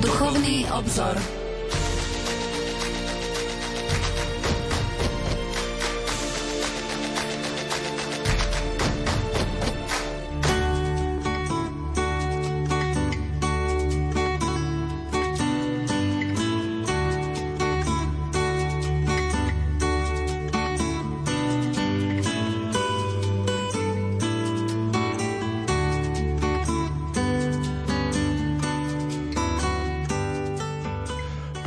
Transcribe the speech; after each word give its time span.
Duchovný 0.00 0.66
obzor. 0.70 1.43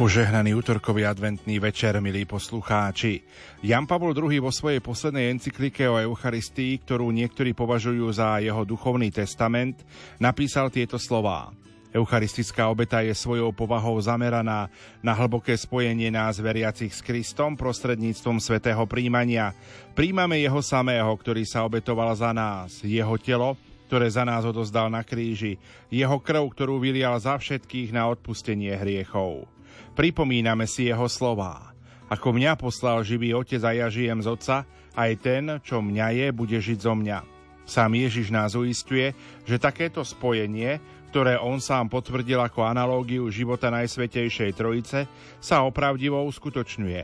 Požehnaný 0.08 0.56
útorkový 0.56 1.04
adventný 1.04 1.60
večer, 1.60 2.00
milí 2.00 2.24
poslucháči. 2.24 3.28
Jan 3.60 3.84
Pavol 3.84 4.16
II 4.16 4.40
vo 4.40 4.56
svojej 4.56 4.80
poslednej 4.80 5.36
encyklike 5.36 5.84
o 5.84 6.00
Eucharistii, 6.00 6.80
ktorú 6.80 7.12
niektorí 7.12 7.52
považujú 7.52 8.08
za 8.16 8.40
jeho 8.40 8.64
duchovný 8.64 9.12
testament, 9.12 9.84
napísal 10.16 10.72
tieto 10.72 10.96
slová. 10.96 11.52
Eucharistická 11.92 12.72
obeta 12.72 13.04
je 13.04 13.12
svojou 13.12 13.52
povahou 13.52 14.00
zameraná 14.00 14.72
na 15.04 15.12
hlboké 15.12 15.60
spojenie 15.60 16.08
nás 16.08 16.40
veriacich 16.40 16.96
s 16.96 17.04
Kristom 17.04 17.60
prostredníctvom 17.60 18.40
svätého 18.40 18.88
príjmania. 18.88 19.52
Príjmame 19.92 20.40
jeho 20.40 20.64
samého, 20.64 21.12
ktorý 21.20 21.44
sa 21.44 21.68
obetoval 21.68 22.16
za 22.16 22.32
nás, 22.32 22.80
jeho 22.80 23.20
telo, 23.20 23.60
ktoré 23.92 24.08
za 24.08 24.24
nás 24.24 24.48
odozdal 24.48 24.88
na 24.88 25.04
kríži, 25.04 25.60
jeho 25.92 26.16
krv, 26.24 26.48
ktorú 26.56 26.80
vylial 26.80 27.20
za 27.20 27.36
všetkých 27.36 27.92
na 27.92 28.08
odpustenie 28.08 28.72
hriechov. 28.72 29.57
Pripomíname 29.98 30.70
si 30.70 30.94
jeho 30.94 31.10
slová. 31.10 31.74
Ako 32.06 32.30
mňa 32.30 32.54
poslal 32.54 33.02
živý 33.02 33.34
otec 33.34 33.58
a 33.66 33.74
ja 33.74 33.90
žijem 33.90 34.22
z 34.22 34.30
otca, 34.30 34.56
aj 34.94 35.12
ten, 35.26 35.58
čo 35.66 35.82
mňa 35.82 36.14
je, 36.14 36.28
bude 36.30 36.54
žiť 36.54 36.80
zo 36.86 36.94
mňa. 36.94 37.26
Sám 37.66 37.98
Ježiš 37.98 38.30
nás 38.30 38.54
uistuje, 38.54 39.18
že 39.42 39.58
takéto 39.58 40.06
spojenie, 40.06 40.78
ktoré 41.10 41.42
on 41.42 41.58
sám 41.58 41.90
potvrdil 41.90 42.38
ako 42.38 42.70
analógiu 42.70 43.26
života 43.34 43.74
Najsvetejšej 43.74 44.54
Trojice, 44.54 45.10
sa 45.42 45.66
opravdivo 45.66 46.22
uskutočňuje. 46.30 47.02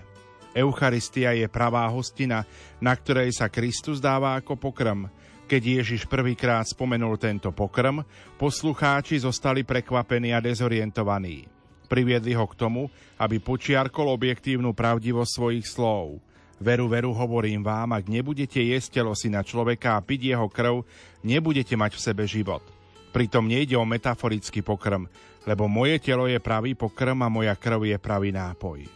Eucharistia 0.54 1.34
je 1.34 1.50
pravá 1.50 1.90
hostina, 1.90 2.46
na 2.78 2.94
ktorej 2.94 3.34
sa 3.34 3.50
Kristus 3.50 3.98
dáva 3.98 4.38
ako 4.38 4.54
pokrm. 4.56 5.10
Keď 5.50 5.62
Ježiš 5.82 6.06
prvýkrát 6.06 6.70
spomenul 6.70 7.18
tento 7.18 7.50
pokrm, 7.50 8.06
poslucháči 8.38 9.18
zostali 9.18 9.66
prekvapení 9.66 10.30
a 10.30 10.40
dezorientovaní. 10.40 11.53
Priviedli 11.92 12.34
ho 12.34 12.46
k 12.48 12.58
tomu, 12.58 12.90
aby 13.20 13.38
počiarkol 13.38 14.12
objektívnu 14.14 14.72
pravdivosť 14.74 15.32
svojich 15.32 15.66
slov. 15.68 16.20
Veru, 16.64 16.88
veru, 16.88 17.12
hovorím 17.12 17.60
vám, 17.60 17.92
ak 17.92 18.08
nebudete 18.08 18.62
jesť 18.62 19.02
telo 19.02 19.12
syna 19.18 19.44
človeka 19.44 20.00
a 20.00 20.04
piť 20.04 20.36
jeho 20.36 20.48
krv, 20.48 20.88
nebudete 21.26 21.76
mať 21.76 22.00
v 22.00 22.04
sebe 22.04 22.24
život. 22.24 22.64
Pritom 23.12 23.46
nejde 23.46 23.76
o 23.78 23.86
metaforický 23.86 24.64
pokrm, 24.64 25.06
lebo 25.44 25.68
moje 25.68 26.00
telo 26.00 26.26
je 26.26 26.40
pravý 26.40 26.74
pokrm 26.74 27.20
a 27.22 27.30
moja 27.30 27.54
krv 27.54 27.84
je 27.84 27.98
pravý 28.00 28.32
nápoj. 28.32 28.88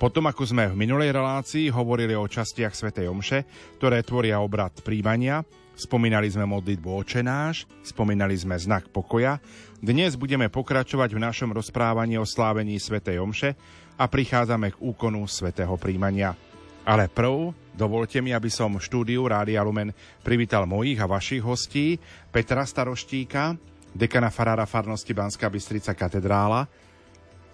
Potom, 0.00 0.24
ako 0.24 0.48
sme 0.48 0.64
v 0.72 0.80
minulej 0.80 1.12
relácii 1.12 1.68
hovorili 1.68 2.16
o 2.16 2.24
častiach 2.24 2.72
svätej 2.72 3.12
Omše, 3.12 3.44
ktoré 3.76 4.00
tvoria 4.00 4.40
obrad 4.40 4.72
príjmania, 4.80 5.44
spomínali 5.80 6.28
sme 6.28 6.44
modlitbu 6.44 6.88
očenáš, 6.92 7.64
spomínali 7.80 8.36
sme 8.36 8.60
znak 8.60 8.92
pokoja, 8.92 9.40
dnes 9.80 10.20
budeme 10.20 10.52
pokračovať 10.52 11.16
v 11.16 11.24
našom 11.24 11.56
rozprávaní 11.56 12.20
o 12.20 12.28
slávení 12.28 12.76
svätej 12.76 13.16
Omše 13.16 13.56
a 13.96 14.04
prichádzame 14.04 14.76
k 14.76 14.80
úkonu 14.84 15.24
svätého 15.24 15.72
príjmania. 15.80 16.36
Ale 16.84 17.08
prv, 17.08 17.56
dovolte 17.72 18.20
mi, 18.20 18.36
aby 18.36 18.52
som 18.52 18.76
v 18.76 18.84
štúdiu 18.84 19.24
Rádia 19.24 19.64
Lumen 19.64 19.96
privítal 20.20 20.68
mojich 20.68 21.00
a 21.00 21.08
vašich 21.08 21.40
hostí, 21.40 21.96
Petra 22.28 22.68
Staroštíka, 22.68 23.56
dekana 23.96 24.28
farára 24.28 24.68
farnosti 24.68 25.16
Banská 25.16 25.48
Bystrica 25.48 25.96
katedrála. 25.96 26.68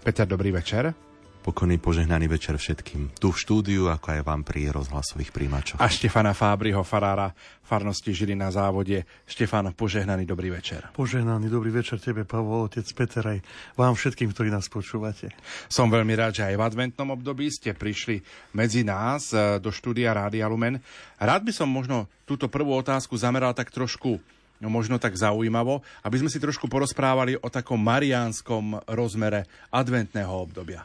Peter, 0.03 0.27
dobrý 0.27 0.51
večer. 0.51 1.06
Pokojný 1.47 1.79
požehnaný 1.79 2.27
večer 2.27 2.59
všetkým. 2.59 3.23
Tu 3.23 3.31
v 3.31 3.39
štúdiu, 3.39 3.87
ako 3.87 4.19
aj 4.19 4.21
vám 4.27 4.43
pri 4.43 4.67
rozhlasových 4.75 5.31
príjimačoch. 5.31 5.79
A 5.79 5.87
Štefana 5.87 6.35
Fábriho, 6.35 6.83
farára 6.83 7.31
farnosti 7.63 8.11
Žili 8.11 8.35
na 8.35 8.51
závode. 8.51 9.07
Štefan, 9.31 9.71
požehnaný 9.71 10.27
dobrý 10.27 10.51
večer. 10.51 10.91
Požehnaný 10.91 11.47
dobrý 11.47 11.71
večer 11.71 12.03
tebe, 12.03 12.27
Pavol, 12.27 12.67
otec 12.67 12.83
Peter, 12.99 13.23
aj 13.23 13.39
vám 13.79 13.95
všetkým, 13.95 14.35
ktorí 14.35 14.51
nás 14.51 14.67
počúvate. 14.67 15.31
Som 15.71 15.87
veľmi 15.87 16.19
rád, 16.19 16.43
že 16.43 16.51
aj 16.51 16.59
v 16.59 16.67
adventnom 16.67 17.15
období 17.15 17.47
ste 17.47 17.79
prišli 17.79 18.27
medzi 18.51 18.83
nás 18.83 19.31
e, 19.31 19.63
do 19.63 19.71
štúdia 19.71 20.19
Rádia 20.19 20.51
Lumen. 20.51 20.83
Rád 21.23 21.47
by 21.47 21.53
som 21.55 21.71
možno 21.71 22.11
túto 22.27 22.51
prvú 22.51 22.75
otázku 22.75 23.15
zameral 23.15 23.55
tak 23.55 23.71
trošku 23.71 24.19
no 24.59 24.67
možno 24.67 24.99
tak 24.99 25.15
zaujímavo, 25.15 25.79
aby 26.03 26.17
sme 26.19 26.33
si 26.33 26.43
trošku 26.43 26.67
porozprávali 26.67 27.39
o 27.39 27.47
takom 27.47 27.79
mariánskom 27.79 28.83
rozmere 28.91 29.47
adventného 29.71 30.33
obdobia. 30.33 30.83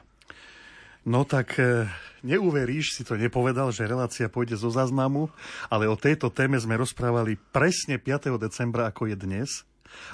No 1.01 1.25
tak 1.25 1.57
e, 1.57 1.89
neuveríš, 2.21 2.93
si 2.93 3.01
to 3.01 3.17
nepovedal, 3.17 3.73
že 3.73 3.89
relácia 3.89 4.29
pôjde 4.29 4.53
zo 4.53 4.69
záznamu, 4.69 5.33
ale 5.65 5.89
o 5.89 5.97
tejto 5.97 6.29
téme 6.29 6.61
sme 6.61 6.77
rozprávali 6.77 7.41
presne 7.49 7.97
5. 7.97 8.37
decembra, 8.37 8.85
ako 8.93 9.09
je 9.09 9.17
dnes, 9.17 9.65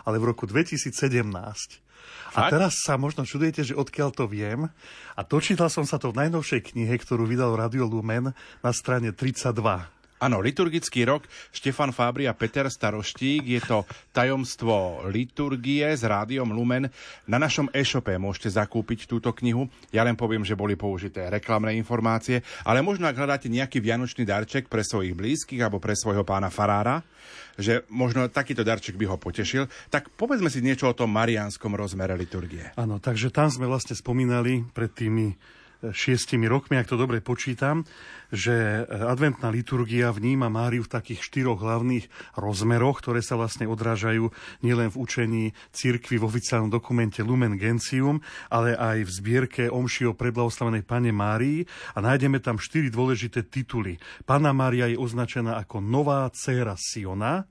ale 0.07 0.15
v 0.15 0.31
roku 0.31 0.47
2017. 0.47 0.95
Fakt? 1.27 2.39
A 2.39 2.39
teraz 2.47 2.79
sa 2.87 2.95
možno 2.95 3.27
čudujete, 3.27 3.67
že 3.67 3.75
odkiaľ 3.75 4.15
to 4.15 4.31
viem. 4.31 4.71
A 5.19 5.21
dočítal 5.27 5.67
som 5.67 5.83
sa 5.83 5.99
to 5.99 6.15
v 6.15 6.23
najnovšej 6.23 6.71
knihe, 6.71 6.95
ktorú 6.95 7.27
vydal 7.27 7.59
Radio 7.59 7.83
Lumen 7.83 8.31
na 8.63 8.71
strane 8.71 9.11
32. 9.11 9.96
Áno, 10.17 10.41
liturgický 10.41 11.05
rok 11.05 11.29
Štefan 11.53 11.93
Fábri 11.93 12.25
a 12.25 12.33
Peter 12.33 12.65
Staroštík. 12.65 13.45
Je 13.45 13.61
to 13.61 13.85
tajomstvo 14.09 15.05
liturgie 15.13 15.85
s 15.85 16.01
rádiom 16.01 16.49
Lumen. 16.57 16.89
Na 17.29 17.37
našom 17.37 17.69
e-shope 17.69 18.17
môžete 18.17 18.57
zakúpiť 18.57 19.05
túto 19.05 19.29
knihu. 19.37 19.69
Ja 19.93 20.01
len 20.01 20.17
poviem, 20.17 20.41
že 20.41 20.57
boli 20.57 20.73
použité 20.73 21.29
reklamné 21.29 21.77
informácie, 21.77 22.41
ale 22.65 22.81
možno 22.81 23.05
ak 23.05 23.13
hľadáte 23.13 23.45
nejaký 23.45 23.77
vianočný 23.77 24.25
darček 24.25 24.65
pre 24.65 24.81
svojich 24.81 25.13
blízkych 25.13 25.61
alebo 25.61 25.77
pre 25.77 25.93
svojho 25.93 26.25
pána 26.25 26.49
Farára, 26.49 27.05
že 27.53 27.85
možno 27.85 28.25
takýto 28.25 28.65
darček 28.65 28.97
by 28.97 29.05
ho 29.13 29.21
potešil, 29.21 29.69
tak 29.93 30.09
povedzme 30.17 30.49
si 30.49 30.65
niečo 30.65 30.89
o 30.89 30.97
tom 30.97 31.13
marianskom 31.13 31.77
rozmere 31.77 32.17
liturgie. 32.17 32.73
Áno, 32.73 32.97
takže 32.97 33.29
tam 33.29 33.53
sme 33.53 33.69
vlastne 33.69 33.93
spomínali 33.93 34.65
pred 34.73 34.89
tými 34.89 35.37
šiestimi 35.81 36.49
rokmi, 36.49 36.77
ak 36.77 36.89
to 36.89 36.97
dobre 36.97 37.21
počítam, 37.21 37.85
že 38.27 38.83
adventná 38.89 39.47
liturgia 39.47 40.11
vníma 40.11 40.51
Máriu 40.51 40.83
v 40.83 40.91
takých 40.91 41.23
štyroch 41.23 41.63
hlavných 41.63 42.09
rozmeroch, 42.35 42.99
ktoré 42.99 43.23
sa 43.23 43.39
vlastne 43.39 43.69
odrážajú 43.71 44.27
nielen 44.65 44.91
v 44.91 44.99
učení 44.99 45.43
cirkvi 45.71 46.19
v 46.19 46.27
oficiálnom 46.27 46.67
dokumente 46.67 47.23
Lumen 47.23 47.55
Gentium, 47.55 48.19
ale 48.51 48.75
aj 48.75 49.07
v 49.07 49.11
zbierke 49.11 49.63
Omši 49.71 50.11
o 50.11 50.17
predlavoslavenej 50.17 50.83
Pane 50.83 51.15
Márii 51.15 51.63
a 51.95 52.03
nájdeme 52.03 52.43
tam 52.43 52.59
štyri 52.59 52.91
dôležité 52.91 53.47
tituly. 53.47 53.95
Pana 54.27 54.51
Mária 54.51 54.91
je 54.91 54.99
označená 54.99 55.55
ako 55.63 55.79
nová 55.79 56.27
dcéra 56.33 56.75
Siona, 56.75 57.47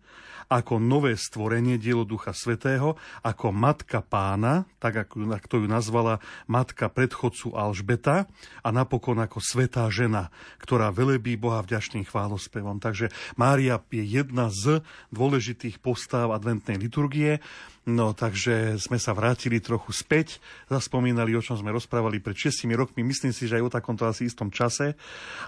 ako 0.46 0.78
nové 0.78 1.18
stvorenie 1.18 1.74
dielo 1.78 2.06
Ducha 2.06 2.30
Svetého, 2.30 2.94
ako 3.26 3.50
matka 3.50 3.98
pána, 4.02 4.66
tak 4.78 5.06
ako, 5.06 5.26
to 5.50 5.56
ju 5.62 5.66
nazvala 5.66 6.22
matka 6.46 6.86
predchodcu 6.86 7.54
Alžbeta 7.54 8.30
a 8.62 8.68
napokon 8.70 9.18
ako 9.18 9.42
svetá 9.42 9.90
žena, 9.90 10.30
ktorá 10.62 10.94
velebí 10.94 11.34
Boha 11.34 11.62
vďačným 11.66 12.06
chválospevom. 12.06 12.78
Takže 12.78 13.10
Mária 13.34 13.82
je 13.90 14.04
jedna 14.06 14.50
z 14.54 14.86
dôležitých 15.10 15.82
postáv 15.82 16.30
adventnej 16.30 16.78
liturgie. 16.78 17.42
No, 17.86 18.18
takže 18.18 18.82
sme 18.82 18.98
sa 18.98 19.14
vrátili 19.14 19.62
trochu 19.62 19.94
späť, 19.94 20.42
zaspomínali, 20.66 21.38
o 21.38 21.42
čom 21.42 21.54
sme 21.54 21.70
rozprávali 21.70 22.18
pred 22.18 22.34
6 22.34 22.66
rokmi, 22.74 23.06
myslím 23.06 23.30
si, 23.30 23.46
že 23.46 23.62
aj 23.62 23.62
o 23.62 23.70
takomto 23.70 24.02
asi 24.10 24.26
istom 24.26 24.50
čase 24.50 24.98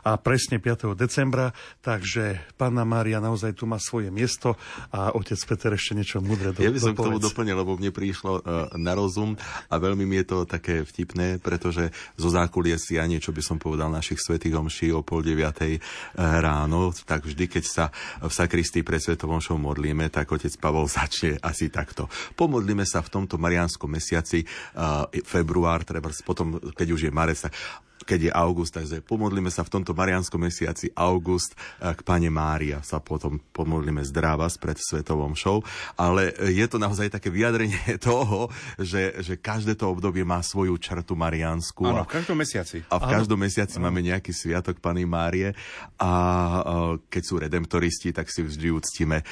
a 0.06 0.14
presne 0.22 0.62
5. 0.62 0.94
decembra, 0.94 1.50
takže 1.82 2.38
Panna 2.54 2.86
Mária 2.86 3.18
naozaj 3.18 3.58
tu 3.58 3.66
má 3.66 3.82
svoje 3.82 4.14
miesto 4.14 4.54
a 4.94 5.10
otec 5.18 5.34
Peter 5.34 5.74
ešte 5.74 5.98
niečo 5.98 6.22
mudré 6.22 6.54
do, 6.54 6.62
Ja 6.62 6.70
by 6.70 6.78
som 6.78 6.94
dopovedz. 6.94 7.02
k 7.02 7.08
tomu 7.10 7.18
doplnil, 7.18 7.56
lebo 7.58 7.74
mne 7.74 7.90
prišlo 7.90 8.32
uh, 8.38 8.70
na 8.78 8.94
rozum 8.94 9.34
a 9.66 9.74
veľmi 9.74 10.06
mi 10.06 10.22
je 10.22 10.26
to 10.30 10.38
také 10.46 10.86
vtipné, 10.86 11.42
pretože 11.42 11.90
zo 12.14 12.30
zákuliesia 12.30 13.02
niečo 13.10 13.34
by 13.34 13.42
som 13.42 13.58
povedal 13.58 13.90
našich 13.90 14.22
svetých 14.22 14.54
omší 14.54 14.94
o 14.94 15.02
pol 15.02 15.26
deviatej 15.26 15.82
uh, 15.82 16.38
ráno, 16.38 16.94
tak 17.02 17.26
vždy, 17.26 17.50
keď 17.50 17.64
sa 17.66 17.90
v 18.22 18.30
sakristii 18.30 18.86
pred 18.86 19.02
svetovom 19.02 19.42
modlíme, 19.58 20.06
tak 20.06 20.30
otec 20.30 20.54
Pavol 20.62 20.86
začne 21.02 21.34
asi 21.42 21.66
takto. 21.66 22.06
Pomodlíme 22.34 22.84
sa 22.84 23.00
v 23.04 23.12
tomto 23.12 23.40
marianskom 23.40 23.88
mesiaci, 23.88 24.44
uh, 24.44 25.06
február, 25.24 25.86
treba 25.86 26.10
potom, 26.24 26.58
keď 26.74 26.88
už 26.92 27.00
je 27.08 27.12
marec, 27.12 27.40
keď 28.08 28.20
je 28.24 28.32
august, 28.32 28.72
takže 28.72 29.04
pomodlíme 29.04 29.52
sa 29.52 29.60
v 29.60 29.76
tomto 29.76 29.92
marianskom 29.92 30.40
mesiaci 30.40 30.88
august 30.96 31.52
k 31.76 32.00
Pane 32.00 32.32
Mária, 32.32 32.80
sa 32.80 33.04
potom 33.04 33.36
pomodlíme 33.52 34.00
zdravá 34.00 34.48
pred 34.56 34.80
Svetovom 34.80 35.36
show, 35.36 35.60
ale 35.98 36.32
je 36.48 36.64
to 36.64 36.80
naozaj 36.80 37.12
také 37.12 37.28
vyjadrenie 37.28 37.98
toho, 38.08 38.48
že, 38.78 39.20
že 39.20 39.34
každé 39.36 39.76
to 39.76 39.90
obdobie 39.90 40.22
má 40.24 40.40
svoju 40.40 40.78
črtu 40.78 41.18
mariansku. 41.18 41.84
Áno, 41.84 42.06
v 42.06 42.14
každom 42.22 42.38
mesiaci. 42.38 42.86
A 42.88 42.96
v 42.96 43.06
každom 43.10 43.36
mesiaci 43.36 43.76
ano. 43.76 43.90
máme 43.90 44.00
nejaký 44.00 44.30
sviatok 44.30 44.78
Pany 44.78 45.04
Márie 45.04 45.52
a 45.98 46.12
keď 47.10 47.22
sú 47.26 47.34
redemptoristi, 47.42 48.14
tak 48.14 48.30
si 48.30 48.46
vždy 48.46 48.68
uctíme 48.70 49.26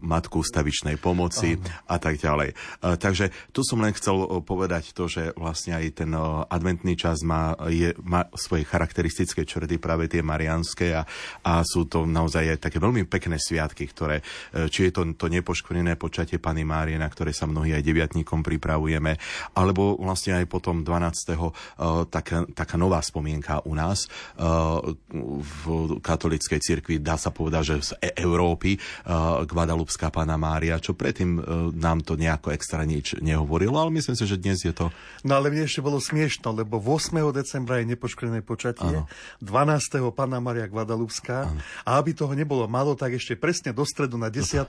Matku 0.00 0.40
stavičnej 0.40 0.96
pomoci 0.96 1.60
ano. 1.60 1.68
a 1.92 1.96
tak 2.00 2.16
ďalej. 2.16 2.56
Takže 2.80 3.52
tu 3.52 3.60
som 3.60 3.84
len 3.84 3.92
chcel 3.92 4.40
povedať 4.42 4.96
to, 4.96 5.06
že 5.06 5.36
vlastne 5.36 5.76
aj 5.76 5.84
ten 6.00 6.10
adventný 6.48 6.96
čas 6.96 7.20
má, 7.20 7.52
je, 7.68 7.92
má 8.00 8.15
svoje 8.32 8.64
charakteristické 8.64 9.44
črty, 9.44 9.76
práve 9.76 10.08
tie 10.08 10.24
marianské 10.24 10.96
a, 10.96 11.02
a 11.44 11.60
sú 11.66 11.84
to 11.90 12.08
naozaj 12.08 12.56
aj 12.56 12.58
také 12.70 12.78
veľmi 12.80 13.04
pekné 13.04 13.36
sviatky, 13.36 13.84
ktoré, 13.90 14.24
e, 14.54 14.70
či 14.72 14.88
je 14.88 14.92
to, 14.94 15.02
to 15.18 15.26
nepoškodené 15.28 15.98
počatie 16.00 16.40
Pany 16.40 16.64
Márie, 16.64 16.96
na 16.96 17.10
ktoré 17.10 17.34
sa 17.36 17.44
mnohí 17.44 17.76
aj 17.76 17.84
deviatníkom 17.84 18.40
pripravujeme, 18.40 19.18
alebo 19.52 19.98
vlastne 20.00 20.40
aj 20.40 20.46
potom 20.48 20.86
12. 20.86 21.36
Uh, 21.36 22.04
taká, 22.06 22.46
taká 22.54 22.76
nová 22.78 23.02
spomienka 23.02 23.60
u 23.66 23.74
nás 23.74 24.06
uh, 24.38 24.80
v 25.10 25.62
katolickej 26.00 26.60
cirkvi, 26.62 27.02
dá 27.02 27.18
sa 27.18 27.34
povedať, 27.34 27.62
že 27.64 27.74
z 27.82 27.90
e- 28.00 28.14
Európy, 28.16 28.78
Guadalupská 29.46 30.08
Pana 30.08 30.34
Mária, 30.40 30.80
čo 30.80 30.96
predtým 30.96 31.38
nám 31.76 32.02
to 32.02 32.18
nejako 32.18 32.52
extra 32.52 32.82
nič 32.82 33.18
nehovorilo, 33.20 33.76
ale 33.76 33.92
myslím 33.94 34.16
si, 34.16 34.24
že 34.24 34.40
dnes 34.40 34.62
je 34.62 34.72
to... 34.72 34.88
No 35.22 35.38
ale 35.38 35.52
mne 35.52 35.68
ešte 35.68 35.84
bolo 35.84 36.00
smiešno, 36.00 36.52
lebo 36.52 36.80
8. 36.80 37.12
decembra 37.34 37.82
je 37.82 37.92
nepoškodené 38.06 38.40
počatie, 38.46 38.86
ano. 38.86 39.10
12. 39.42 40.14
Pana 40.14 40.38
Maria 40.38 40.70
Guadalupská 40.70 41.50
ano. 41.50 41.58
a 41.82 41.98
aby 41.98 42.14
toho 42.14 42.30
nebolo 42.38 42.70
malo, 42.70 42.94
tak 42.94 43.18
ešte 43.18 43.34
presne 43.34 43.74
do 43.74 43.82
stredu 43.82 44.14
na 44.14 44.30
10. 44.30 44.62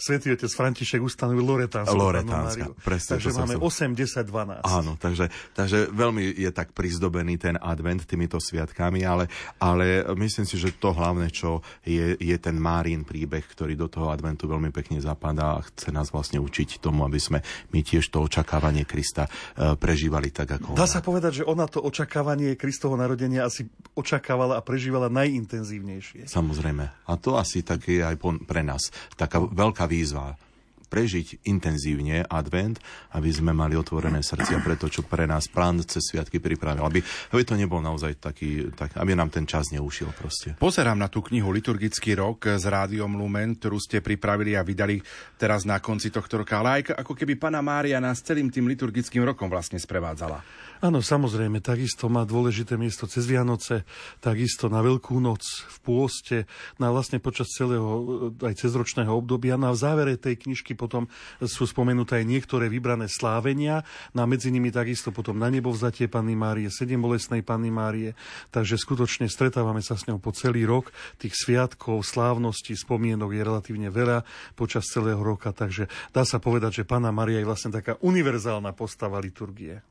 svätý 0.00 0.32
otec 0.32 0.48
František 0.48 1.04
ustanovil 1.04 1.44
Loretánska. 1.44 1.92
Loretánska, 1.92 2.72
presne. 2.80 3.20
Takže 3.20 3.30
máme 3.36 3.60
som... 3.60 3.92
8, 3.92 3.92
10, 3.92 4.64
12. 4.64 4.64
Áno, 4.64 4.96
takže, 4.96 5.28
takže 5.52 5.92
veľmi 5.92 6.32
je 6.32 6.48
tak 6.48 6.72
prizdobený 6.72 7.36
ten 7.36 7.60
advent 7.60 8.08
týmito 8.08 8.40
sviatkami, 8.40 9.04
ale, 9.04 9.28
ale 9.60 10.08
myslím 10.16 10.48
si, 10.48 10.56
že 10.56 10.72
to 10.80 10.96
hlavné, 10.96 11.28
čo 11.28 11.60
je, 11.84 12.16
je 12.16 12.36
ten 12.40 12.56
Márin 12.56 13.04
príbeh, 13.04 13.44
ktorý 13.44 13.76
do 13.76 13.92
toho 13.92 14.08
adventu 14.08 14.48
veľmi 14.48 14.72
pekne 14.72 14.96
zapadá 15.04 15.60
a 15.60 15.64
chce 15.68 15.92
nás 15.92 16.08
vlastne 16.08 16.40
učiť 16.40 16.80
tomu, 16.80 17.04
aby 17.04 17.20
sme 17.20 17.44
my 17.76 17.84
tiež 17.84 18.08
to 18.08 18.24
očakávanie 18.24 18.88
Krista 18.88 19.28
uh, 19.28 19.76
prežívali 19.76 20.32
tak, 20.32 20.56
ako 20.56 20.72
Dá 20.72 20.88
ona. 20.88 20.94
sa 20.96 21.04
povedať, 21.04 21.42
že 21.42 21.44
ona 21.44 21.68
to 21.68 21.84
očakávanie 21.84 22.54
Kristovho 22.78 22.94
narodenia 22.94 23.42
asi 23.42 23.66
očakávala 23.98 24.54
a 24.54 24.62
prežívala 24.62 25.10
najintenzívnejšie. 25.10 26.30
Samozrejme. 26.30 27.10
A 27.10 27.12
to 27.18 27.34
asi 27.34 27.66
tak 27.66 27.82
je 27.90 28.06
aj 28.06 28.14
pre 28.46 28.62
nás 28.62 28.94
taká 29.18 29.42
veľká 29.42 29.90
výzva 29.90 30.38
prežiť 30.86 31.42
intenzívne 31.50 32.22
advent, 32.30 32.78
aby 33.18 33.34
sme 33.34 33.50
mali 33.50 33.74
otvorené 33.74 34.22
srdcia 34.22 34.62
pre 34.62 34.78
to, 34.78 34.86
čo 34.86 35.02
pre 35.02 35.26
nás 35.26 35.50
plán 35.50 35.82
cez 35.82 36.06
sviatky 36.06 36.38
pripravil. 36.38 36.86
Aby, 36.86 37.02
aby 37.34 37.42
to 37.42 37.58
nebol 37.58 37.82
naozaj 37.82 38.14
taký, 38.22 38.70
tak, 38.78 38.94
aby 38.94 39.18
nám 39.18 39.28
ten 39.28 39.42
čas 39.42 39.74
neušiel 39.74 40.14
proste. 40.14 40.54
Pozerám 40.62 41.02
na 41.02 41.10
tú 41.10 41.18
knihu 41.26 41.50
Liturgický 41.50 42.14
rok 42.14 42.46
s 42.46 42.62
Rádiom 42.62 43.18
Lumen, 43.18 43.58
ktorú 43.58 43.82
ste 43.82 43.98
pripravili 43.98 44.54
a 44.54 44.62
vydali 44.62 45.02
teraz 45.34 45.66
na 45.66 45.82
konci 45.82 46.14
tohto 46.14 46.46
roka, 46.46 46.62
ale 46.62 46.78
aj 46.78 46.94
ako 47.02 47.18
keby 47.18 47.34
Pana 47.34 47.58
Mária 47.58 47.98
nás 47.98 48.22
celým 48.22 48.48
tým 48.48 48.70
liturgickým 48.70 49.26
rokom 49.26 49.50
vlastne 49.50 49.82
sprevádzala. 49.82 50.67
Áno, 50.78 51.02
samozrejme, 51.02 51.58
takisto 51.58 52.06
má 52.06 52.22
dôležité 52.22 52.78
miesto 52.78 53.10
cez 53.10 53.26
Vianoce, 53.26 53.82
takisto 54.22 54.70
na 54.70 54.78
Veľkú 54.78 55.18
noc, 55.18 55.42
v 55.66 55.78
pôste, 55.82 56.46
na 56.78 56.94
vlastne 56.94 57.18
počas 57.18 57.50
celého 57.50 58.30
aj 58.38 58.54
cezročného 58.62 59.10
obdobia. 59.10 59.58
Na 59.58 59.74
no 59.74 59.78
závere 59.78 60.14
tej 60.14 60.38
knižky 60.38 60.78
potom 60.78 61.10
sú 61.42 61.66
spomenuté 61.66 62.22
aj 62.22 62.30
niektoré 62.30 62.70
vybrané 62.70 63.10
slávenia, 63.10 63.82
na 64.14 64.22
no 64.22 64.30
medzi 64.30 64.54
nimi 64.54 64.70
takisto 64.70 65.10
potom 65.10 65.34
na 65.34 65.50
nebo 65.50 65.74
vzatie 65.74 66.06
Panny 66.06 66.38
Márie, 66.38 66.70
sedem 66.70 67.02
bolesnej 67.02 67.42
Panny 67.42 67.74
Márie, 67.74 68.14
takže 68.54 68.78
skutočne 68.78 69.26
stretávame 69.26 69.82
sa 69.82 69.98
s 69.98 70.06
ňou 70.06 70.22
po 70.22 70.30
celý 70.30 70.62
rok. 70.62 70.94
Tých 71.18 71.34
sviatkov, 71.34 72.06
slávností, 72.06 72.78
spomienok 72.78 73.34
je 73.34 73.42
relatívne 73.42 73.90
veľa 73.90 74.22
počas 74.54 74.86
celého 74.86 75.18
roka, 75.18 75.50
takže 75.50 75.90
dá 76.14 76.22
sa 76.22 76.38
povedať, 76.38 76.82
že 76.82 76.88
Panna 76.88 77.10
Mária 77.10 77.42
je 77.42 77.50
vlastne 77.50 77.74
taká 77.74 77.98
univerzálna 77.98 78.70
postava 78.78 79.18
liturgie. 79.18 79.82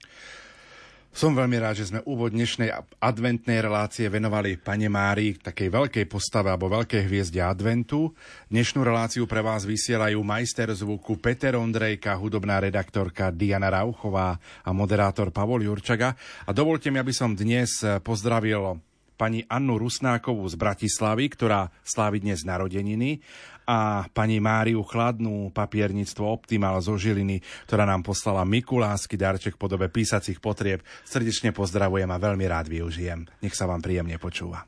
Som 1.18 1.34
veľmi 1.34 1.58
rád, 1.58 1.82
že 1.82 1.90
sme 1.90 2.06
úvod 2.06 2.30
dnešnej 2.30 2.70
adventnej 3.02 3.58
relácie 3.58 4.06
venovali 4.06 4.54
Pane 4.62 4.86
Mári, 4.86 5.34
takej 5.34 5.74
veľkej 5.74 6.06
postave 6.06 6.54
alebo 6.54 6.70
veľkej 6.70 7.10
hviezde 7.10 7.42
adventu. 7.42 8.14
Dnešnú 8.54 8.86
reláciu 8.86 9.26
pre 9.26 9.42
vás 9.42 9.66
vysielajú 9.66 10.22
majster 10.22 10.70
zvuku 10.70 11.18
Peter 11.18 11.58
Ondrejka, 11.58 12.14
hudobná 12.22 12.62
redaktorka 12.62 13.34
Diana 13.34 13.74
Rauchová 13.74 14.38
a 14.62 14.70
moderátor 14.70 15.34
Pavol 15.34 15.66
Jurčaga. 15.66 16.14
A 16.46 16.54
dovolte 16.54 16.94
mi, 16.94 17.02
aby 17.02 17.18
som 17.18 17.34
dnes 17.34 17.82
pozdravil 18.06 18.78
pani 19.18 19.42
Annu 19.50 19.82
Rusnákovú 19.82 20.46
z 20.46 20.54
Bratislavy, 20.54 21.34
ktorá 21.34 21.74
slávi 21.82 22.22
dnes 22.22 22.46
narodeniny 22.46 23.26
a 23.68 24.08
pani 24.16 24.40
Máriu 24.40 24.80
Chladnú, 24.88 25.52
papierníctvo 25.52 26.24
Optimal 26.24 26.80
zo 26.80 26.96
Žiliny, 26.96 27.44
ktorá 27.68 27.84
nám 27.84 28.08
poslala 28.08 28.48
Mikulásky 28.48 29.20
darček 29.20 29.60
v 29.60 29.62
podobe 29.68 29.92
písacích 29.92 30.40
potrieb. 30.40 30.80
Srdečne 31.04 31.52
pozdravujem 31.52 32.08
a 32.08 32.16
veľmi 32.16 32.48
rád 32.48 32.72
využijem. 32.72 33.28
Nech 33.44 33.54
sa 33.54 33.68
vám 33.68 33.84
príjemne 33.84 34.16
počúva. 34.16 34.64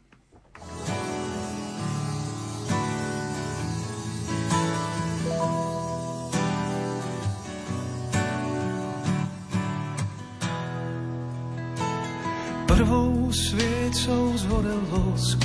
Prvou 12.68 13.32
sviecou 13.32 14.36
zhorel 14.40 14.80
vosk 14.92 15.40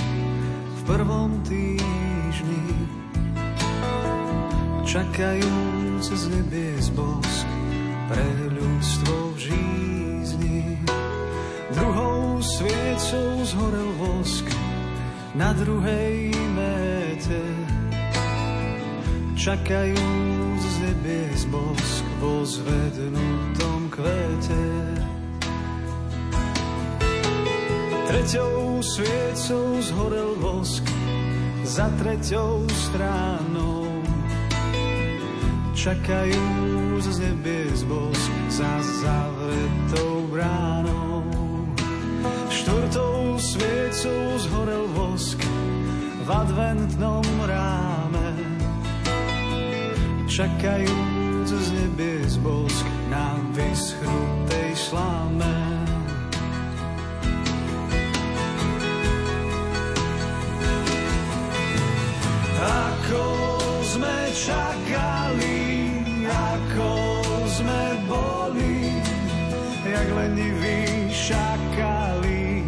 v 0.75 0.81
prvom 0.87 1.39
týždni 1.47 3.04
čakajúc 4.85 6.05
z 6.05 6.25
nebies 6.29 6.93
bosk 6.93 7.49
pre 8.13 8.29
ľudstvo 8.53 9.33
v 9.33 9.37
žízni. 9.49 10.77
Druhou 11.73 12.45
sviecou 12.45 13.41
zhorel 13.49 13.91
vosk 13.97 14.45
na 15.35 15.57
druhej 15.57 16.31
méte, 16.53 17.43
čakajúc 19.35 20.61
z 20.61 20.77
nebies 20.85 21.41
bosk 21.49 22.05
vo 22.21 22.45
zvednutom 22.45 23.89
kvete. 23.89 24.65
Treťou 28.05 28.85
sviecou 28.85 29.81
zhorel 29.81 30.33
vosk 30.39 30.85
za 31.65 31.89
treťou 31.99 32.69
stranou 32.69 33.84
čakajú 35.75 36.47
z 37.03 37.19
nebies 37.19 37.83
bosk 37.85 38.33
za 38.49 38.79
zavretou 39.03 40.31
bránou. 40.31 41.27
Štvrtou 42.49 43.37
sviecou 43.43 44.39
zhorel 44.39 44.87
vosk 44.95 45.43
v 46.25 46.29
adventnom 46.31 47.27
ráme. 47.45 48.29
Čakajú 50.31 50.99
z 51.45 51.69
nebies 51.75 52.39
bosk 52.41 52.87
na 53.11 53.37
vyschnutej 53.53 54.73
sláme. 54.79 55.84
Leniví 70.15 71.11
šakali, 71.13 72.65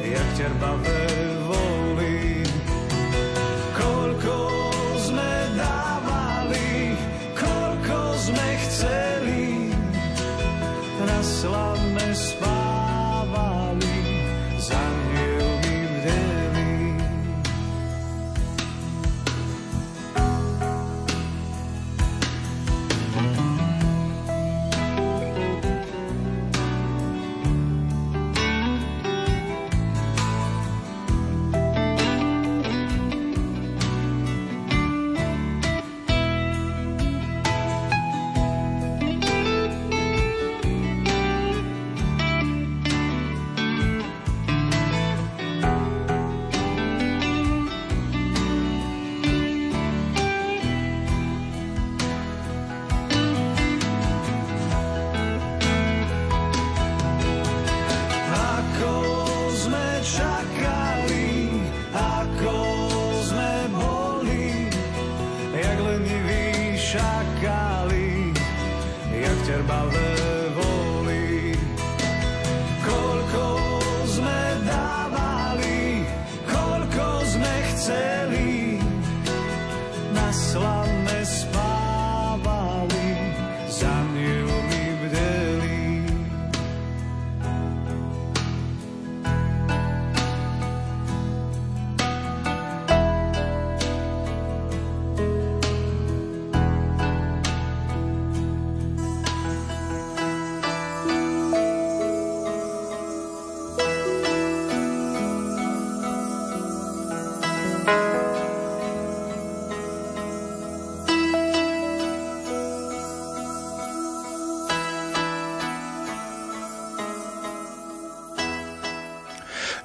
jak 0.00 0.36
terbavé 0.36 1.21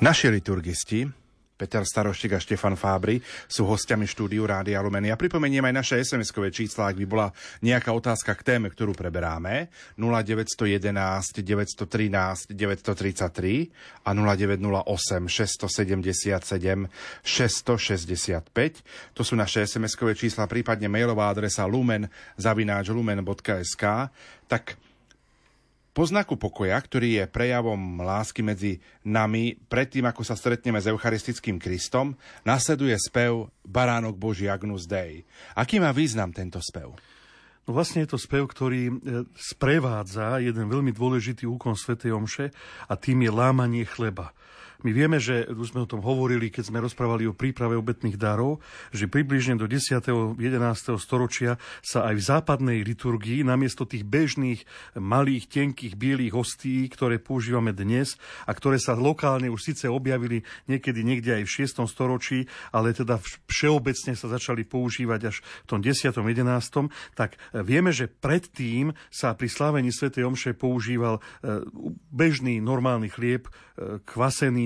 Naši 0.07 0.31
liturgisti, 0.31 1.03
Peter 1.59 1.83
Staroštik 1.83 2.31
a 2.31 2.39
Štefan 2.39 2.79
Fábry 2.79 3.19
sú 3.43 3.67
hostiami 3.67 4.07
štúdiu 4.07 4.47
Rádia 4.47 4.79
Lumen. 4.79 5.03
Ja 5.03 5.19
pripomeniem 5.19 5.67
aj 5.67 5.75
naše 5.75 5.99
SMS-kové 5.99 6.47
čísla, 6.47 6.87
ak 6.87 6.95
by 6.95 7.03
bola 7.03 7.27
nejaká 7.59 7.91
otázka 7.91 8.31
k 8.39 8.55
téme, 8.55 8.71
ktorú 8.71 8.95
preberáme. 8.95 9.67
0911 9.99 11.43
913 11.43 12.55
933 12.55 14.07
a 14.07 14.09
0908 14.15 15.27
677 15.27 16.87
665. 17.27 19.11
To 19.11 19.27
sú 19.27 19.35
naše 19.35 19.67
SMS-kové 19.67 20.15
čísla, 20.15 20.47
prípadne 20.47 20.87
mailová 20.87 21.35
adresa 21.35 21.67
lumen 21.67 22.07
zavináč 22.39 22.95
lumen.sk. 22.95 23.83
Tak 24.47 24.86
po 25.97 26.05
znaku 26.05 26.37
pokoja, 26.37 26.77
ktorý 26.77 27.17
je 27.17 27.25
prejavom 27.25 28.05
lásky 28.05 28.45
medzi 28.45 28.77
nami, 29.01 29.57
predtým 29.65 30.05
ako 30.05 30.21
sa 30.21 30.37
stretneme 30.37 30.77
s 30.77 30.85
Eucharistickým 30.85 31.57
Kristom, 31.57 32.13
nasleduje 32.45 32.93
spev 33.01 33.49
Baránok 33.65 34.13
Boží 34.13 34.45
Agnus 34.45 34.85
Dei. 34.85 35.25
Aký 35.57 35.81
má 35.81 35.89
význam 35.89 36.29
tento 36.29 36.61
spev? 36.61 36.93
No 37.65 37.73
vlastne 37.73 38.05
je 38.05 38.13
to 38.13 38.21
spev, 38.21 38.45
ktorý 38.45 38.93
e, 38.93 38.93
sprevádza 39.33 40.37
jeden 40.37 40.69
veľmi 40.69 40.93
dôležitý 40.93 41.49
úkon 41.49 41.73
Sv. 41.73 41.97
Omše 41.97 42.53
a 42.85 42.93
tým 42.93 43.25
je 43.25 43.31
lámanie 43.33 43.81
chleba. 43.81 44.37
My 44.85 44.93
vieme, 44.93 45.17
že 45.17 45.49
už 45.49 45.73
sme 45.73 45.85
o 45.85 45.89
tom 45.89 46.05
hovorili, 46.05 46.53
keď 46.53 46.69
sme 46.69 46.83
rozprávali 46.85 47.25
o 47.25 47.33
príprave 47.33 47.73
obetných 47.73 48.13
darov, 48.13 48.61
že 48.93 49.09
približne 49.09 49.57
do 49.57 49.65
10. 49.65 50.37
11. 50.37 50.37
storočia 51.01 51.57
sa 51.81 52.05
aj 52.05 52.13
v 52.13 52.23
západnej 52.23 52.79
liturgii 52.85 53.41
namiesto 53.41 53.89
tých 53.89 54.05
bežných 54.05 54.61
malých, 54.93 55.49
tenkých, 55.49 55.97
bielých 55.97 56.33
hostí, 56.37 56.85
ktoré 56.93 57.17
používame 57.17 57.73
dnes 57.73 58.21
a 58.45 58.53
ktoré 58.53 58.77
sa 58.77 58.93
lokálne 58.93 59.49
už 59.49 59.73
síce 59.73 59.89
objavili 59.89 60.45
niekedy 60.69 61.01
niekde 61.01 61.41
aj 61.41 61.43
v 61.49 61.53
6. 61.65 61.89
storočí, 61.89 62.45
ale 62.69 62.93
teda 62.93 63.17
všeobecne 63.49 64.13
sa 64.13 64.29
začali 64.29 64.61
používať 64.61 65.21
až 65.33 65.41
v 65.65 65.67
tom 65.67 65.79
10. 65.81 66.13
11. 66.13 67.17
tak 67.17 67.41
vieme, 67.65 67.89
že 67.89 68.05
predtým 68.05 68.93
sa 69.09 69.33
pri 69.33 69.49
slávení 69.49 69.89
Sv. 69.89 70.13
Omše 70.13 70.53
používal 70.53 71.17
e, 71.17 71.21
bežný 72.13 72.59
normálny 72.59 73.09
chlieb, 73.09 73.47
e, 73.47 73.51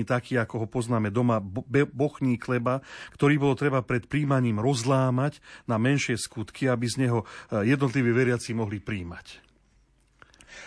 taký, 0.04 0.38
ako 0.38 0.64
ho 0.64 0.66
poznáme 0.68 1.08
doma, 1.10 1.42
bochní 1.92 2.38
chleba, 2.38 2.84
ktorý 3.16 3.38
bolo 3.38 3.54
treba 3.58 3.80
pred 3.82 4.06
príjmaním 4.06 4.62
rozlámať 4.62 5.38
na 5.66 5.76
menšie 5.76 6.18
skutky, 6.18 6.68
aby 6.68 6.86
z 6.88 7.08
neho 7.08 7.22
e, 7.22 7.26
jednotliví 7.68 8.10
veriaci 8.12 8.54
mohli 8.54 8.78
príjmať. 8.78 9.52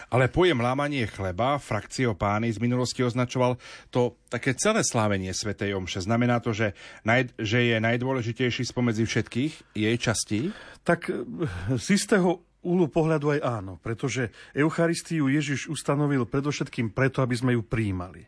Ale 0.10 0.30
pojem 0.30 0.62
lámanie 0.62 1.06
chleba, 1.10 1.58
frakcio 1.58 2.13
pány 2.13 2.54
z 2.54 2.62
minulosti 2.62 3.01
označoval 3.01 3.58
to 3.89 4.18
také 4.30 4.54
celé 4.58 4.86
slávenie 4.86 5.34
Svetej 5.34 5.74
Omše. 5.77 6.06
Znamená 6.06 6.42
to, 6.42 6.54
že, 6.54 6.77
naj, 7.06 7.34
že 7.42 7.74
je 7.74 7.77
najdôležitejší 7.82 8.70
spomedzi 8.70 9.06
všetkých 9.06 9.54
jej 9.77 9.98
častí? 9.98 10.54
Tak 10.86 11.10
e, 11.10 11.25
z 11.77 11.86
istého 11.98 12.46
úlu 12.65 12.89
pohľadu 12.89 13.38
aj 13.38 13.39
áno, 13.46 13.77
pretože 13.77 14.34
Eucharistiu 14.58 15.30
Ježiš 15.30 15.70
ustanovil 15.70 16.25
predovšetkým 16.25 16.89
preto, 16.89 17.22
aby 17.22 17.38
sme 17.38 17.51
ju 17.54 17.62
príjmali. 17.62 18.25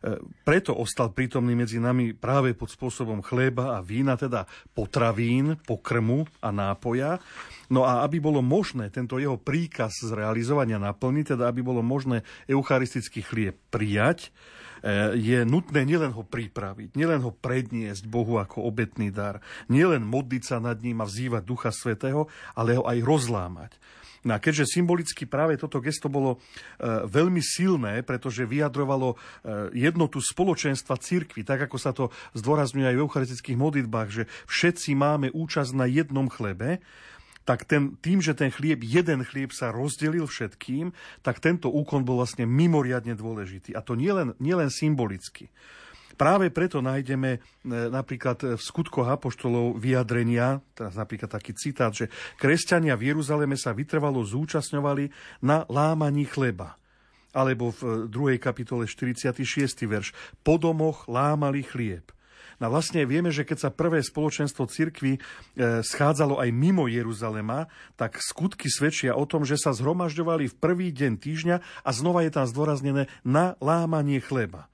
E, 0.00 0.16
preto 0.48 0.72
ostal 0.72 1.12
prítomný 1.12 1.52
medzi 1.52 1.76
nami 1.76 2.16
práve 2.16 2.56
pod 2.56 2.72
spôsobom 2.72 3.20
chléba 3.20 3.76
a 3.76 3.84
vína, 3.84 4.16
teda 4.16 4.48
potravín, 4.72 5.60
pokrmu 5.68 6.24
a 6.40 6.48
nápoja. 6.48 7.20
No 7.68 7.84
a 7.84 8.00
aby 8.08 8.16
bolo 8.16 8.40
možné 8.40 8.88
tento 8.88 9.20
jeho 9.20 9.36
príkaz 9.36 10.00
zrealizovania 10.00 10.80
naplniť, 10.80 11.36
teda 11.36 11.52
aby 11.52 11.60
bolo 11.60 11.84
možné 11.84 12.24
eucharistický 12.48 13.20
chlieb 13.20 13.60
prijať, 13.68 14.32
e, 14.80 15.20
je 15.20 15.44
nutné 15.44 15.84
nielen 15.84 16.16
ho 16.16 16.24
pripraviť, 16.24 16.96
nielen 16.96 17.20
ho 17.20 17.36
predniesť 17.36 18.08
Bohu 18.08 18.40
ako 18.40 18.64
obetný 18.64 19.12
dar, 19.12 19.44
nielen 19.68 20.00
modliť 20.08 20.42
sa 20.48 20.56
nad 20.64 20.80
ním 20.80 21.04
a 21.04 21.08
vzývať 21.08 21.44
Ducha 21.44 21.70
Svetého, 21.76 22.24
ale 22.56 22.80
ho 22.80 22.88
aj 22.88 23.04
rozlámať. 23.04 23.76
No 24.20 24.36
a 24.36 24.42
keďže 24.42 24.76
symbolicky 24.76 25.24
práve 25.24 25.56
toto 25.56 25.80
gesto 25.80 26.12
bolo 26.12 26.36
e, 26.36 26.38
veľmi 27.08 27.40
silné, 27.40 28.04
pretože 28.04 28.44
vyjadrovalo 28.44 29.16
e, 29.16 29.16
jednotu 29.72 30.20
spoločenstva 30.20 31.00
cirkvi, 31.00 31.40
tak 31.40 31.64
ako 31.64 31.76
sa 31.80 31.96
to 31.96 32.12
zdôrazňuje 32.36 32.84
aj 32.84 32.96
v 33.00 33.02
eucharistických 33.08 33.56
modlitbách, 33.56 34.08
že 34.12 34.22
všetci 34.44 34.92
máme 34.92 35.32
účasť 35.32 35.72
na 35.72 35.88
jednom 35.88 36.28
chlebe, 36.28 36.84
tak 37.48 37.64
ten, 37.64 37.96
tým, 38.04 38.20
že 38.20 38.36
ten 38.36 38.52
chlieb, 38.52 38.84
jeden 38.84 39.24
chlieb 39.24 39.56
sa 39.56 39.72
rozdelil 39.72 40.28
všetkým, 40.28 40.92
tak 41.24 41.40
tento 41.40 41.72
úkon 41.72 42.04
bol 42.04 42.20
vlastne 42.20 42.44
mimoriadne 42.44 43.16
dôležitý. 43.16 43.72
A 43.72 43.80
to 43.80 43.96
nielen, 43.96 44.36
nielen 44.36 44.68
symbolicky. 44.68 45.48
Práve 46.20 46.52
preto 46.52 46.84
nájdeme 46.84 47.30
e, 47.32 47.38
napríklad 47.88 48.60
v 48.60 48.60
skutkoch 48.60 49.08
apoštolov 49.08 49.80
vyjadrenia, 49.80 50.60
teraz 50.76 50.92
napríklad 50.92 51.32
taký 51.32 51.56
citát, 51.56 51.96
že 51.96 52.12
kresťania 52.36 52.92
v 52.92 53.16
Jeruzaleme 53.16 53.56
sa 53.56 53.72
vytrvalo 53.72 54.20
zúčastňovali 54.20 55.08
na 55.40 55.64
lámaní 55.72 56.28
chleba 56.28 56.76
alebo 57.30 57.70
v 57.70 58.10
2. 58.10 58.42
kapitole 58.42 58.90
46. 58.90 59.46
verš. 59.86 60.10
Po 60.42 60.58
domoch 60.58 61.06
lámali 61.06 61.62
chlieb. 61.62 62.10
No 62.60 62.68
vlastne 62.68 63.08
vieme, 63.08 63.32
že 63.32 63.48
keď 63.48 63.56
sa 63.56 63.70
prvé 63.72 64.04
spoločenstvo 64.04 64.68
cirkvy 64.68 65.16
e, 65.16 65.20
schádzalo 65.80 66.36
aj 66.36 66.52
mimo 66.52 66.84
Jeruzalema, 66.84 67.72
tak 67.96 68.20
skutky 68.20 68.68
svedčia 68.68 69.16
o 69.16 69.24
tom, 69.24 69.48
že 69.48 69.56
sa 69.56 69.72
zhromažďovali 69.72 70.52
v 70.52 70.58
prvý 70.60 70.92
deň 70.92 71.12
týždňa 71.16 71.56
a 71.80 71.90
znova 71.96 72.20
je 72.28 72.36
tam 72.36 72.44
zdôraznené 72.44 73.08
na 73.24 73.56
lámanie 73.64 74.20
chleba. 74.20 74.69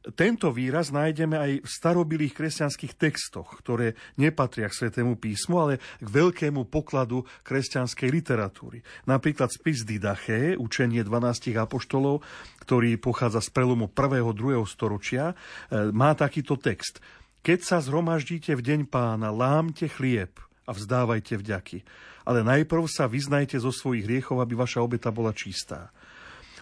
Tento 0.00 0.48
výraz 0.48 0.88
nájdeme 0.88 1.36
aj 1.36 1.52
v 1.60 1.68
starobilých 1.68 2.32
kresťanských 2.32 2.96
textoch, 2.96 3.52
ktoré 3.60 4.00
nepatria 4.16 4.72
k 4.72 4.78
Svetému 4.80 5.20
písmu, 5.20 5.60
ale 5.60 5.74
k 6.00 6.08
veľkému 6.08 6.72
pokladu 6.72 7.28
kresťanskej 7.44 8.08
literatúry. 8.08 8.80
Napríklad 9.04 9.52
spis 9.52 9.84
Didache, 9.84 10.56
učenie 10.56 11.04
12 11.04 11.52
apoštolov, 11.52 12.24
ktorý 12.64 12.96
pochádza 12.96 13.44
z 13.44 13.52
prelomu 13.52 13.92
1. 13.92 14.24
2. 14.32 14.64
storočia, 14.64 15.36
e, 15.68 15.92
má 15.92 16.16
takýto 16.16 16.56
text. 16.56 17.04
Keď 17.44 17.60
sa 17.60 17.76
zhromaždíte 17.84 18.56
v 18.56 18.64
deň 18.64 18.80
pána, 18.88 19.28
lámte 19.28 19.84
chlieb 19.84 20.32
a 20.64 20.72
vzdávajte 20.72 21.36
vďaky. 21.36 21.84
Ale 22.24 22.40
najprv 22.40 22.88
sa 22.88 23.04
vyznajte 23.04 23.60
zo 23.60 23.68
svojich 23.68 24.08
hriechov, 24.08 24.40
aby 24.40 24.56
vaša 24.56 24.80
obeta 24.80 25.12
bola 25.12 25.36
čistá. 25.36 25.92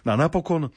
No 0.03 0.15
a 0.15 0.19
napokon 0.19 0.71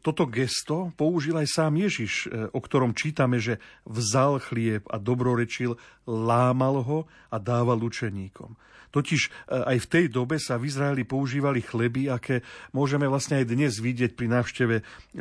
toto 0.00 0.24
gesto 0.24 0.94
použil 0.96 1.36
aj 1.36 1.48
sám 1.52 1.76
Ježiš, 1.76 2.12
e, 2.26 2.48
o 2.48 2.60
ktorom 2.60 2.96
čítame, 2.96 3.36
že 3.36 3.60
vzal 3.84 4.40
chlieb 4.40 4.88
a 4.88 4.96
dobrorečil, 4.96 5.76
lámal 6.08 6.80
ho 6.80 6.98
a 7.28 7.36
dával 7.36 7.84
učeníkom. 7.84 8.56
Totiž 8.88 9.20
e, 9.28 9.30
aj 9.52 9.78
v 9.84 9.90
tej 9.92 10.06
dobe 10.08 10.40
sa 10.40 10.56
v 10.56 10.72
Izraeli 10.72 11.04
používali 11.04 11.60
chleby, 11.60 12.08
aké 12.08 12.40
môžeme 12.72 13.04
vlastne 13.04 13.44
aj 13.44 13.52
dnes 13.52 13.76
vidieť 13.76 14.16
pri 14.16 14.26
návšteve 14.32 14.76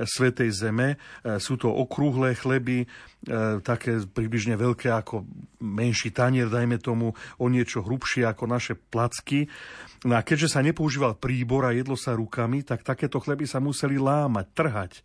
Svetej 0.07 0.49
Zeme. 0.55 0.95
Sú 1.43 1.59
to 1.59 1.67
okrúhle 1.67 2.31
chleby, 2.31 2.87
také 3.65 3.99
približne 4.07 4.55
veľké 4.55 4.93
ako 4.93 5.25
menší 5.59 6.13
tanier, 6.13 6.47
dajme 6.47 6.77
tomu, 6.77 7.17
o 7.41 7.45
niečo 7.49 7.81
hrubšie 7.81 8.23
ako 8.23 8.45
naše 8.45 8.73
placky. 8.77 9.49
No 10.05 10.13
a 10.13 10.21
keďže 10.21 10.53
sa 10.53 10.61
nepoužíval 10.61 11.17
príbor 11.17 11.65
a 11.65 11.73
jedlo 11.73 11.97
sa 11.97 12.13
rukami, 12.13 12.61
tak 12.61 12.85
takéto 12.85 13.17
chleby 13.17 13.49
sa 13.49 13.57
museli 13.57 13.97
lámať, 13.97 14.36
trhať. 14.43 15.01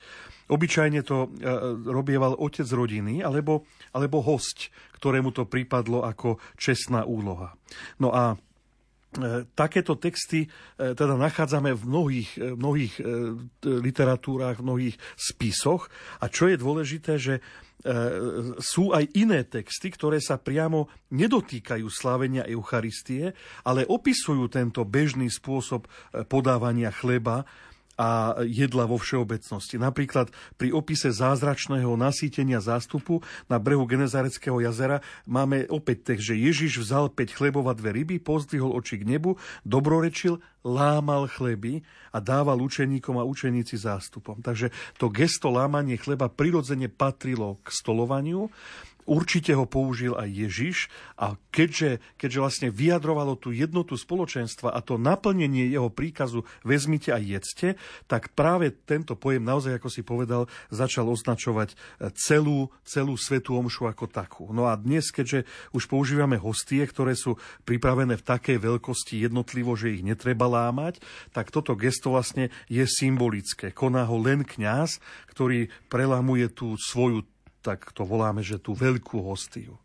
Obyčajne 0.53 1.01
to 1.01 1.29
e, 1.33 1.49
robieval 1.89 2.37
otec 2.37 2.69
rodiny 2.69 3.25
alebo, 3.25 3.65
alebo 3.97 4.21
host, 4.21 4.69
ktorému 5.01 5.33
to 5.33 5.49
prípadlo 5.49 6.05
ako 6.05 6.37
čestná 6.61 7.09
úloha. 7.09 7.57
No 7.97 8.12
a 8.12 8.37
takéto 9.53 10.01
texty 10.01 10.45
e, 10.45 10.49
teda 10.97 11.21
nachádzame 11.21 11.77
v 11.77 11.83
mnohých, 11.85 12.31
e, 12.37 12.49
mnohých 12.57 12.95
literatúrach, 13.65 14.61
v 14.61 14.67
mnohých 14.67 14.97
spisoch. 15.17 15.89
A 16.21 16.29
čo 16.29 16.49
je 16.53 16.57
dôležité, 16.61 17.17
že 17.17 17.41
sú 18.62 18.95
aj 18.95 19.11
iné 19.19 19.43
texty, 19.43 19.91
ktoré 19.91 20.23
sa 20.23 20.39
priamo 20.39 20.87
nedotýkajú 21.11 21.83
slávenia 21.91 22.47
Eucharistie, 22.47 23.35
ale 23.67 23.83
opisujú 23.83 24.47
tento 24.47 24.87
bežný 24.87 25.27
spôsob 25.27 25.91
podávania 26.31 26.95
chleba 26.95 27.43
a 28.01 28.41
jedla 28.43 28.89
vo 28.89 28.97
všeobecnosti. 28.97 29.77
Napríklad 29.77 30.33
pri 30.57 30.73
opise 30.73 31.13
zázračného 31.13 31.93
nasýtenia 31.95 32.59
zástupu 32.59 33.21
na 33.47 33.61
brehu 33.61 33.85
Genezareckého 33.85 34.59
jazera 34.65 35.05
máme 35.29 35.69
opäť 35.69 36.15
text, 36.15 36.33
že 36.33 36.41
Ježiš 36.41 36.81
vzal 36.81 37.13
5 37.13 37.37
chlebov 37.37 37.69
a 37.69 37.77
dve 37.77 37.93
ryby, 37.93 38.17
pozdvihol 38.19 38.73
oči 38.73 39.01
k 39.01 39.05
nebu, 39.05 39.37
dobrorečil, 39.63 40.41
lámal 40.63 41.27
chleby 41.27 41.83
a 42.15 42.23
dával 42.23 42.63
učeníkom 42.63 43.19
a 43.19 43.27
učeníci 43.27 43.75
zástupom. 43.75 44.39
Takže 44.39 44.71
to 44.97 45.11
gesto 45.11 45.51
lámanie 45.51 45.99
chleba 45.99 46.31
prirodzene 46.31 46.87
patrilo 46.87 47.59
k 47.67 47.69
stolovaniu 47.75 48.47
Určite 49.02 49.59
ho 49.59 49.66
použil 49.66 50.14
aj 50.14 50.30
Ježiš 50.30 50.87
a 51.18 51.35
keďže, 51.50 51.99
keďže 52.14 52.38
vlastne 52.38 52.68
vyjadrovalo 52.71 53.35
tú 53.35 53.50
jednotu 53.50 53.99
spoločenstva 53.99 54.71
a 54.71 54.78
to 54.78 54.94
naplnenie 54.94 55.66
jeho 55.66 55.90
príkazu 55.90 56.47
vezmite 56.62 57.11
a 57.11 57.18
jedzte, 57.18 57.75
tak 58.06 58.30
práve 58.38 58.71
tento 58.71 59.18
pojem 59.18 59.42
naozaj, 59.42 59.82
ako 59.82 59.88
si 59.90 60.06
povedal, 60.06 60.47
začal 60.71 61.11
označovať 61.11 61.75
e, 61.75 61.76
celú, 62.14 62.71
celú 62.87 63.18
svetú 63.18 63.59
omšu 63.59 63.90
ako 63.90 64.06
takú. 64.06 64.54
No 64.54 64.71
a 64.71 64.78
dnes, 64.78 65.11
keďže 65.11 65.44
už 65.75 65.90
používame 65.90 66.38
hostie, 66.38 66.87
ktoré 66.87 67.18
sú 67.18 67.35
pripravené 67.66 68.14
v 68.14 68.26
takej 68.26 68.62
veľkosti 68.62 69.26
jednotlivo, 69.26 69.75
že 69.75 69.99
ich 69.99 70.06
netreba 70.06 70.47
lámať, 70.47 71.02
tak 71.35 71.50
toto 71.50 71.75
gesto 71.75 72.14
vlastne 72.14 72.54
je 72.71 72.87
symbolické. 72.87 73.75
Koná 73.75 74.06
ho 74.06 74.16
len 74.21 74.47
kňaz, 74.47 75.02
ktorý 75.35 75.66
prelamuje 75.90 76.47
tú 76.52 76.78
svoju 76.78 77.32
tak 77.62 77.95
to 77.95 78.02
voláme, 78.02 78.42
že 78.42 78.59
tú 78.59 78.75
veľkú 78.75 79.23
hostiu. 79.23 79.78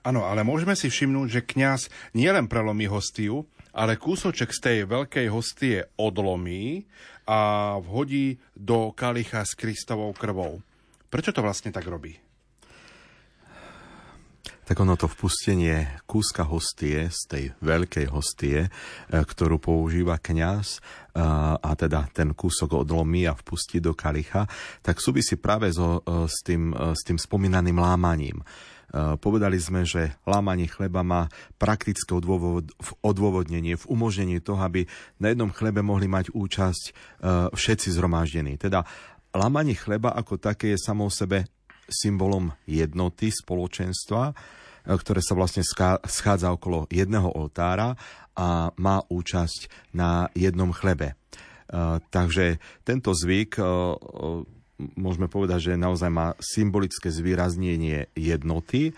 Áno, 0.00 0.24
ale 0.24 0.44
môžeme 0.44 0.72
si 0.76 0.88
všimnúť, 0.88 1.28
že 1.28 1.48
kňaz 1.48 1.80
nielen 2.16 2.48
prelomí 2.48 2.88
hostiu, 2.88 3.44
ale 3.72 4.00
kúsoček 4.00 4.52
z 4.52 4.60
tej 4.60 4.78
veľkej 4.88 5.26
hostie 5.28 5.84
odlomí 6.00 6.88
a 7.28 7.76
vhodí 7.80 8.40
do 8.56 8.92
kalicha 8.96 9.44
s 9.44 9.52
Kristovou 9.56 10.12
krvou. 10.16 10.64
Prečo 11.12 11.34
to 11.34 11.44
vlastne 11.44 11.74
tak 11.74 11.84
robí? 11.84 12.29
Tak 14.70 14.86
ono 14.86 14.94
to 14.94 15.10
vpustenie 15.10 15.98
kúska 16.06 16.46
hostie 16.46 17.10
z 17.10 17.20
tej 17.26 17.44
veľkej 17.58 18.06
hostie, 18.06 18.58
e, 18.62 18.68
ktorú 19.10 19.58
používa 19.58 20.22
kňaz, 20.22 20.78
e, 20.78 20.80
a 21.58 21.74
teda 21.74 22.06
ten 22.14 22.30
kúsok 22.38 22.86
odlomí 22.86 23.26
a 23.26 23.34
vpustí 23.34 23.82
do 23.82 23.98
kalicha, 23.98 24.46
tak 24.78 25.02
súvisí 25.02 25.34
práve 25.42 25.74
so, 25.74 26.06
e, 26.06 26.30
s, 26.30 26.46
tým, 26.46 26.70
s 26.70 27.02
tým 27.02 27.18
spomínaným 27.18 27.82
lámaním. 27.82 28.46
Povedali 29.22 29.54
sme, 29.54 29.86
že 29.86 30.18
lámanie 30.26 30.66
chleba 30.66 31.06
má 31.06 31.30
praktické 31.62 32.10
odôvodnenie 33.06 33.78
v 33.78 33.84
umožnení 33.86 34.42
toho, 34.42 34.58
aby 34.66 34.82
na 35.22 35.30
jednom 35.30 35.46
chlebe 35.54 35.78
mohli 35.78 36.10
mať 36.10 36.34
účasť 36.34 36.84
všetci 37.54 37.86
zhromaždení. 37.94 38.58
Teda 38.58 38.82
lámanie 39.30 39.78
chleba 39.78 40.10
ako 40.10 40.42
také 40.42 40.74
je 40.74 40.82
samo 40.82 41.06
o 41.06 41.14
sebe 41.14 41.46
symbolom 41.86 42.50
jednoty 42.66 43.30
spoločenstva, 43.30 44.34
ktoré 44.84 45.20
sa 45.20 45.36
vlastne 45.36 45.62
schádza 46.06 46.48
okolo 46.52 46.88
jedného 46.88 47.28
oltára 47.30 47.94
a 48.36 48.72
má 48.78 49.02
účasť 49.10 49.92
na 49.92 50.32
jednom 50.32 50.72
chlebe. 50.72 51.12
E, 51.12 51.14
takže 52.08 52.62
tento 52.86 53.12
zvyk 53.12 53.58
e, 53.58 53.62
môžeme 54.96 55.28
povedať, 55.28 55.72
že 55.72 55.80
naozaj 55.80 56.08
má 56.08 56.32
symbolické 56.40 57.12
zvýraznenie 57.12 58.08
jednoty 58.16 58.96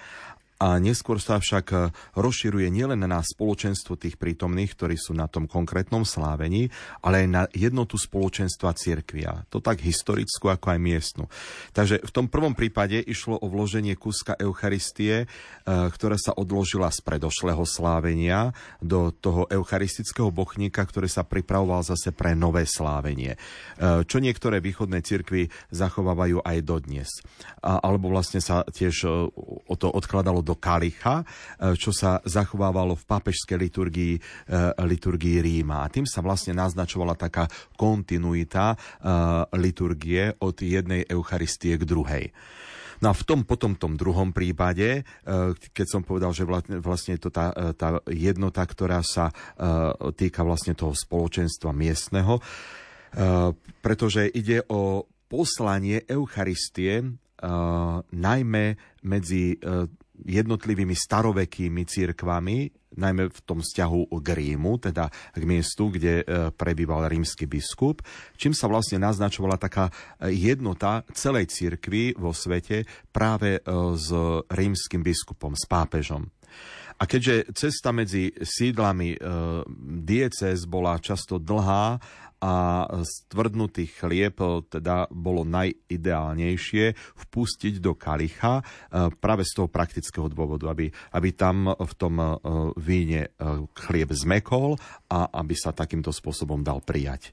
a 0.62 0.78
neskôr 0.78 1.18
sa 1.18 1.42
však 1.42 1.66
e, 1.74 1.76
rozširuje 2.14 2.70
nielen 2.70 3.02
na 3.02 3.18
spoločenstvo 3.18 3.98
tých 3.98 4.14
prítomných, 4.14 4.78
ktorí 4.78 4.94
sú 4.94 5.10
na 5.10 5.26
tom 5.26 5.50
konkrétnom 5.50 6.06
slávení, 6.06 6.70
ale 7.02 7.26
aj 7.26 7.28
na 7.28 7.42
jednotu 7.50 7.98
spoločenstva 7.98 8.70
cirkvia. 8.78 9.42
To 9.50 9.58
tak 9.58 9.82
historickú, 9.82 10.54
ako 10.54 10.70
aj 10.70 10.78
miestnu. 10.78 11.24
Takže 11.74 12.06
v 12.06 12.14
tom 12.14 12.30
prvom 12.30 12.54
prípade 12.54 13.02
išlo 13.02 13.42
o 13.42 13.50
vloženie 13.50 13.98
kúska 13.98 14.38
Eucharistie, 14.38 15.26
e, 15.26 15.26
ktorá 15.66 16.14
sa 16.14 16.30
odložila 16.38 16.94
z 16.94 17.02
predošlého 17.02 17.66
slávenia 17.66 18.54
do 18.78 19.10
toho 19.10 19.50
eucharistického 19.50 20.30
bochníka, 20.30 20.86
ktorý 20.86 21.10
sa 21.10 21.26
pripravoval 21.26 21.82
zase 21.82 22.14
pre 22.14 22.38
nové 22.38 22.70
slávenie. 22.70 23.34
E, 23.34 23.38
čo 24.06 24.22
niektoré 24.22 24.62
východné 24.62 25.02
cirkvy 25.02 25.50
zachovávajú 25.74 26.38
aj 26.46 26.58
dodnes. 26.62 27.10
Alebo 27.58 28.14
vlastne 28.14 28.38
sa 28.38 28.62
tiež 28.62 28.94
o 29.66 29.74
to 29.74 29.90
odkladalo 29.90 30.44
do 30.44 30.51
do 30.52 30.60
kalicha, 30.60 31.24
e, 31.24 31.72
čo 31.80 31.96
sa 31.96 32.20
zachovávalo 32.20 32.92
v 32.92 33.08
papežskej 33.08 33.56
liturgii, 33.56 34.14
e, 34.20 34.20
liturgii 34.84 35.40
Ríma. 35.40 35.88
A 35.88 35.90
tým 35.90 36.04
sa 36.04 36.20
vlastne 36.20 36.52
naznačovala 36.52 37.16
taká 37.16 37.48
kontinuita 37.80 38.76
e, 38.76 38.76
liturgie 39.56 40.36
od 40.44 40.60
jednej 40.60 41.08
Eucharistie 41.08 41.80
k 41.80 41.88
druhej. 41.88 42.24
No 43.02 43.10
a 43.10 43.18
v 43.18 43.26
tom 43.26 43.42
potom 43.42 43.74
tom 43.74 43.98
druhom 43.98 44.30
prípade, 44.30 45.02
keď 45.74 45.86
som 45.90 46.06
povedal, 46.06 46.30
že 46.30 46.46
vlastne 46.78 47.18
je 47.18 47.26
to 47.26 47.34
tá, 47.34 47.50
tá 47.74 47.98
jednota, 48.06 48.62
ktorá 48.62 49.02
sa 49.02 49.34
týka 50.14 50.46
vlastne 50.46 50.78
toho 50.78 50.94
spoločenstva 50.94 51.74
miestneho, 51.74 52.38
pretože 53.82 54.30
ide 54.30 54.62
o 54.70 55.10
poslanie 55.26 56.06
Eucharistie 56.06 57.18
najmä 58.06 58.66
medzi 59.02 59.58
jednotlivými 60.20 60.92
starovekými 60.92 61.82
církvami, 61.88 62.70
najmä 62.92 63.32
v 63.32 63.40
tom 63.48 63.64
vzťahu 63.64 64.12
k 64.20 64.28
Rímu, 64.36 64.76
teda 64.76 65.08
k 65.32 65.42
miestu, 65.48 65.88
kde 65.88 66.20
e, 66.20 66.24
prebýval 66.52 67.08
rímsky 67.08 67.48
biskup, 67.48 68.04
čím 68.36 68.52
sa 68.52 68.68
vlastne 68.68 69.00
naznačovala 69.00 69.56
taká 69.56 69.88
e, 69.88 70.28
jednota 70.36 71.08
celej 71.16 71.48
církvy 71.48 72.20
vo 72.20 72.36
svete 72.36 72.84
práve 73.08 73.56
e, 73.56 73.60
s 73.96 74.12
rímskym 74.52 75.00
biskupom, 75.00 75.56
s 75.56 75.64
pápežom. 75.64 76.28
A 77.00 77.08
keďže 77.08 77.50
cesta 77.56 77.90
medzi 77.90 78.30
sídlami 78.36 79.16
e, 79.16 79.18
diecez 80.04 80.68
bola 80.68 81.00
často 81.00 81.40
dlhá 81.40 81.98
a 82.42 82.84
stvrdnutý 83.06 83.86
chlieb 83.86 84.34
e, 84.42 84.66
teda 84.66 85.06
bolo 85.14 85.46
najideálnejšie 85.46 86.98
vpustiť 87.14 87.78
do 87.78 87.94
kalicha 87.94 88.58
e, 88.58 88.64
práve 89.14 89.46
z 89.46 89.62
toho 89.62 89.70
praktického 89.70 90.26
dôvodu, 90.26 90.66
aby, 90.74 90.90
aby 91.14 91.30
tam 91.38 91.70
v 91.70 91.92
tom 91.94 92.18
e, 92.18 92.26
víne 92.82 93.30
chlieb 93.78 94.10
zmekol 94.10 94.74
a 95.06 95.30
aby 95.38 95.54
sa 95.54 95.70
takýmto 95.70 96.10
spôsobom 96.10 96.66
dal 96.66 96.82
prijať. 96.82 97.30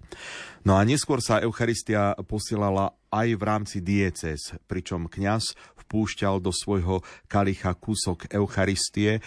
No 0.62 0.78
a 0.78 0.86
neskôr 0.86 1.24
sa 1.26 1.42
Eucharistia 1.42 2.14
posielala 2.30 2.94
aj 3.10 3.28
v 3.34 3.42
rámci 3.42 3.78
diecez, 3.82 4.54
pričom 4.70 5.10
kňaz 5.10 5.58
vpúšťal 5.90 6.38
do 6.38 6.54
svojho 6.54 7.02
kalicha 7.26 7.74
kúsok 7.74 8.30
Eucharistie 8.30 9.18
e, 9.18 9.22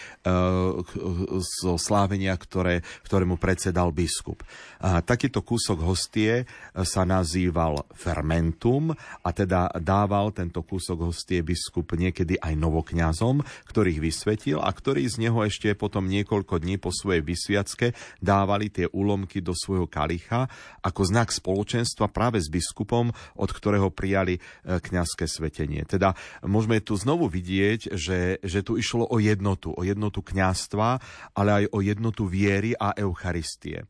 zo 1.43 1.75
slávenia, 1.75 2.39
ktoré, 2.39 2.87
ktorému 3.03 3.35
predsedal 3.35 3.91
biskup. 3.91 4.47
A 4.79 5.03
takýto 5.03 5.43
kúsok 5.43 5.83
hostie 5.83 6.47
sa 6.87 7.03
nazýval 7.03 7.83
fermentum 7.99 8.95
a 9.27 9.29
teda 9.35 9.75
dával 9.83 10.31
tento 10.31 10.63
kúsok 10.63 11.11
hostie 11.11 11.43
biskup 11.43 11.99
niekedy 11.99 12.39
aj 12.39 12.55
novokňazom, 12.55 13.43
ktorých 13.67 13.99
vysvetil 13.99 14.63
a 14.63 14.71
ktorí 14.71 15.11
z 15.11 15.27
neho 15.27 15.43
ešte 15.43 15.75
potom 15.75 16.07
niekoľko 16.07 16.63
dní 16.63 16.79
po 16.79 16.95
svojej 16.95 17.27
vysviacke 17.27 17.91
dávali 18.23 18.71
tie 18.71 18.87
úlomky 18.87 19.43
do 19.43 19.51
svojho 19.51 19.91
kalicha 19.91 20.47
ako 20.87 21.03
znak 21.11 21.35
spoločenstva 21.35 22.07
práve 22.07 22.39
s 22.39 22.47
biskupom, 22.47 23.11
od 23.35 23.51
ktorého 23.51 23.91
prijali 23.91 24.39
e, 24.39 24.41
kňazské 24.79 25.27
svetenie. 25.27 25.83
Teda 25.89 26.15
môžeme 26.53 26.85
tu 26.85 26.93
znovu 27.01 27.33
vidieť, 27.33 27.97
že, 27.97 28.37
že 28.45 28.61
tu 28.61 28.77
išlo 28.77 29.09
o 29.09 29.17
jednotu, 29.17 29.73
o 29.73 29.81
jednotu 29.81 30.21
kňazstva, 30.21 31.01
ale 31.33 31.65
aj 31.65 31.65
o 31.73 31.81
jednotu 31.81 32.29
viery 32.29 32.77
a 32.77 32.93
Eucharistie. 32.93 33.89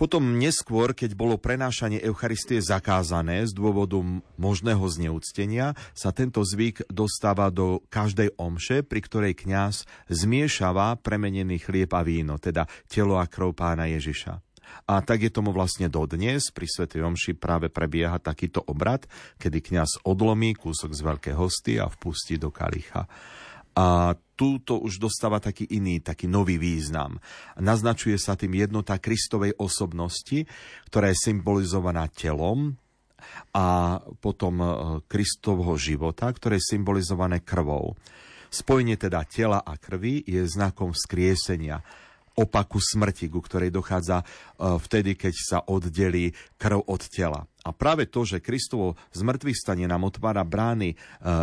Potom 0.00 0.40
neskôr, 0.40 0.96
keď 0.96 1.12
bolo 1.12 1.36
prenášanie 1.36 2.00
Eucharistie 2.00 2.56
zakázané 2.64 3.44
z 3.44 3.52
dôvodu 3.52 4.00
možného 4.40 4.80
zneúctenia, 4.88 5.76
sa 5.92 6.08
tento 6.08 6.40
zvyk 6.40 6.88
dostáva 6.88 7.52
do 7.52 7.84
každej 7.92 8.32
omše, 8.40 8.80
pri 8.80 9.00
ktorej 9.04 9.36
kňaz 9.36 9.84
zmiešava 10.08 10.96
premenený 11.04 11.60
chlieb 11.60 11.92
a 11.92 12.00
víno, 12.00 12.40
teda 12.40 12.64
telo 12.88 13.20
a 13.20 13.28
krv 13.28 13.52
pána 13.52 13.92
Ježiša. 13.92 14.49
A 14.90 15.00
tak 15.04 15.22
je 15.22 15.30
tomu 15.30 15.54
vlastne 15.54 15.86
dodnes. 15.86 16.50
Pri 16.50 16.66
Sv. 16.66 16.90
Omši 16.90 17.38
práve 17.38 17.70
prebieha 17.70 18.18
takýto 18.18 18.62
obrad, 18.66 19.06
kedy 19.38 19.62
kňaz 19.62 20.02
odlomí 20.02 20.58
kúsok 20.58 20.90
z 20.90 21.00
veľkej 21.00 21.34
hosty 21.34 21.78
a 21.78 21.86
vpustí 21.86 22.36
do 22.36 22.50
kalicha. 22.50 23.06
A 23.78 24.18
tu 24.34 24.58
to 24.60 24.82
už 24.82 24.98
dostáva 24.98 25.38
taký 25.38 25.68
iný, 25.70 26.02
taký 26.02 26.26
nový 26.26 26.58
význam. 26.58 27.22
Naznačuje 27.54 28.18
sa 28.18 28.34
tým 28.34 28.58
jednota 28.58 28.98
Kristovej 28.98 29.54
osobnosti, 29.62 30.48
ktorá 30.90 31.14
je 31.14 31.22
symbolizovaná 31.30 32.10
telom, 32.10 32.74
a 33.54 33.98
potom 34.20 34.54
e, 34.60 34.66
Kristovho 35.06 35.76
života, 35.76 36.30
ktoré 36.32 36.58
je 36.58 36.76
symbolizované 36.76 37.44
krvou. 37.44 37.96
Spojenie 38.50 38.98
teda 38.98 39.22
tela 39.28 39.62
a 39.62 39.78
krvi 39.78 40.26
je 40.26 40.42
znakom 40.42 40.90
vzkriesenia 40.90 41.86
opaku 42.38 42.78
smrti, 42.78 43.26
ku 43.28 43.42
ktorej 43.42 43.74
dochádza 43.74 44.22
e, 44.22 44.24
vtedy, 44.78 45.18
keď 45.18 45.34
sa 45.34 45.58
oddelí 45.66 46.32
krv 46.56 46.86
od 46.86 47.02
tela. 47.10 47.44
A 47.60 47.76
práve 47.76 48.08
to, 48.08 48.24
že 48.24 48.40
Kristovo 48.40 48.96
zmrtvých 49.12 49.58
stane 49.58 49.84
nám 49.84 50.08
otvára 50.08 50.40
brány 50.48 50.94
e, 50.94 50.96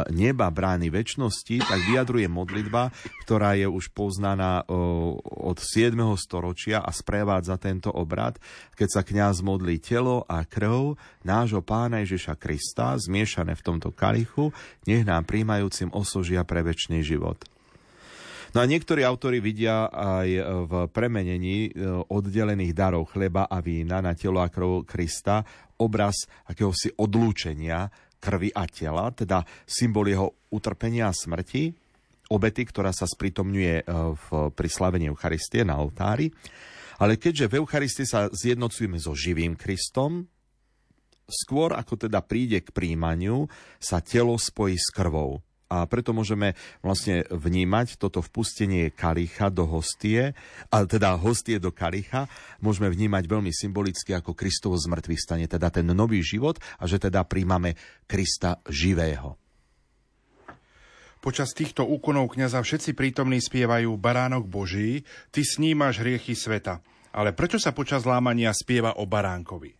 neba, 0.09 0.49
brány 0.49 0.89
väčšnosti, 0.89 1.61
tak 1.61 1.79
vyjadruje 1.85 2.25
modlitba, 2.25 2.89
ktorá 3.27 3.53
je 3.53 3.69
už 3.69 3.93
poznaná 3.93 4.65
e, 4.65 4.73
od 5.21 5.57
7. 5.61 5.93
storočia 6.17 6.81
a 6.81 6.89
sprevádza 6.89 7.61
tento 7.61 7.93
obrad, 7.93 8.41
keď 8.73 8.89
sa 8.89 9.01
kňaz 9.05 9.45
modlí 9.45 9.77
telo 9.77 10.25
a 10.25 10.41
krv 10.41 10.97
nášho 11.21 11.61
pána 11.61 12.01
Ježiša 12.01 12.33
Krista, 12.39 12.97
zmiešané 12.97 13.53
v 13.53 13.65
tomto 13.65 13.93
kalichu, 13.93 14.49
nech 14.89 15.05
nám 15.05 15.29
príjmajúcim 15.29 15.93
osožia 15.93 16.41
pre 16.41 16.65
väčší 16.65 17.05
život. 17.05 17.56
No 18.57 18.65
a 18.65 18.73
niektorí 18.73 19.05
autori 19.05 19.37
vidia 19.37 19.85
aj 19.85 20.29
v 20.65 20.73
premenení 20.89 21.69
e, 21.69 21.93
oddelených 22.09 22.73
darov 22.73 23.05
chleba 23.13 23.45
a 23.45 23.61
vína 23.61 24.01
na 24.01 24.17
telo 24.17 24.41
a 24.41 24.49
krv 24.49 24.81
Krista 24.81 25.45
obraz 25.77 26.25
akéhosi 26.49 26.89
odlúčenia 26.97 27.85
krvi 28.17 28.49
a 28.49 28.65
tela, 28.65 29.13
teda 29.13 29.45
symbol 29.61 30.09
jeho 30.09 30.49
utrpenia 30.49 31.05
a 31.05 31.13
smrti, 31.13 31.69
obety, 32.33 32.65
ktorá 32.65 32.89
sa 32.89 33.05
spritomňuje 33.05 33.75
e, 33.77 33.83
v, 34.25 34.27
pri 34.49 34.69
slavení 34.73 35.05
Eucharistie 35.05 35.61
na 35.61 35.77
oltári. 35.77 36.33
Ale 36.97 37.21
keďže 37.21 37.53
v 37.53 37.61
Eucharistii 37.61 38.09
sa 38.09 38.25
zjednocujeme 38.25 38.97
so 38.97 39.13
živým 39.13 39.53
Kristom, 39.53 40.25
skôr 41.29 41.77
ako 41.77 42.09
teda 42.09 42.25
príde 42.25 42.65
k 42.65 42.73
príjmaniu, 42.73 43.45
sa 43.77 44.01
telo 44.01 44.33
spojí 44.33 44.81
s 44.81 44.89
krvou 44.89 45.45
a 45.67 45.83
preto 45.87 46.15
môžeme 46.15 46.55
vlastne 46.79 47.27
vnímať 47.27 47.99
toto 47.99 48.23
vpustenie 48.23 48.91
kalicha 48.91 49.51
do 49.51 49.67
hostie, 49.67 50.31
a 50.71 50.87
teda 50.87 51.19
hostie 51.19 51.59
do 51.59 51.75
kalicha, 51.75 52.31
môžeme 52.63 52.87
vnímať 52.87 53.23
veľmi 53.27 53.51
symbolicky 53.51 54.15
ako 54.15 54.31
Kristovo 54.31 54.79
zmrtvých 54.79 55.21
stane, 55.21 55.45
teda 55.45 55.67
ten 55.71 55.87
nový 55.87 56.23
život 56.23 56.59
a 56.79 56.87
že 56.87 56.99
teda 56.99 57.27
príjmame 57.27 57.75
Krista 58.07 58.63
živého. 58.67 59.35
Počas 61.17 61.51
týchto 61.51 61.83
úkonov 61.83 62.37
kňaza 62.37 62.63
všetci 62.63 62.95
prítomní 62.95 63.43
spievajú 63.43 63.91
Baránok 63.99 64.47
Boží, 64.47 65.03
ty 65.33 65.43
snímaš 65.43 65.99
hriechy 65.99 66.37
sveta. 66.37 66.79
Ale 67.11 67.33
prečo 67.33 67.57
sa 67.57 67.73
počas 67.73 68.05
lámania 68.05 68.53
spieva 68.53 69.01
o 69.01 69.09
baránkovi? 69.09 69.73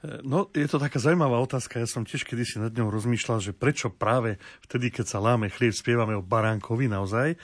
No, 0.00 0.48
je 0.56 0.64
to 0.64 0.80
taká 0.80 0.96
zaujímavá 0.96 1.36
otázka. 1.44 1.76
Ja 1.76 1.84
som 1.84 2.08
tiež 2.08 2.24
kedysi 2.24 2.56
nad 2.56 2.72
ňou 2.72 2.88
rozmýšľal, 2.88 3.44
že 3.44 3.52
prečo 3.52 3.92
práve 3.92 4.40
vtedy, 4.64 4.88
keď 4.88 5.04
sa 5.04 5.20
láme 5.20 5.52
chlieb, 5.52 5.76
spievame 5.76 6.16
o 6.16 6.24
baránkovi 6.24 6.88
naozaj. 6.88 7.36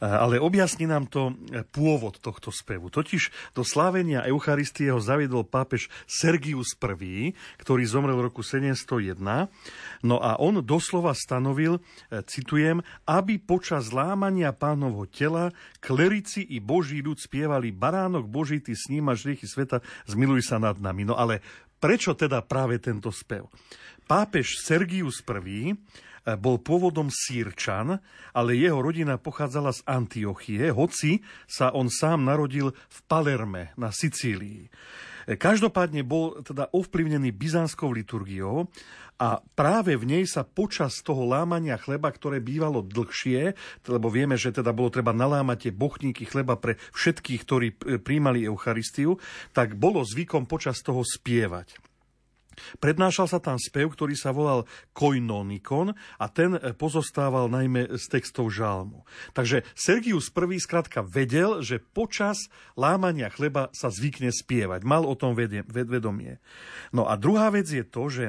Ale 0.00 0.40
objasní 0.40 0.88
nám 0.88 1.12
to 1.12 1.36
pôvod 1.68 2.16
tohto 2.24 2.48
spevu. 2.48 2.88
Totiž 2.88 3.52
do 3.52 3.60
slávenia 3.60 4.24
Eucharistie 4.24 4.88
ho 4.88 5.04
zaviedol 5.04 5.44
pápež 5.44 5.92
Sergius 6.08 6.72
I, 6.80 7.36
ktorý 7.60 7.84
zomrel 7.84 8.16
v 8.16 8.32
roku 8.32 8.40
701. 8.40 9.20
No 10.00 10.16
a 10.16 10.40
on 10.40 10.64
doslova 10.64 11.12
stanovil, 11.12 11.76
e, 12.08 12.24
citujem, 12.24 12.80
aby 13.04 13.36
počas 13.36 13.92
lámania 13.92 14.54
pánovho 14.56 15.04
tela 15.04 15.52
klerici 15.82 16.40
i 16.40 16.56
boží 16.62 17.04
ľud 17.04 17.20
spievali 17.20 17.74
Baránok 17.74 18.24
Boží, 18.30 18.62
ty 18.64 18.72
snímaš 18.72 19.28
riechy 19.28 19.44
sveta, 19.44 19.84
zmiluj 20.08 20.46
sa 20.46 20.56
nad 20.56 20.78
nami. 20.78 21.04
No 21.04 21.18
ale 21.18 21.42
Prečo 21.78 22.18
teda 22.18 22.42
práve 22.42 22.82
tento 22.82 23.14
spev? 23.14 23.46
Pápež 24.10 24.58
Sergius 24.66 25.22
I 25.22 25.70
eh, 25.70 26.34
bol 26.34 26.58
pôvodom 26.58 27.06
Sýrčan, 27.06 28.02
ale 28.34 28.50
jeho 28.58 28.82
rodina 28.82 29.14
pochádzala 29.14 29.70
z 29.70 29.80
Antiochie, 29.86 30.74
hoci 30.74 31.22
sa 31.46 31.70
on 31.70 31.86
sám 31.86 32.26
narodil 32.26 32.74
v 32.74 32.98
Palerme 33.06 33.70
na 33.78 33.94
Sicílii. 33.94 34.66
Eh, 35.28 35.36
každopádne 35.38 36.02
bol 36.02 36.42
teda 36.42 36.72
ovplyvnený 36.74 37.30
byzantskou 37.30 37.94
liturgiou 37.94 38.66
a 39.18 39.42
práve 39.58 39.98
v 39.98 40.06
nej 40.06 40.24
sa 40.30 40.46
počas 40.46 41.02
toho 41.02 41.26
lámania 41.26 41.74
chleba, 41.74 42.14
ktoré 42.14 42.38
bývalo 42.38 42.86
dlhšie, 42.86 43.58
lebo 43.90 44.06
vieme, 44.14 44.38
že 44.38 44.54
teda 44.54 44.70
bolo 44.70 44.94
treba 44.94 45.10
nalámať 45.10 45.68
tie 45.68 45.72
bochníky 45.74 46.22
chleba 46.22 46.54
pre 46.54 46.78
všetkých, 46.94 47.40
ktorí 47.42 47.68
príjmali 47.98 48.46
Eucharistiu, 48.46 49.18
tak 49.50 49.74
bolo 49.74 50.06
zvykom 50.06 50.46
počas 50.46 50.78
toho 50.86 51.02
spievať. 51.02 51.82
Prednášal 52.78 53.26
sa 53.30 53.38
tam 53.38 53.56
spev, 53.56 53.94
ktorý 53.94 54.18
sa 54.18 54.34
volal 54.34 54.66
Koinonikon 54.92 55.94
a 55.94 56.26
ten 56.30 56.58
e, 56.58 56.74
pozostával 56.74 57.46
najmä 57.46 57.86
z 57.94 58.04
textov 58.10 58.50
žálmu. 58.50 59.06
Takže 59.34 59.62
Sergius 59.78 60.30
I 60.30 60.58
skrátka 60.58 61.06
vedel, 61.06 61.62
že 61.62 61.78
počas 61.78 62.50
lámania 62.74 63.30
chleba 63.30 63.70
sa 63.74 63.88
zvykne 63.88 64.34
spievať. 64.34 64.82
Mal 64.82 65.06
o 65.06 65.14
tom 65.14 65.38
vedomie. 65.38 66.42
No 66.90 67.06
a 67.06 67.14
druhá 67.14 67.50
vec 67.54 67.70
je 67.70 67.86
to, 67.86 68.10
že 68.10 68.24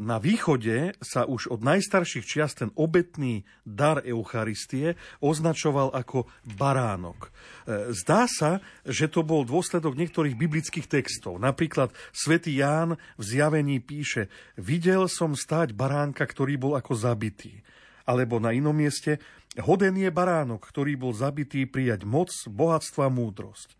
na 0.00 0.16
východe 0.16 0.96
sa 1.04 1.28
už 1.28 1.52
od 1.52 1.60
najstarších 1.60 2.24
čiast 2.24 2.64
ten 2.64 2.72
obetný 2.80 3.44
dar 3.60 4.00
Eucharistie 4.00 4.96
označoval 5.20 5.92
ako 5.92 6.24
baránok. 6.56 7.28
E, 7.28 7.92
zdá 7.92 8.24
sa, 8.24 8.64
že 8.88 9.12
to 9.12 9.20
bol 9.20 9.44
dôsledok 9.44 10.00
niektorých 10.00 10.32
biblických 10.32 10.88
textov. 10.88 11.36
Napríklad 11.36 11.92
svätý 12.08 12.56
Ján 12.56 12.96
v 13.20 13.22
zjavení 13.22 13.84
píše 13.84 14.32
Videl 14.56 15.12
som 15.12 15.36
stáť 15.36 15.76
baránka, 15.76 16.24
ktorý 16.24 16.56
bol 16.56 16.72
ako 16.80 16.96
zabitý. 16.96 17.60
Alebo 18.08 18.40
na 18.40 18.56
inom 18.56 18.72
mieste 18.72 19.20
Hoden 19.60 20.00
je 20.00 20.08
baránok, 20.08 20.64
ktorý 20.72 20.96
bol 20.96 21.12
zabitý 21.12 21.68
prijať 21.68 22.08
moc, 22.08 22.32
bohatstvo 22.48 23.04
a 23.04 23.12
múdrosť. 23.12 23.76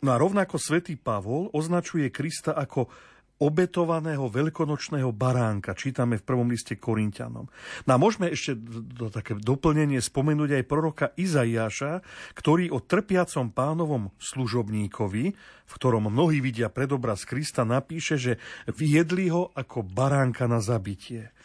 No 0.00 0.12
a 0.12 0.20
rovnako 0.20 0.56
svätý 0.56 0.96
Pavol 0.96 1.52
označuje 1.52 2.08
Krista 2.12 2.56
ako 2.56 2.88
obetovaného 3.36 4.32
veľkonočného 4.32 5.12
baránka. 5.12 5.76
Čítame 5.76 6.16
v 6.16 6.24
prvom 6.24 6.48
liste 6.48 6.80
Korintianom. 6.80 7.44
No 7.84 7.90
a 7.92 8.00
môžeme 8.00 8.32
ešte 8.32 8.56
do, 8.56 9.12
také 9.12 9.36
doplnenie 9.36 10.00
spomenúť 10.00 10.56
aj 10.56 10.64
proroka 10.64 11.06
Izaiáša, 11.20 12.00
ktorý 12.32 12.72
o 12.72 12.80
trpiacom 12.80 13.52
pánovom 13.52 14.08
služobníkovi, 14.16 15.24
v 15.66 15.72
ktorom 15.76 16.08
mnohí 16.08 16.40
vidia 16.40 16.72
predobraz 16.72 17.28
Krista, 17.28 17.68
napíše, 17.68 18.16
že 18.16 18.32
viedli 18.72 19.28
ho 19.28 19.52
ako 19.52 19.84
baránka 19.84 20.48
na 20.48 20.64
zabitie. 20.64 21.36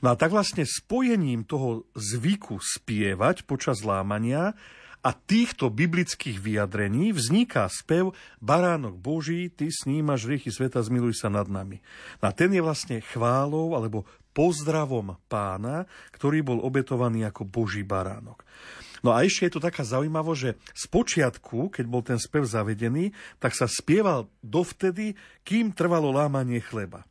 No 0.00 0.12
a 0.12 0.14
tak 0.16 0.32
vlastne 0.32 0.64
spojením 0.64 1.44
toho 1.44 1.88
zvyku 1.92 2.56
spievať 2.60 3.44
počas 3.44 3.84
lámania 3.84 4.56
a 5.00 5.10
týchto 5.16 5.72
biblických 5.72 6.36
vyjadrení 6.36 7.16
vzniká 7.16 7.64
spev 7.72 8.12
Baránok 8.38 9.00
Boží, 9.00 9.48
ty 9.48 9.72
snímaš 9.72 10.28
riechy 10.28 10.52
sveta, 10.52 10.84
zmiluj 10.84 11.16
sa 11.16 11.32
nad 11.32 11.48
nami. 11.48 11.80
A 12.20 12.32
ten 12.36 12.52
je 12.52 12.60
vlastne 12.60 13.00
chválou 13.00 13.72
alebo 13.72 14.04
pozdravom 14.36 15.16
pána, 15.26 15.88
ktorý 16.14 16.44
bol 16.44 16.58
obetovaný 16.62 17.26
ako 17.26 17.48
Boží 17.48 17.82
baránok. 17.82 18.44
No 19.00 19.16
a 19.16 19.24
ešte 19.24 19.48
je 19.48 19.52
to 19.56 19.64
taká 19.64 19.80
zaujímavo, 19.80 20.36
že 20.36 20.60
z 20.76 20.84
počiatku, 20.92 21.72
keď 21.72 21.84
bol 21.88 22.04
ten 22.04 22.20
spev 22.20 22.44
zavedený, 22.44 23.16
tak 23.40 23.56
sa 23.56 23.64
spieval 23.64 24.28
dovtedy, 24.44 25.16
kým 25.40 25.72
trvalo 25.72 26.12
lámanie 26.12 26.60
chleba. 26.60 27.08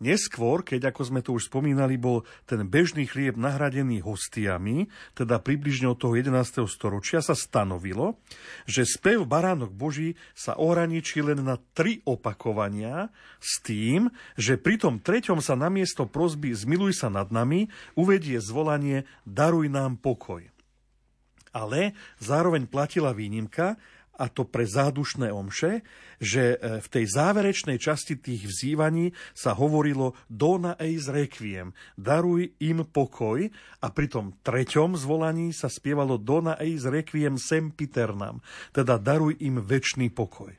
Neskôr, 0.00 0.64
keď, 0.64 0.96
ako 0.96 1.02
sme 1.04 1.20
to 1.20 1.36
už 1.36 1.52
spomínali, 1.52 2.00
bol 2.00 2.24
ten 2.48 2.64
bežný 2.64 3.04
chlieb 3.04 3.36
nahradený 3.36 4.00
hostiami, 4.00 4.88
teda 5.12 5.36
približne 5.36 5.92
od 5.92 6.00
toho 6.00 6.16
11. 6.16 6.64
storočia, 6.64 7.20
sa 7.20 7.36
stanovilo, 7.36 8.16
že 8.64 8.88
spev 8.88 9.28
Baránok 9.28 9.76
Boží 9.76 10.16
sa 10.32 10.56
ohraničí 10.56 11.20
len 11.20 11.44
na 11.44 11.60
tri 11.76 12.00
opakovania 12.08 13.12
s 13.44 13.60
tým, 13.60 14.08
že 14.40 14.56
pri 14.56 14.80
tom 14.80 15.04
treťom 15.04 15.44
sa 15.44 15.52
namiesto 15.52 16.08
prozby 16.08 16.56
Zmiluj 16.56 17.04
sa 17.04 17.12
nad 17.12 17.28
nami 17.28 17.68
uvedie 17.92 18.40
zvolanie 18.40 19.04
Daruj 19.28 19.68
nám 19.68 20.00
pokoj. 20.00 20.48
Ale 21.52 21.92
zároveň 22.16 22.64
platila 22.72 23.12
výnimka, 23.12 23.76
a 24.20 24.28
to 24.28 24.44
pre 24.44 24.68
zádušné 24.68 25.32
omše, 25.32 25.80
že 26.20 26.60
e, 26.60 26.84
v 26.84 26.86
tej 26.92 27.04
záverečnej 27.08 27.80
časti 27.80 28.20
tých 28.20 28.44
vzývaní 28.44 29.16
sa 29.32 29.56
hovorilo 29.56 30.12
Dona 30.28 30.76
eis 30.76 31.08
requiem, 31.08 31.72
daruj 31.96 32.52
im 32.60 32.84
pokoj 32.84 33.48
a 33.80 33.86
pri 33.88 34.06
tom 34.12 34.36
treťom 34.44 35.00
zvolaní 35.00 35.56
sa 35.56 35.72
spievalo 35.72 36.20
Dona 36.20 36.60
eis 36.60 36.84
requiem 36.84 37.40
sempiternam, 37.40 38.44
teda 38.76 39.00
daruj 39.00 39.40
im 39.40 39.64
väčší 39.64 40.12
pokoj. 40.12 40.52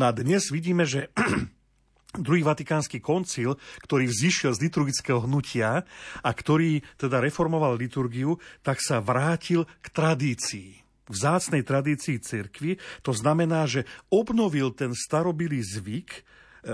No 0.00 0.08
a 0.08 0.10
dnes 0.16 0.48
vidíme, 0.48 0.88
že 0.88 1.12
druhý 2.24 2.40
vatikánsky 2.40 3.04
koncil, 3.04 3.60
ktorý 3.84 4.08
vzýšiel 4.08 4.56
z 4.56 4.62
liturgického 4.64 5.20
hnutia 5.28 5.84
a 6.24 6.30
ktorý 6.32 6.80
teda 6.96 7.20
reformoval 7.20 7.76
liturgiu, 7.76 8.40
tak 8.64 8.80
sa 8.80 9.04
vrátil 9.04 9.68
k 9.84 9.86
tradícii 9.92 10.83
vzácnej 11.08 11.64
tradícii 11.64 12.20
cirkvi. 12.20 12.80
To 13.04 13.12
znamená, 13.12 13.68
že 13.68 13.84
obnovil 14.08 14.72
ten 14.72 14.96
starobilý 14.96 15.60
zvyk 15.60 16.10
e, 16.10 16.20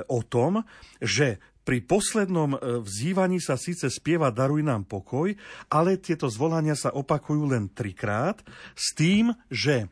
o 0.07 0.23
tom, 0.23 0.63
že 1.03 1.43
pri 1.61 1.85
poslednom 1.85 2.57
e, 2.57 2.59
vzývaní 2.83 3.39
sa 3.39 3.55
síce 3.55 3.87
spieva 3.93 4.33
Daruj 4.33 4.65
nám 4.65 4.89
pokoj, 4.89 5.31
ale 5.69 6.01
tieto 6.01 6.27
zvolania 6.27 6.75
sa 6.75 6.91
opakujú 6.91 7.53
len 7.53 7.71
trikrát 7.71 8.41
s 8.75 8.97
tým, 8.97 9.31
že 9.53 9.87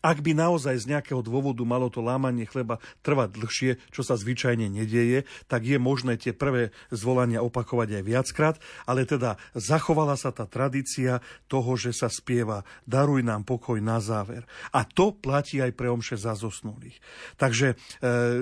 ak 0.00 0.24
by 0.24 0.32
naozaj 0.36 0.76
z 0.80 0.88
nejakého 0.96 1.20
dôvodu 1.20 1.62
malo 1.64 1.92
to 1.92 2.00
lámanie 2.00 2.48
chleba 2.48 2.80
trvať 3.04 3.28
dlhšie, 3.36 3.70
čo 3.92 4.02
sa 4.02 4.16
zvyčajne 4.16 4.68
nedieje, 4.68 5.28
tak 5.46 5.64
je 5.64 5.76
možné 5.76 6.16
tie 6.16 6.32
prvé 6.32 6.72
zvolania 6.88 7.44
opakovať 7.44 8.00
aj 8.00 8.04
viackrát, 8.04 8.56
ale 8.88 9.04
teda 9.04 9.36
zachovala 9.52 10.16
sa 10.16 10.32
tá 10.32 10.48
tradícia 10.48 11.20
toho, 11.46 11.76
že 11.76 11.92
sa 11.92 12.08
spieva 12.08 12.64
Daruj 12.88 13.22
nám 13.22 13.44
pokoj 13.44 13.78
na 13.78 14.00
záver. 14.00 14.48
A 14.72 14.82
to 14.88 15.12
platí 15.12 15.60
aj 15.60 15.76
pre 15.76 15.92
omše 15.92 16.16
za 16.16 16.32
zosnulých. 16.34 16.96
Takže 17.36 17.74
e, 17.74 17.74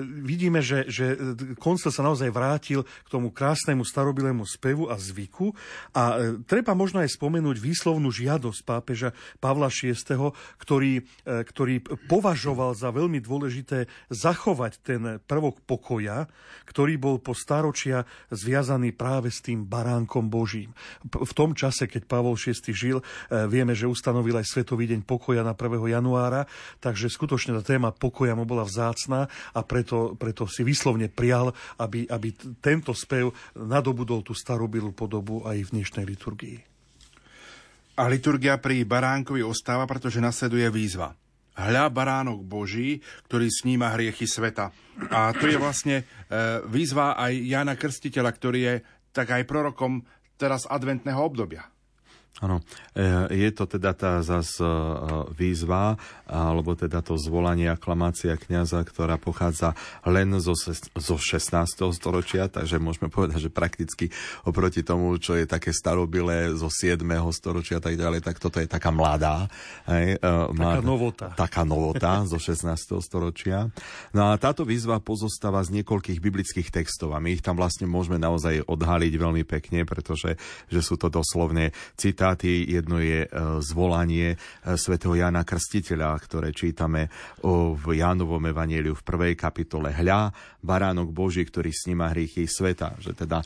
vidíme, 0.03 0.63
že, 0.63 0.87
že 0.87 1.15
koncil 1.59 1.91
sa 1.91 2.05
naozaj 2.05 2.31
vrátil 2.31 2.83
k 2.83 3.09
tomu 3.11 3.29
krásnemu 3.29 3.83
starobilému 3.83 4.47
spevu 4.47 4.87
a 4.87 4.95
zvyku 4.97 5.51
a 5.93 6.03
e, 6.15 6.15
treba 6.47 6.73
možno 6.73 7.03
aj 7.03 7.13
spomenúť 7.13 7.57
výslovnú 7.59 8.09
žiadosť 8.09 8.61
pápeža 8.63 9.09
Pavla 9.37 9.67
VI, 9.67 9.95
ktorý 10.61 10.91
e, 10.99 11.03
ktorý 11.49 11.81
považoval 12.05 12.77
za 12.77 12.93
veľmi 12.93 13.17
dôležité 13.17 13.89
zachovať 14.13 14.73
ten 14.85 15.01
prvok 15.25 15.65
pokoja, 15.65 16.29
ktorý 16.69 17.01
bol 17.01 17.17
po 17.17 17.33
staročia 17.33 18.05
zviazaný 18.29 18.93
práve 18.93 19.33
s 19.33 19.41
tým 19.41 19.65
baránkom 19.65 20.29
Božím. 20.29 20.69
V 21.09 21.33
tom 21.33 21.57
čase, 21.57 21.89
keď 21.89 22.05
Pavol 22.05 22.37
VI 22.37 22.53
žil, 22.69 23.01
e, 23.01 23.03
vieme, 23.49 23.73
že 23.73 23.89
ustanovil 23.89 24.37
aj 24.37 24.45
Svetový 24.45 24.85
deň 24.85 25.01
pokoja 25.01 25.41
na 25.41 25.57
1. 25.57 25.81
januára, 25.89 26.45
takže 26.77 27.09
skutočne 27.09 27.57
tá 27.57 27.63
téma 27.65 27.89
pokoja 27.89 28.37
mu 28.37 28.45
bola 28.45 28.61
vzácná 28.61 29.25
a 29.57 29.59
preto, 29.65 30.13
preto 30.13 30.45
si 30.45 30.61
vyslovne 30.61 31.09
prial, 31.09 31.49
aby, 31.81 32.05
aby 32.05 32.29
tento 32.61 32.93
spev 32.93 33.33
nadobudol 33.57 34.21
tú 34.21 34.37
starobilú 34.37 34.93
podobu 34.93 35.41
aj 35.49 35.57
v 35.65 35.73
dnešnej 35.81 36.05
liturgii. 36.05 36.57
A 37.99 38.07
liturgia 38.07 38.55
pri 38.55 38.87
baránkovi 38.87 39.43
ostáva, 39.43 39.83
pretože 39.83 40.23
nasleduje 40.23 40.69
výzva 40.71 41.11
hľa 41.67 41.91
baránok 41.91 42.39
Boží, 42.45 43.03
ktorý 43.27 43.51
sníma 43.51 43.91
hriechy 43.95 44.29
sveta. 44.29 44.71
A 45.11 45.35
to 45.35 45.51
je 45.51 45.59
vlastne 45.59 46.03
e, 46.03 46.03
výzva 46.67 47.19
aj 47.19 47.33
Jana 47.35 47.75
Krstiteľa, 47.75 48.31
ktorý 48.31 48.59
je 48.63 48.75
tak 49.11 49.33
aj 49.35 49.43
prorokom 49.43 50.05
teraz 50.39 50.63
adventného 50.69 51.19
obdobia. 51.19 51.67
Áno, 52.39 52.63
e, 52.95 53.03
je 53.35 53.49
to 53.51 53.67
teda 53.67 53.91
tá 53.91 54.23
zas 54.23 54.63
e, 54.63 54.65
výzva, 55.35 55.99
alebo 56.23 56.71
teda 56.71 57.03
to 57.03 57.19
zvolanie 57.19 57.67
aklamácia 57.67 58.39
kniaza, 58.39 58.79
ktorá 58.79 59.19
pochádza 59.19 59.75
len 60.07 60.31
zo, 60.39 60.55
zo 60.95 61.15
16. 61.19 61.51
storočia, 61.91 62.47
takže 62.47 62.79
môžeme 62.79 63.11
povedať, 63.11 63.43
že 63.43 63.51
prakticky 63.51 64.07
oproti 64.47 64.87
tomu, 64.87 65.11
čo 65.19 65.35
je 65.35 65.43
také 65.43 65.75
starobilé 65.75 66.55
zo 66.55 66.71
7. 66.71 67.03
storočia 67.35 67.83
a 67.83 67.83
tak 67.83 67.99
ďalej, 67.99 68.23
tak 68.23 68.39
toto 68.39 68.63
je 68.63 68.71
taká 68.71 68.87
mladá. 68.95 69.51
Hej, 69.91 70.23
e, 70.23 70.55
taká 70.55 70.79
novota. 70.79 71.27
Taká 71.35 71.63
novota 71.67 72.23
zo 72.31 72.39
16. 72.39 73.03
storočia. 73.03 73.67
No 74.15 74.31
a 74.31 74.39
táto 74.39 74.63
výzva 74.63 75.03
pozostáva 75.03 75.59
z 75.67 75.83
niekoľkých 75.83 76.23
biblických 76.23 76.71
textov 76.71 77.11
a 77.11 77.19
my 77.19 77.35
ich 77.35 77.43
tam 77.43 77.59
vlastne 77.59 77.83
môžeme 77.83 78.15
naozaj 78.15 78.63
odhaliť 78.63 79.13
veľmi 79.19 79.43
pekne, 79.43 79.83
pretože 79.83 80.39
že 80.71 80.79
sú 80.79 80.95
to 80.95 81.11
doslovne 81.11 81.75
citá 81.99 82.18
citáty. 82.19 82.67
Jedno 82.67 82.99
je 82.99 83.23
e, 83.23 83.27
zvolanie 83.63 84.35
e, 84.35 84.37
svätého 84.75 85.15
Jana 85.15 85.47
Krstiteľa, 85.47 86.19
ktoré 86.19 86.51
čítame 86.51 87.07
v 87.39 87.85
Jánovom 87.95 88.43
evanieliu 88.43 88.91
v 88.91 89.07
prvej 89.07 89.33
kapitole. 89.39 89.95
Hľa, 89.95 90.35
baránok 90.59 91.15
Boží, 91.15 91.47
ktorý 91.47 91.71
sníma 91.71 92.11
hriechy 92.11 92.43
sveta. 92.43 92.99
Že 92.99 93.23
teda 93.23 93.39
e, 93.39 93.45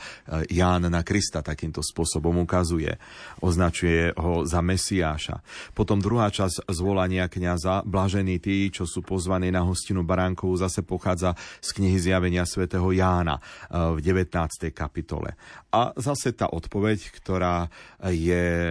Ján 0.57 0.89
na 0.89 1.05
Krista 1.05 1.45
takýmto 1.45 1.85
spôsobom 1.85 2.33
ukazuje. 2.41 2.97
Označuje 3.45 4.09
ho 4.17 4.41
za 4.41 4.65
Mesiáša. 4.65 5.45
Potom 5.77 6.01
druhá 6.01 6.33
časť 6.33 6.65
zvolania 6.73 7.29
kniaza, 7.29 7.85
blažení 7.85 8.41
tí, 8.41 8.73
čo 8.73 8.89
sú 8.89 9.05
pozvaní 9.05 9.53
na 9.53 9.61
hostinu 9.61 10.01
baránkovú, 10.01 10.57
zase 10.57 10.81
pochádza 10.81 11.37
z 11.61 11.69
knihy 11.77 12.01
zjavenia 12.01 12.49
svätého 12.49 12.89
Jána 12.89 13.37
v 13.69 14.01
19. 14.01 14.73
kapitole. 14.73 15.37
A 15.69 15.93
zase 15.97 16.33
tá 16.33 16.49
odpoveď, 16.49 17.13
ktorá 17.21 17.69
je 18.09 18.62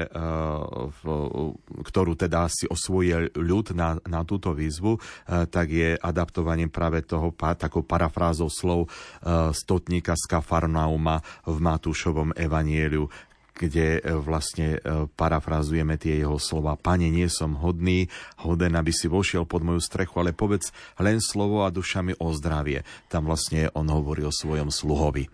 ktorú 1.82 2.12
teda 2.14 2.46
si 2.48 2.68
osvojil 2.68 3.32
ľud 3.34 3.76
na, 3.76 3.98
na 4.06 4.22
túto 4.22 4.52
výzvu, 4.54 4.96
eh, 4.96 5.44
tak 5.46 5.66
je 5.72 5.96
adaptovaním 5.98 6.70
práve 6.72 7.04
toho 7.04 7.34
takou 7.36 7.82
parafrázou 7.84 8.48
slov 8.48 8.88
stotníka 9.52 10.14
z 10.14 10.24
Kafarnauma 10.30 11.20
v 11.46 11.56
Matúšovom 11.58 12.34
evanieliu, 12.34 13.06
kde 13.62 14.02
e, 14.02 14.18
vlastne 14.18 14.82
e, 14.82 15.06
parafrazujeme 15.06 15.94
tie 15.94 16.18
jeho 16.18 16.42
slova. 16.42 16.74
Pane, 16.74 17.06
nie 17.06 17.30
som 17.30 17.54
hodný, 17.54 18.10
hoden, 18.42 18.74
aby 18.74 18.90
si 18.90 19.06
vošiel 19.06 19.46
pod 19.46 19.62
moju 19.62 19.78
strechu, 19.78 20.18
ale 20.18 20.34
povedz 20.34 20.74
len 20.98 21.22
slovo 21.22 21.62
a 21.62 21.70
duša 21.70 22.02
mi 22.02 22.10
o 22.18 22.34
zdravie. 22.34 22.82
Tam 23.06 23.30
vlastne 23.30 23.70
on 23.78 23.86
hovorí 23.86 24.26
o 24.26 24.34
svojom 24.34 24.74
sluhovi. 24.74 25.30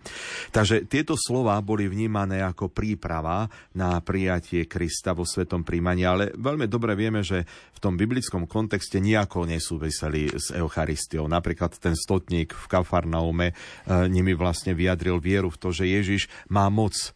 Takže 0.53 0.85
tieto 0.85 1.17
slova 1.17 1.57
boli 1.65 1.89
vnímané 1.89 2.45
ako 2.45 2.69
príprava 2.69 3.49
na 3.73 3.97
prijatie 4.05 4.69
Krista 4.69 5.17
vo 5.17 5.25
svetom 5.25 5.65
príjmaní, 5.65 6.05
ale 6.05 6.29
veľmi 6.37 6.69
dobre 6.69 6.93
vieme, 6.93 7.25
že 7.25 7.49
v 7.73 7.79
tom 7.81 7.97
biblickom 7.97 8.45
kontexte 8.45 9.01
nejako 9.01 9.49
nesúviseli 9.49 10.29
s 10.29 10.53
Eucharistiou. 10.53 11.25
Napríklad 11.25 11.79
ten 11.79 11.97
stotník 11.97 12.53
v 12.53 12.65
Kafarnaume 12.69 13.47
e, 13.49 13.53
nimi 14.11 14.37
vlastne 14.37 14.77
vyjadril 14.77 15.17
vieru 15.17 15.49
v 15.49 15.57
to, 15.57 15.69
že 15.73 15.89
Ježiš 15.89 16.27
má 16.51 16.67
moc 16.67 17.15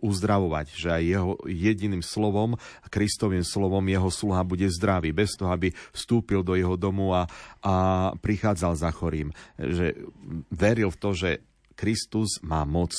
uzdravovať, 0.00 0.66
že 0.72 0.88
aj 0.88 1.02
jeho 1.04 1.32
jediným 1.44 2.00
slovom, 2.00 2.56
Kristovým 2.88 3.44
slovom, 3.44 3.84
jeho 3.84 4.08
sluha 4.08 4.40
bude 4.40 4.66
zdravý, 4.72 5.12
bez 5.12 5.36
toho, 5.36 5.52
aby 5.52 5.70
vstúpil 5.92 6.40
do 6.40 6.56
jeho 6.56 6.80
domu 6.80 7.12
a, 7.12 7.28
a 7.60 7.74
prichádzal 8.16 8.72
za 8.80 8.90
chorým. 8.90 9.30
Že 9.60 10.00
veril 10.48 10.88
v 10.88 11.00
to, 11.00 11.10
že 11.12 11.30
Kristus 11.76 12.40
má 12.40 12.64
moc 12.64 12.92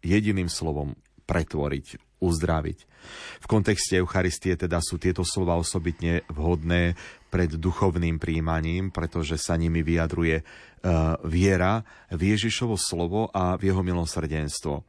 jediným 0.00 0.48
slovom 0.48 0.96
pretvoriť, 1.28 2.00
uzdraviť. 2.24 2.78
V 3.44 3.46
kontexte 3.46 4.00
Eucharistie 4.00 4.56
teda 4.56 4.80
sú 4.80 4.96
tieto 4.96 5.22
slova 5.22 5.54
osobitne 5.60 6.24
vhodné 6.32 6.96
pred 7.28 7.52
duchovným 7.52 8.16
príjmaním, 8.16 8.88
pretože 8.88 9.36
sa 9.36 9.54
nimi 9.60 9.84
vyjadruje 9.84 10.40
uh, 10.40 11.20
viera 11.28 11.84
v 12.08 12.32
Ježišovo 12.34 12.80
slovo 12.80 13.28
a 13.30 13.60
v 13.60 13.70
jeho 13.70 13.84
milosrdenstvo. 13.84 14.82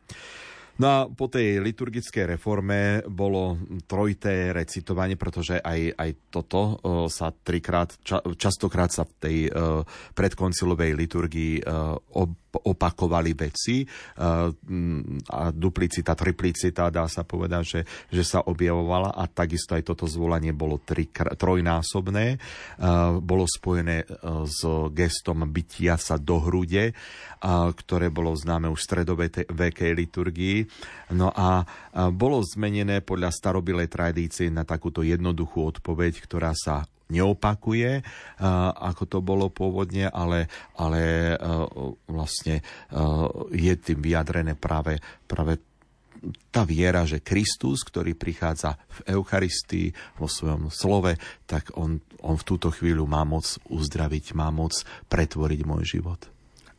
No 0.79 0.87
a 0.87 0.97
po 1.11 1.27
tej 1.27 1.59
liturgickej 1.59 2.39
reforme 2.39 3.03
bolo 3.03 3.59
trojité 3.83 4.55
recitovanie, 4.55 5.19
pretože 5.19 5.59
aj, 5.59 5.91
aj 5.91 6.09
toto 6.31 6.59
uh, 6.79 7.11
sa 7.11 7.35
trikrát, 7.35 7.99
ča, 7.99 8.23
častokrát 8.39 8.87
sa 8.87 9.03
v 9.03 9.13
tej 9.19 9.37
uh, 9.51 9.83
predkoncilovej 10.15 10.95
liturgii 10.95 11.67
uh, 11.67 11.99
ob, 12.15 12.31
opakovali 12.49 13.31
veci 13.37 13.85
a 15.29 15.41
duplicita, 15.53 16.17
triplicita, 16.17 16.89
dá 16.89 17.05
sa 17.05 17.21
povedať, 17.21 17.63
že, 17.63 17.81
že 18.09 18.23
sa 18.25 18.41
objavovala 18.45 19.13
a 19.13 19.29
takisto 19.29 19.77
aj 19.77 19.85
toto 19.85 20.09
zvolanie 20.09 20.49
bolo 20.49 20.81
tri, 20.81 21.05
trojnásobné. 21.13 22.41
Bolo 23.21 23.45
spojené 23.45 24.03
s 24.49 24.61
gestom 24.97 25.45
bytia 25.45 26.01
sa 26.01 26.17
do 26.17 26.41
hrude, 26.41 26.91
ktoré 27.75 28.09
bolo 28.09 28.33
známe 28.33 28.67
už 28.67 28.81
v 28.81 28.87
stredovekej 28.89 29.91
liturgii. 29.93 30.57
No 31.13 31.29
a 31.29 31.63
bolo 32.09 32.41
zmenené 32.41 33.05
podľa 33.05 33.29
starobilej 33.29 33.87
tradície 33.93 34.49
na 34.49 34.65
takúto 34.65 35.05
jednoduchú 35.05 35.69
odpoveď, 35.69 36.19
ktorá 36.25 36.57
sa 36.57 36.89
neopakuje, 37.09 38.05
ako 38.77 39.03
to 39.09 39.19
bolo 39.19 39.49
pôvodne, 39.49 40.07
ale, 40.09 40.45
ale 40.77 41.33
vlastne 42.05 42.61
je 43.49 43.73
tým 43.77 43.99
vyjadrené 43.99 44.53
práve, 44.53 45.01
práve 45.25 45.57
tá 46.51 46.67
viera, 46.67 47.07
že 47.07 47.23
Kristus, 47.23 47.81
ktorý 47.87 48.11
prichádza 48.11 48.75
v 48.75 49.15
Eucharistii, 49.15 49.95
vo 50.19 50.27
svojom 50.27 50.67
slove, 50.67 51.15
tak 51.47 51.71
on, 51.79 52.03
on 52.19 52.35
v 52.35 52.47
túto 52.47 52.69
chvíľu 52.75 53.07
má 53.07 53.23
moc 53.23 53.47
uzdraviť, 53.71 54.35
má 54.35 54.51
moc 54.51 54.75
pretvoriť 55.07 55.59
môj 55.63 55.97
život. 55.97 56.19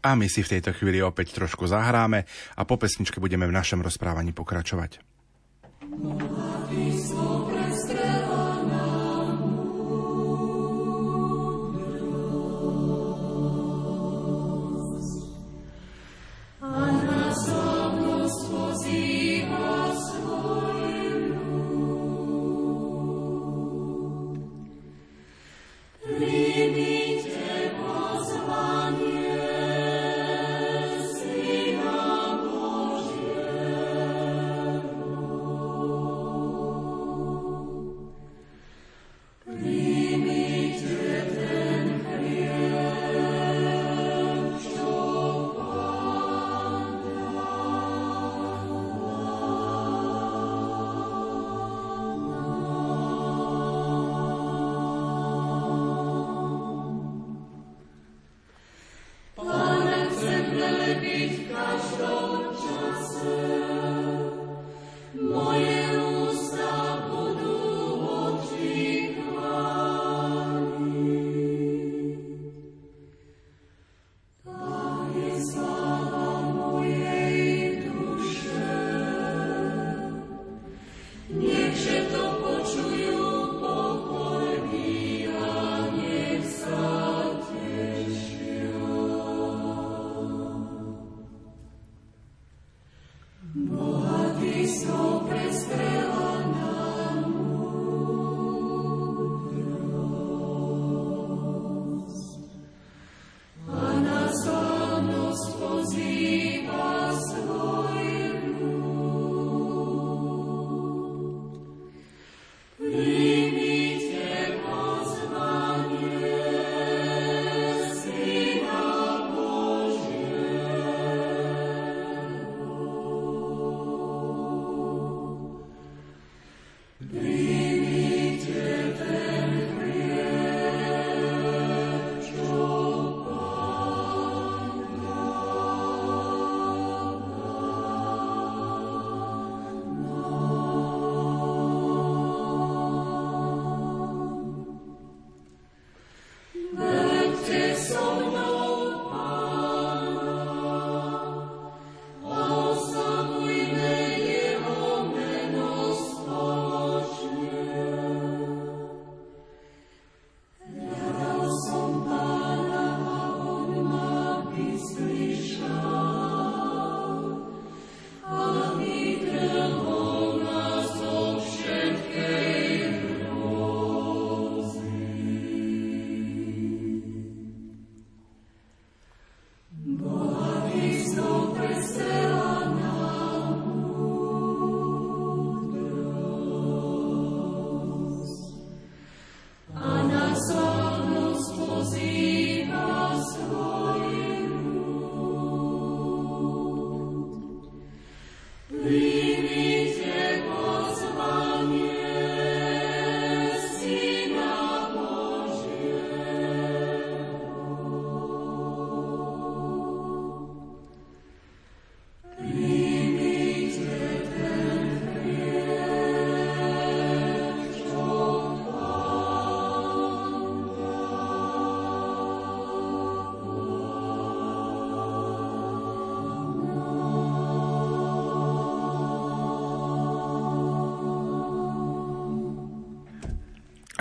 A 0.05 0.17
my 0.17 0.29
si 0.29 0.45
v 0.45 0.57
tejto 0.57 0.73
chvíli 0.77 1.01
opäť 1.05 1.37
trošku 1.37 1.69
zahráme 1.69 2.25
a 2.57 2.63
po 2.65 2.77
pesničke 2.81 3.21
budeme 3.21 3.45
v 3.49 3.57
našom 3.57 3.81
rozprávaní 3.85 4.33
pokračovať. 4.33 5.01
Mladý 5.89 7.01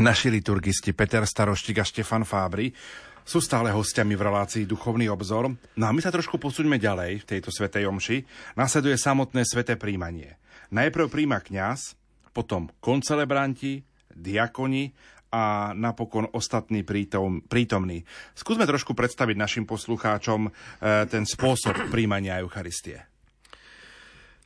Naši 0.09 0.33
liturgisti 0.33 0.89
Peter 0.97 1.21
Staroštík 1.21 1.77
a 1.77 1.85
Štefan 1.85 2.25
Fábry 2.25 2.73
sú 3.21 3.37
stále 3.37 3.69
hostiami 3.69 4.17
v 4.17 4.25
relácii 4.25 4.65
Duchovný 4.65 5.05
obzor. 5.05 5.53
No 5.53 5.85
a 5.85 5.93
my 5.93 6.01
sa 6.01 6.09
trošku 6.09 6.41
posuňme 6.41 6.81
ďalej 6.81 7.21
v 7.21 7.27
tejto 7.29 7.53
svetej 7.53 7.85
omši. 7.85 8.25
Nasleduje 8.57 8.97
samotné 8.97 9.45
sveté 9.45 9.77
príjmanie. 9.77 10.41
Najprv 10.73 11.13
príjma 11.13 11.45
kňaz, 11.45 11.93
potom 12.33 12.73
koncelebranti, 12.81 13.85
diakoni 14.09 14.89
a 15.29 15.77
napokon 15.77 16.25
ostatní 16.33 16.81
prítom, 16.81 17.45
prítomní. 17.45 18.01
Skúsme 18.33 18.65
trošku 18.65 18.97
predstaviť 18.97 19.37
našim 19.37 19.69
poslucháčom 19.69 20.49
e, 20.49 20.51
ten 21.05 21.21
spôsob 21.21 21.93
príjmania 21.93 22.41
Eucharistie. 22.41 23.05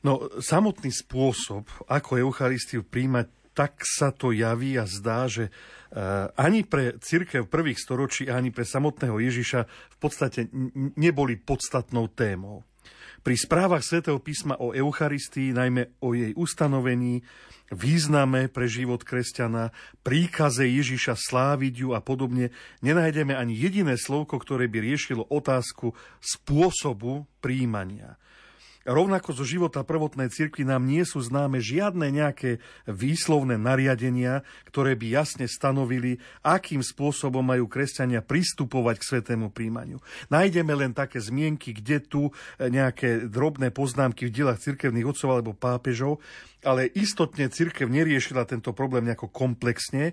No, 0.04 0.28
samotný 0.44 0.92
spôsob, 0.92 1.64
ako 1.88 2.20
Eucharistiu 2.20 2.84
príjmať, 2.84 3.43
tak 3.54 3.80
sa 3.86 4.10
to 4.10 4.34
javí 4.34 4.74
a 4.76 4.84
zdá, 4.84 5.30
že 5.30 5.48
eh, 5.48 6.28
ani 6.34 6.66
pre 6.66 6.98
církev 6.98 7.46
prvých 7.46 7.78
storočí, 7.78 8.26
ani 8.26 8.50
pre 8.50 8.66
samotného 8.66 9.16
Ježiša 9.22 9.60
v 9.66 9.96
podstate 9.96 10.50
neboli 10.98 11.38
podstatnou 11.38 12.10
témou. 12.10 12.66
Pri 13.24 13.40
správach 13.40 13.80
svätého 13.80 14.20
písma 14.20 14.60
o 14.60 14.76
Eucharistii, 14.76 15.56
najmä 15.56 15.96
o 16.04 16.12
jej 16.12 16.36
ustanovení, 16.36 17.24
význame 17.72 18.52
pre 18.52 18.68
život 18.68 19.00
kresťana, 19.00 19.72
príkaze 20.04 20.68
Ježiša 20.68 21.16
sláviť 21.16 21.74
ju 21.80 21.96
a 21.96 22.04
podobne, 22.04 22.52
nenájdeme 22.84 23.32
ani 23.32 23.56
jediné 23.56 23.96
slovko, 23.96 24.36
ktoré 24.36 24.68
by 24.68 24.84
riešilo 24.84 25.24
otázku 25.32 25.96
spôsobu 26.20 27.24
príjmania. 27.40 28.20
Rovnako 28.84 29.32
zo 29.32 29.48
života 29.48 29.80
prvotnej 29.80 30.28
cirkvi 30.28 30.68
nám 30.68 30.84
nie 30.84 31.08
sú 31.08 31.24
známe 31.24 31.56
žiadne 31.56 32.12
nejaké 32.12 32.60
výslovné 32.84 33.56
nariadenia, 33.56 34.44
ktoré 34.68 34.92
by 34.92 35.24
jasne 35.24 35.48
stanovili, 35.48 36.20
akým 36.44 36.84
spôsobom 36.84 37.40
majú 37.40 37.64
kresťania 37.64 38.20
pristupovať 38.20 39.00
k 39.00 39.08
svetému 39.08 39.48
príjmaniu. 39.56 40.04
Nájdeme 40.28 40.76
len 40.76 40.92
také 40.92 41.16
zmienky, 41.16 41.72
kde 41.72 42.04
tu 42.04 42.22
nejaké 42.60 43.24
drobné 43.24 43.72
poznámky 43.72 44.28
v 44.28 44.34
dielach 44.36 44.60
cirkevných 44.60 45.08
otcov 45.08 45.28
alebo 45.32 45.56
pápežov, 45.56 46.20
ale 46.60 46.92
istotne 46.92 47.48
cirkev 47.48 47.88
neriešila 47.88 48.44
tento 48.44 48.76
problém 48.76 49.08
nejako 49.08 49.32
komplexne 49.32 50.12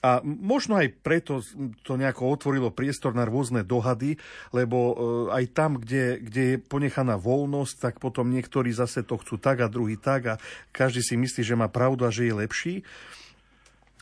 a 0.00 0.24
možno 0.24 0.80
aj 0.80 0.96
preto 1.04 1.44
to 1.84 2.00
nejako 2.00 2.32
otvorilo 2.32 2.72
priestor 2.72 3.12
na 3.12 3.28
rôzne 3.28 3.60
dohady, 3.60 4.16
lebo 4.56 4.78
e, 4.80 4.94
aj 5.36 5.44
tam, 5.52 5.76
kde, 5.76 6.24
kde 6.24 6.42
je 6.56 6.56
ponechaná 6.56 7.20
voľnosť, 7.20 7.74
tak 7.76 7.94
potom 8.00 8.32
niektorí 8.32 8.72
zase 8.72 9.04
to 9.04 9.20
chcú 9.20 9.36
tak 9.36 9.60
a 9.60 9.68
druhý 9.68 10.00
tak 10.00 10.20
a 10.24 10.34
každý 10.72 11.04
si 11.04 11.20
myslí, 11.20 11.44
že 11.44 11.58
má 11.58 11.68
pravdu 11.68 12.08
a 12.08 12.14
že 12.14 12.32
je 12.32 12.34
lepší. 12.34 12.74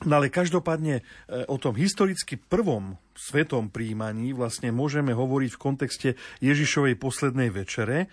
No 0.06 0.22
ale 0.22 0.30
každopádne 0.30 1.02
e, 1.02 1.42
o 1.50 1.58
tom 1.58 1.74
historicky 1.74 2.38
prvom 2.38 2.94
svetom 3.18 3.66
príjmaní 3.66 4.30
vlastne 4.30 4.70
môžeme 4.70 5.10
hovoriť 5.10 5.50
v 5.50 5.62
kontexte 5.62 6.08
Ježišovej 6.38 6.94
poslednej 6.94 7.50
večere, 7.50 8.06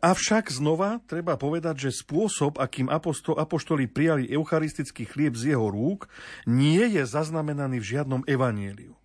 avšak 0.00 0.48
znova 0.48 1.02
treba 1.04 1.36
povedať, 1.36 1.90
že 1.90 2.00
spôsob, 2.02 2.56
akým 2.56 2.88
aposto, 2.88 3.36
apoštoli 3.36 3.90
prijali 3.90 4.30
eucharistický 4.30 5.04
chlieb 5.04 5.36
z 5.36 5.54
jeho 5.54 5.68
rúk, 5.68 6.08
nie 6.48 6.82
je 6.90 7.02
zaznamenaný 7.04 7.82
v 7.82 7.88
žiadnom 7.98 8.22
evanieliu. 8.24 8.96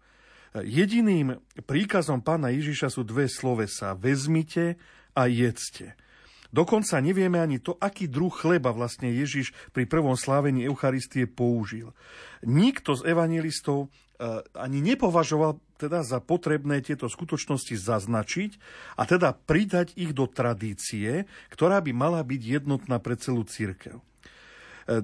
Jediným 0.56 1.36
príkazom 1.68 2.24
pána 2.24 2.48
Ježiša 2.56 2.88
sú 2.88 3.04
dve 3.04 3.28
slovesa. 3.28 3.92
Vezmite 3.92 4.80
a 5.12 5.28
jedzte. 5.28 6.00
Dokonca 6.56 7.04
nevieme 7.04 7.44
ani 7.44 7.60
to, 7.60 7.76
aký 7.76 8.08
druh 8.08 8.32
chleba 8.32 8.72
vlastne 8.72 9.12
Ježiš 9.12 9.52
pri 9.76 9.84
prvom 9.84 10.16
slávení 10.16 10.64
Eucharistie 10.64 11.28
použil. 11.28 11.92
Nikto 12.48 12.96
z 12.96 13.12
evangelistov 13.12 13.92
e, 13.92 14.40
ani 14.56 14.80
nepovažoval 14.80 15.60
teda 15.76 16.02
za 16.02 16.24
potrebné 16.24 16.80
tieto 16.80 17.12
skutočnosti 17.12 17.76
zaznačiť 17.76 18.52
a 18.96 19.04
teda 19.04 19.36
pridať 19.36 19.96
ich 20.00 20.16
do 20.16 20.26
tradície, 20.26 21.28
ktorá 21.52 21.84
by 21.84 21.92
mala 21.92 22.24
byť 22.24 22.42
jednotná 22.62 22.98
pre 23.04 23.20
celú 23.20 23.44
církev. 23.44 24.00
E, 24.86 25.02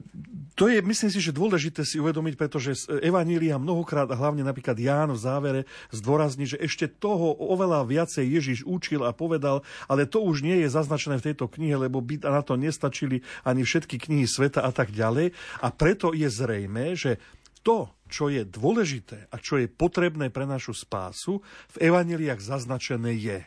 to 0.53 0.69
je, 0.69 0.77
myslím 0.81 1.09
si, 1.09 1.19
že 1.19 1.33
dôležité 1.33 1.81
si 1.81 1.97
uvedomiť, 1.97 2.37
pretože 2.37 2.85
Evanília 3.01 3.57
mnohokrát, 3.57 4.05
a 4.13 4.15
hlavne 4.15 4.45
napríklad 4.45 4.77
Ján 4.77 5.09
v 5.09 5.19
závere, 5.19 5.61
zdôrazní, 5.89 6.45
že 6.45 6.61
ešte 6.61 6.85
toho 6.85 7.33
oveľa 7.33 7.89
viacej 7.89 8.25
Ježiš 8.29 8.59
učil 8.63 9.01
a 9.01 9.11
povedal, 9.11 9.65
ale 9.89 10.05
to 10.05 10.21
už 10.21 10.45
nie 10.45 10.61
je 10.61 10.69
zaznačené 10.69 11.17
v 11.17 11.33
tejto 11.33 11.49
knihe, 11.49 11.75
lebo 11.89 11.97
by 11.97 12.21
na 12.21 12.45
to 12.45 12.53
nestačili 12.55 13.25
ani 13.41 13.65
všetky 13.65 13.97
knihy 13.97 14.29
sveta 14.29 14.61
a 14.61 14.69
tak 14.69 14.93
ďalej. 14.93 15.33
A 15.65 15.67
preto 15.73 16.13
je 16.13 16.29
zrejme, 16.29 16.93
že 16.93 17.17
to, 17.61 17.89
čo 18.11 18.27
je 18.27 18.43
dôležité 18.43 19.31
a 19.31 19.39
čo 19.39 19.55
je 19.55 19.71
potrebné 19.71 20.27
pre 20.27 20.43
našu 20.43 20.75
spásu, 20.75 21.39
v 21.71 21.77
evaneliách 21.79 22.43
zaznačené 22.43 23.15
je 23.15 23.39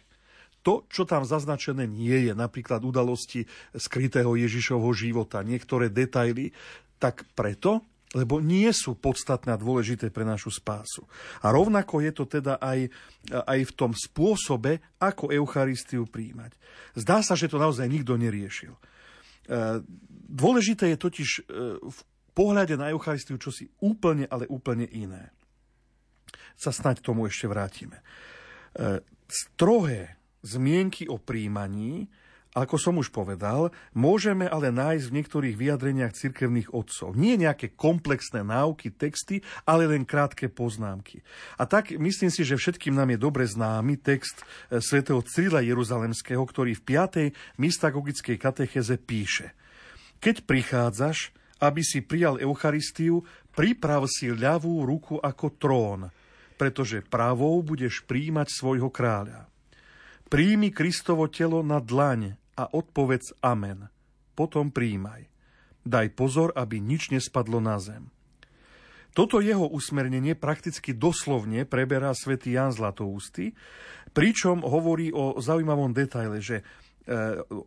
to, 0.64 0.88
čo 0.88 1.04
tam 1.04 1.28
zaznačené 1.28 1.84
nie 1.84 2.24
je, 2.24 2.32
napríklad 2.32 2.80
udalosti 2.80 3.44
skrytého 3.76 4.32
Ježišovho 4.32 4.96
života, 4.96 5.44
niektoré 5.44 5.92
detaily, 5.92 6.56
tak 6.96 7.28
preto, 7.36 7.84
lebo 8.16 8.40
nie 8.40 8.70
sú 8.72 8.96
podstatné 8.96 9.52
a 9.52 9.60
dôležité 9.60 10.08
pre 10.08 10.24
našu 10.24 10.48
spásu. 10.48 11.04
A 11.44 11.52
rovnako 11.52 12.00
je 12.00 12.12
to 12.16 12.24
teda 12.24 12.56
aj, 12.62 12.88
aj 13.28 13.60
v 13.60 13.72
tom 13.76 13.92
spôsobe, 13.92 14.80
ako 15.02 15.34
Eucharistiu 15.34 16.08
príjmať. 16.08 16.56
Zdá 16.96 17.20
sa, 17.20 17.36
že 17.36 17.50
to 17.50 17.60
naozaj 17.60 17.84
nikto 17.90 18.14
neriešil. 18.16 18.72
E, 18.72 18.80
dôležité 20.30 20.94
je 20.94 20.96
totiž 20.96 21.28
e, 21.28 21.42
v 21.82 21.98
pohľade 22.34 22.74
na 22.74 22.90
Eucharistiu 22.90 23.38
čosi 23.38 23.70
úplne, 23.80 24.26
ale 24.28 24.50
úplne 24.50 24.84
iné. 24.90 25.30
Sa 26.58 26.74
snať 26.74 27.02
tomu 27.02 27.30
ešte 27.30 27.46
vrátime. 27.46 28.02
E, 28.74 29.02
strohé 29.30 30.18
zmienky 30.44 31.08
o 31.08 31.16
príjmaní, 31.16 32.10
ako 32.54 32.78
som 32.78 32.94
už 33.02 33.10
povedal, 33.10 33.74
môžeme 33.98 34.46
ale 34.46 34.70
nájsť 34.70 35.04
v 35.10 35.14
niektorých 35.18 35.56
vyjadreniach 35.58 36.14
cirkevných 36.14 36.70
otcov. 36.70 37.18
Nie 37.18 37.34
nejaké 37.34 37.74
komplexné 37.74 38.46
náuky, 38.46 38.94
texty, 38.94 39.42
ale 39.66 39.90
len 39.90 40.06
krátke 40.06 40.46
poznámky. 40.46 41.26
A 41.58 41.66
tak 41.66 41.90
myslím 41.90 42.30
si, 42.30 42.46
že 42.46 42.54
všetkým 42.54 42.94
nám 42.94 43.10
je 43.10 43.18
dobre 43.18 43.42
známy 43.42 43.98
text 43.98 44.38
eh, 44.38 44.78
svätého 44.78 45.18
Cyrila 45.26 45.66
Jeruzalemského, 45.66 46.38
ktorý 46.46 46.78
v 46.78 46.82
5. 47.34 47.58
mystagogickej 47.58 48.38
katecheze 48.38 49.02
píše 49.02 49.50
Keď 50.22 50.46
prichádzaš, 50.46 51.34
aby 51.64 51.80
si 51.80 52.04
prijal 52.04 52.36
Eucharistiu, 52.36 53.24
priprav 53.56 54.04
si 54.04 54.28
ľavú 54.28 54.84
ruku 54.84 55.16
ako 55.16 55.46
trón, 55.56 56.12
pretože 56.60 57.00
pravou 57.00 57.64
budeš 57.64 58.04
príjmať 58.04 58.52
svojho 58.52 58.92
kráľa. 58.92 59.48
Príjmi 60.28 60.68
Kristovo 60.68 61.24
telo 61.32 61.64
na 61.64 61.80
dlaň 61.80 62.36
a 62.60 62.68
odpovedz 62.68 63.40
amen. 63.40 63.88
Potom 64.36 64.68
príjmaj. 64.68 65.30
Daj 65.84 66.16
pozor, 66.16 66.52
aby 66.52 66.80
nič 66.80 67.12
nespadlo 67.12 67.60
na 67.60 67.76
zem. 67.80 68.08
Toto 69.14 69.38
jeho 69.38 69.70
usmernenie 69.70 70.34
prakticky 70.34 70.90
doslovne 70.90 71.62
preberá 71.62 72.10
svätý 72.18 72.58
Jan 72.58 72.74
Zlatoústy, 72.74 73.54
pričom 74.10 74.66
hovorí 74.66 75.14
o 75.14 75.38
zaujímavom 75.38 75.94
detaile, 75.94 76.42
že 76.42 76.58
e, 76.58 76.64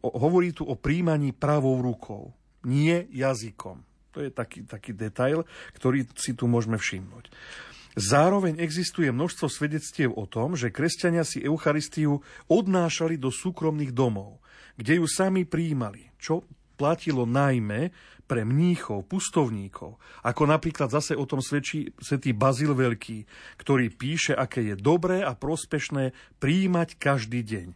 hovorí 0.03 0.51
tu 0.51 0.67
o 0.67 0.75
príjmaní 0.75 1.31
pravou 1.31 1.79
rukou, 1.79 2.35
nie 2.67 3.07
jazykom. 3.15 3.81
To 4.11 4.19
je 4.19 4.29
taký, 4.29 4.67
taký 4.67 4.91
detail, 4.91 5.47
ktorý 5.77 6.03
si 6.19 6.35
tu 6.35 6.51
môžeme 6.51 6.75
všimnúť. 6.75 7.31
Zároveň 7.97 8.61
existuje 8.61 9.09
množstvo 9.09 9.49
svedectiev 9.49 10.13
o 10.13 10.29
tom, 10.29 10.53
že 10.53 10.69
kresťania 10.69 11.25
si 11.25 11.41
Eucharistiu 11.41 12.21
odnášali 12.45 13.17
do 13.17 13.33
súkromných 13.33 13.89
domov, 13.89 14.37
kde 14.77 15.01
ju 15.01 15.05
sami 15.09 15.49
prijímali, 15.49 16.13
čo 16.21 16.45
platilo 16.77 17.25
najmä 17.25 17.89
pre 18.29 18.45
mníchov, 18.45 19.09
pustovníkov, 19.09 19.97
ako 20.21 20.43
napríklad 20.45 20.93
zase 20.93 21.17
o 21.17 21.25
tom 21.25 21.41
svedčí 21.41 21.89
svätý 21.97 22.37
Bazil 22.37 22.75
Veľký, 22.77 23.25
ktorý 23.57 23.89
píše, 23.89 24.37
aké 24.37 24.61
je 24.61 24.75
dobré 24.77 25.25
a 25.25 25.33
prospešné 25.33 26.13
príjmať 26.37 27.01
každý 27.01 27.41
deň. 27.41 27.67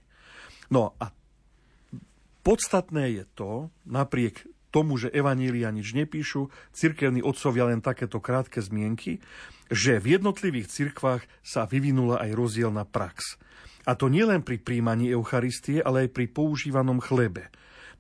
No 0.70 0.94
a 1.02 1.10
podstatné 2.46 3.16
je 3.18 3.26
to, 3.34 3.74
napriek 3.90 4.46
tomu, 4.72 4.98
že 4.98 5.12
Evanília 5.12 5.70
nič 5.70 5.92
nepíšu, 5.92 6.48
cirkevní 6.72 7.20
otcovia 7.20 7.68
len 7.68 7.84
takéto 7.84 8.24
krátke 8.24 8.64
zmienky, 8.64 9.20
že 9.68 10.00
v 10.00 10.20
jednotlivých 10.20 10.72
cirkvách 10.72 11.24
sa 11.44 11.68
vyvinula 11.68 12.24
aj 12.24 12.32
rozdielna 12.34 12.88
prax. 12.88 13.36
A 13.86 13.94
to 14.00 14.08
nielen 14.08 14.42
pri 14.42 14.62
príjmaní 14.62 15.12
Eucharistie, 15.12 15.84
ale 15.84 16.08
aj 16.08 16.10
pri 16.16 16.26
používanom 16.32 17.04
chlebe. 17.04 17.52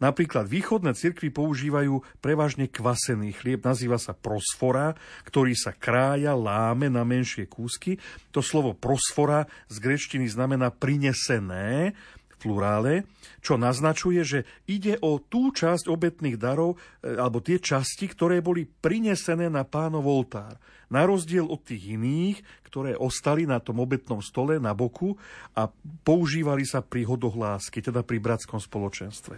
Napríklad 0.01 0.49
východné 0.49 0.97
cirkvy 0.97 1.29
používajú 1.29 2.01
prevažne 2.25 2.65
kvasený 2.65 3.37
chlieb, 3.37 3.61
nazýva 3.61 4.01
sa 4.01 4.17
prosfora, 4.17 4.97
ktorý 5.29 5.53
sa 5.53 5.77
krája, 5.77 6.33
láme 6.33 6.89
na 6.89 7.05
menšie 7.05 7.45
kúsky. 7.45 8.01
To 8.33 8.41
slovo 8.41 8.73
prosfora 8.73 9.45
z 9.69 9.77
grečtiny 9.77 10.25
znamená 10.25 10.73
prinesené, 10.73 11.93
plurále, 12.41 13.05
čo 13.45 13.61
naznačuje, 13.61 14.25
že 14.25 14.39
ide 14.65 14.97
o 14.97 15.21
tú 15.21 15.53
časť 15.53 15.85
obetných 15.85 16.41
darov, 16.41 16.81
e, 17.05 17.13
alebo 17.13 17.37
tie 17.37 17.61
časti, 17.61 18.09
ktoré 18.09 18.41
boli 18.41 18.65
prinesené 18.65 19.45
na 19.53 19.61
pánov 19.61 20.09
oltár. 20.09 20.57
Na 20.89 21.05
rozdiel 21.05 21.45
od 21.45 21.61
tých 21.61 21.93
iných, 21.93 22.41
ktoré 22.65 22.97
ostali 22.97 23.45
na 23.45 23.61
tom 23.61 23.79
obetnom 23.79 24.19
stole 24.19 24.57
na 24.57 24.73
boku 24.73 25.15
a 25.53 25.69
používali 26.03 26.65
sa 26.65 26.81
pri 26.81 27.05
hodohlásky, 27.05 27.79
teda 27.79 28.01
pri 28.01 28.17
bratskom 28.19 28.59
spoločenstve. 28.59 29.37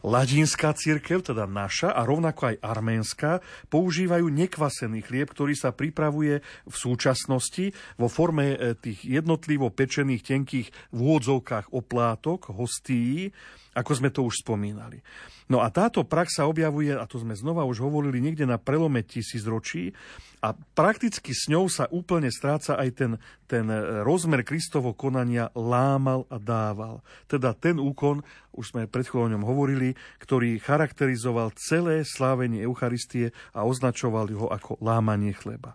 Ladínská 0.00 0.72
církev, 0.72 1.20
teda 1.20 1.44
naša 1.44 1.92
a 1.92 2.08
rovnako 2.08 2.54
aj 2.54 2.56
arménska, 2.64 3.30
používajú 3.68 4.32
nekvasený 4.32 5.04
chlieb, 5.04 5.28
ktorý 5.28 5.52
sa 5.52 5.76
pripravuje 5.76 6.40
v 6.44 6.74
súčasnosti 6.74 7.76
vo 8.00 8.08
forme 8.08 8.56
e, 8.56 8.72
tých 8.72 9.04
jednotlivo 9.04 9.68
pečených 9.68 10.24
tenkých 10.24 10.68
vôdzovkách 10.96 11.76
oplátok, 11.76 12.48
hostí, 12.48 13.28
ako 13.74 13.92
sme 13.94 14.10
to 14.10 14.26
už 14.26 14.42
spomínali. 14.42 15.02
No 15.50 15.58
a 15.62 15.70
táto 15.70 16.06
prax 16.06 16.38
sa 16.38 16.46
objavuje, 16.46 16.94
a 16.94 17.02
to 17.10 17.18
sme 17.18 17.34
znova 17.34 17.66
už 17.66 17.82
hovorili, 17.82 18.22
niekde 18.22 18.46
na 18.46 18.54
prelome 18.54 19.02
tisíc 19.02 19.42
ročí 19.42 19.90
a 20.38 20.54
prakticky 20.54 21.34
s 21.34 21.50
ňou 21.50 21.66
sa 21.66 21.90
úplne 21.90 22.30
stráca 22.30 22.78
aj 22.78 22.88
ten, 22.94 23.12
ten 23.50 23.66
rozmer 24.06 24.46
Kristovo 24.46 24.94
konania 24.94 25.50
lámal 25.58 26.22
a 26.30 26.38
dával. 26.38 27.02
Teda 27.26 27.50
ten 27.50 27.82
úkon, 27.82 28.22
už 28.54 28.74
sme 28.74 28.86
pred 28.86 29.02
chvíľou 29.06 29.26
o 29.26 29.32
ňom 29.34 29.44
hovorili, 29.44 29.98
ktorý 30.22 30.62
charakterizoval 30.62 31.50
celé 31.58 32.06
slávenie 32.06 32.62
Eucharistie 32.62 33.34
a 33.50 33.66
označoval 33.66 34.30
ho 34.30 34.46
ako 34.54 34.78
lámanie 34.78 35.34
chleba. 35.34 35.74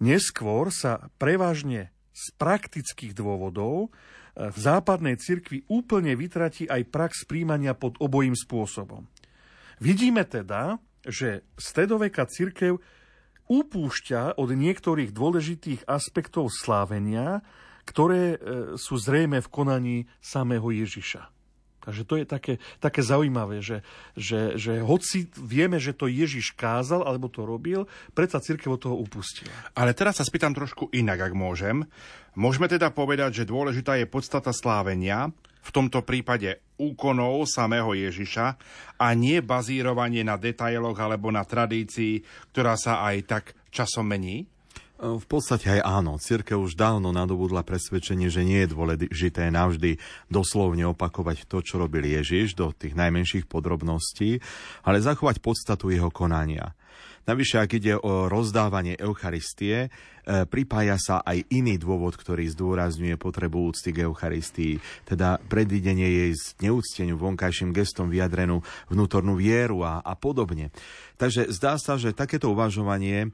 Neskôr 0.00 0.72
sa 0.72 1.12
prevažne 1.20 1.92
z 2.14 2.24
praktických 2.40 3.12
dôvodov 3.12 3.92
v 4.34 4.58
západnej 4.58 5.14
cirkvi 5.18 5.62
úplne 5.70 6.18
vytratí 6.18 6.66
aj 6.66 6.90
prax 6.90 7.12
príjmania 7.26 7.74
pod 7.78 7.94
obojím 8.02 8.34
spôsobom. 8.34 9.06
Vidíme 9.78 10.26
teda, 10.26 10.82
že 11.06 11.46
stredoveká 11.54 12.26
cirkev 12.26 12.82
upúšťa 13.46 14.40
od 14.40 14.48
niektorých 14.50 15.12
dôležitých 15.12 15.84
aspektov 15.84 16.48
slávenia, 16.48 17.44
ktoré 17.84 18.22
e, 18.34 18.38
sú 18.80 18.96
zrejme 18.96 19.44
v 19.44 19.52
konaní 19.52 19.96
samého 20.24 20.72
Ježiša. 20.72 21.33
Takže 21.84 22.02
to 22.08 22.14
je 22.16 22.24
také, 22.24 22.54
také 22.80 23.04
zaujímavé, 23.04 23.60
že, 23.60 23.84
že, 24.16 24.56
že 24.56 24.80
hoci 24.80 25.28
vieme, 25.36 25.76
že 25.76 25.92
to 25.92 26.08
Ježiš 26.08 26.56
kázal 26.56 27.04
alebo 27.04 27.28
to 27.28 27.44
robil, 27.44 27.84
predsa 28.16 28.40
církev 28.40 28.74
od 28.74 28.80
toho 28.80 28.96
upustila. 28.96 29.52
Ale 29.76 29.92
teraz 29.92 30.16
sa 30.16 30.24
spýtam 30.24 30.56
trošku 30.56 30.88
inak, 30.96 31.28
ak 31.28 31.32
môžem. 31.36 31.84
Môžeme 32.32 32.66
teda 32.66 32.88
povedať, 32.88 33.44
že 33.44 33.50
dôležitá 33.50 34.00
je 34.00 34.08
podstata 34.08 34.50
slávenia, 34.56 35.30
v 35.64 35.70
tomto 35.72 36.04
prípade 36.04 36.60
úkonov 36.76 37.48
samého 37.48 37.96
Ježiša 37.96 38.46
a 39.00 39.06
nie 39.16 39.40
bazírovanie 39.40 40.20
na 40.20 40.36
detailoch 40.36 40.96
alebo 41.00 41.32
na 41.32 41.40
tradícii, 41.40 42.20
ktorá 42.52 42.76
sa 42.76 43.00
aj 43.08 43.16
tak 43.24 43.44
časom 43.72 44.04
mení? 44.04 44.44
V 44.94 45.26
podstate 45.26 45.66
aj 45.74 45.80
áno. 45.82 46.22
Církev 46.22 46.54
už 46.54 46.78
dávno 46.78 47.10
nadobudla 47.10 47.66
presvedčenie, 47.66 48.30
že 48.30 48.46
nie 48.46 48.62
je 48.62 48.72
dôležité 48.78 49.50
navždy 49.50 49.98
doslovne 50.30 50.86
opakovať 50.94 51.50
to, 51.50 51.66
čo 51.66 51.82
robil 51.82 52.06
Ježiš 52.06 52.54
do 52.54 52.70
tých 52.70 52.94
najmenších 52.94 53.50
podrobností, 53.50 54.38
ale 54.86 55.02
zachovať 55.02 55.42
podstatu 55.42 55.90
jeho 55.90 56.14
konania. 56.14 56.78
Navyše, 57.24 57.56
ak 57.60 57.70
ide 57.80 57.96
o 57.96 58.28
rozdávanie 58.28 58.96
Eucharistie, 59.00 59.88
E, 60.24 60.48
pripája 60.48 60.96
sa 60.96 61.20
aj 61.20 61.44
iný 61.52 61.76
dôvod, 61.76 62.16
ktorý 62.16 62.48
zdôrazňuje 62.48 63.20
potrebu 63.20 63.68
úcty 63.68 63.92
k 63.92 64.08
Eucharistii, 64.08 64.80
teda 65.04 65.36
predvidenie 65.52 66.08
jej 66.08 66.32
neúcteniu 66.64 67.20
vonkajším 67.20 67.76
gestom 67.76 68.08
vyjadrenú 68.08 68.64
vnútornú 68.88 69.36
vieru 69.36 69.84
a, 69.84 70.00
a 70.00 70.16
podobne. 70.16 70.72
Takže 71.20 71.52
zdá 71.52 71.76
sa, 71.76 72.00
že 72.00 72.16
takéto 72.16 72.48
uvažovanie 72.48 73.28
e, 73.28 73.30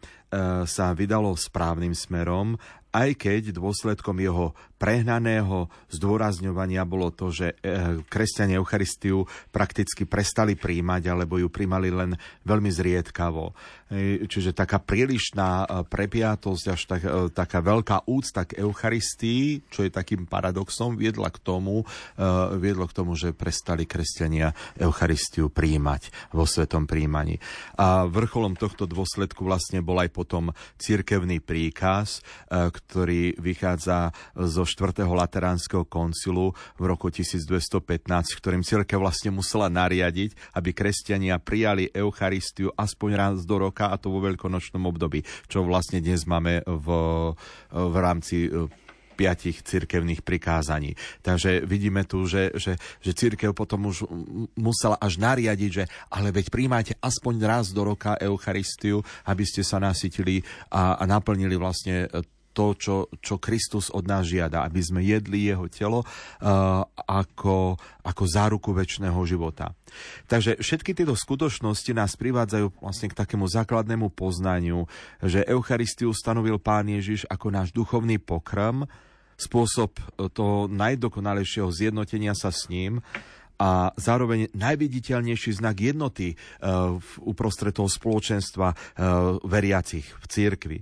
sa 0.66 0.90
vydalo 0.90 1.38
správnym 1.38 1.94
smerom, 1.94 2.58
aj 2.90 3.14
keď 3.14 3.54
dôsledkom 3.54 4.18
jeho 4.18 4.50
prehnaného 4.80 5.68
zdôrazňovania 5.92 6.88
bolo 6.88 7.12
to, 7.12 7.28
že 7.28 7.52
e, 7.60 8.00
kresťania 8.08 8.56
Eucharistiu 8.56 9.28
prakticky 9.52 10.08
prestali 10.08 10.56
príjmať, 10.56 11.12
alebo 11.12 11.36
ju 11.36 11.52
príjmali 11.52 11.92
len 11.92 12.16
veľmi 12.48 12.72
zriedkavo. 12.72 13.52
E, 13.92 14.24
čiže 14.24 14.56
taká 14.56 14.80
prílišná 14.80 15.50
e, 15.60 15.64
prepiatosť 15.84 16.64
až 16.72 16.80
tak, 16.88 17.02
taká 17.36 17.60
veľká 17.60 18.08
úcta 18.08 18.48
k 18.48 18.64
Eucharistii, 18.64 19.68
čo 19.68 19.84
je 19.84 19.92
takým 19.92 20.24
paradoxom, 20.24 20.96
viedla 20.96 21.28
k 21.28 21.42
tomu, 21.42 21.84
viedlo 22.56 22.86
k 22.86 22.96
tomu, 22.96 23.18
že 23.18 23.34
prestali 23.36 23.84
kresťania 23.84 24.54
Eucharistiu 24.78 25.52
príjmať 25.52 26.32
vo 26.32 26.46
svetom 26.46 26.86
príjmaní. 26.86 27.42
A 27.76 28.06
vrcholom 28.06 28.54
tohto 28.54 28.86
dôsledku 28.86 29.42
vlastne 29.44 29.82
bol 29.82 29.98
aj 29.98 30.14
potom 30.14 30.54
cirkevný 30.78 31.42
príkaz, 31.42 32.22
ktorý 32.48 33.34
vychádza 33.42 34.14
zo 34.38 34.62
4. 34.62 34.69
Lateránskeho 34.76 35.88
koncilu 35.88 36.54
v 36.78 36.84
roku 36.84 37.10
1215, 37.10 38.06
ktorým 38.38 38.62
cirkev 38.62 39.02
vlastne 39.02 39.34
musela 39.34 39.66
nariadiť, 39.72 40.54
aby 40.54 40.70
kresťania 40.70 41.40
prijali 41.40 41.90
Eucharistiu 41.90 42.70
aspoň 42.76 43.10
raz 43.16 43.36
do 43.42 43.56
roka, 43.58 43.90
a 43.90 43.96
to 43.96 44.12
vo 44.12 44.22
veľkonočnom 44.22 44.84
období, 44.86 45.24
čo 45.50 45.66
vlastne 45.66 45.98
dnes 45.98 46.28
máme 46.28 46.62
v, 46.66 46.86
v 47.70 47.94
rámci 47.98 48.46
e, 48.46 48.68
piatich 49.20 49.60
cirkevných 49.60 50.24
prikázaní. 50.24 50.96
Takže 51.20 51.68
vidíme 51.68 52.08
tu, 52.08 52.24
že, 52.24 52.56
že, 52.56 52.80
že 53.04 53.12
cirkev 53.12 53.52
potom 53.52 53.92
už 53.92 54.08
musela 54.56 54.96
až 54.96 55.20
nariadiť, 55.20 55.70
že 55.70 55.84
ale 56.08 56.32
veď 56.32 56.48
príjmajte 56.48 56.96
aspoň 57.04 57.34
raz 57.44 57.68
do 57.76 57.84
roka 57.84 58.16
Eucharistiu, 58.16 59.04
aby 59.28 59.44
ste 59.44 59.60
sa 59.60 59.76
nasytili 59.76 60.40
a, 60.72 60.96
a 60.96 61.04
naplnili 61.04 61.60
vlastne 61.60 62.08
to, 62.60 62.76
čo, 62.76 62.96
čo 63.24 63.40
Kristus 63.40 63.88
od 63.88 64.04
nás 64.04 64.28
žiada, 64.28 64.68
aby 64.68 64.84
sme 64.84 65.00
jedli 65.00 65.48
jeho 65.48 65.64
telo 65.72 66.04
uh, 66.04 66.84
ako, 67.08 67.80
ako 68.04 68.22
záruku 68.28 68.76
väčšného 68.76 69.16
života. 69.24 69.72
Takže 70.28 70.60
všetky 70.60 70.92
tieto 70.92 71.16
skutočnosti 71.16 71.96
nás 71.96 72.20
privádzajú 72.20 72.84
vlastne 72.84 73.08
k 73.08 73.16
takému 73.16 73.48
základnému 73.48 74.12
poznaniu, 74.12 74.84
že 75.24 75.40
Eucharistiu 75.48 76.12
stanovil 76.12 76.60
Pán 76.60 76.92
Ježiš 76.92 77.24
ako 77.32 77.48
náš 77.48 77.72
duchovný 77.72 78.20
pokrm, 78.20 78.84
spôsob 79.40 79.96
toho 80.36 80.68
najdokonalejšieho 80.68 81.72
zjednotenia 81.72 82.36
sa 82.36 82.52
s 82.52 82.68
ním 82.68 83.00
a 83.56 83.88
zároveň 83.96 84.52
najviditeľnejší 84.52 85.64
znak 85.64 85.80
jednoty 85.80 86.36
uh, 86.36 87.00
uprostred 87.24 87.72
toho 87.72 87.88
spoločenstva 87.88 88.68
uh, 88.72 88.76
veriacich 89.48 90.04
v 90.04 90.24
církvi. 90.28 90.78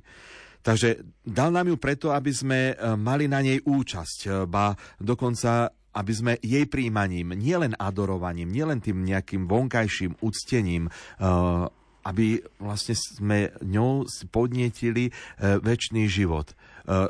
Takže 0.69 1.01
dal 1.25 1.49
nám 1.49 1.73
ju 1.73 1.81
preto, 1.81 2.13
aby 2.13 2.29
sme 2.29 2.77
e, 2.77 2.93
mali 3.01 3.25
na 3.25 3.41
nej 3.41 3.57
účasť, 3.65 4.19
e, 4.29 4.31
ba 4.45 4.77
dokonca 5.01 5.73
aby 5.89 6.13
sme 6.13 6.33
jej 6.45 6.69
príjmaním, 6.69 7.33
nielen 7.33 7.73
adorovaním, 7.75 8.53
nielen 8.53 8.79
tým 8.79 9.03
nejakým 9.03 9.49
vonkajším 9.49 10.21
úctením, 10.21 10.87
e, 10.87 10.91
aby 12.05 12.45
vlastne 12.61 12.95
sme 12.95 13.51
ňou 13.65 14.05
podnietili 14.33 15.13
väčší 15.37 16.09
život. 16.09 16.57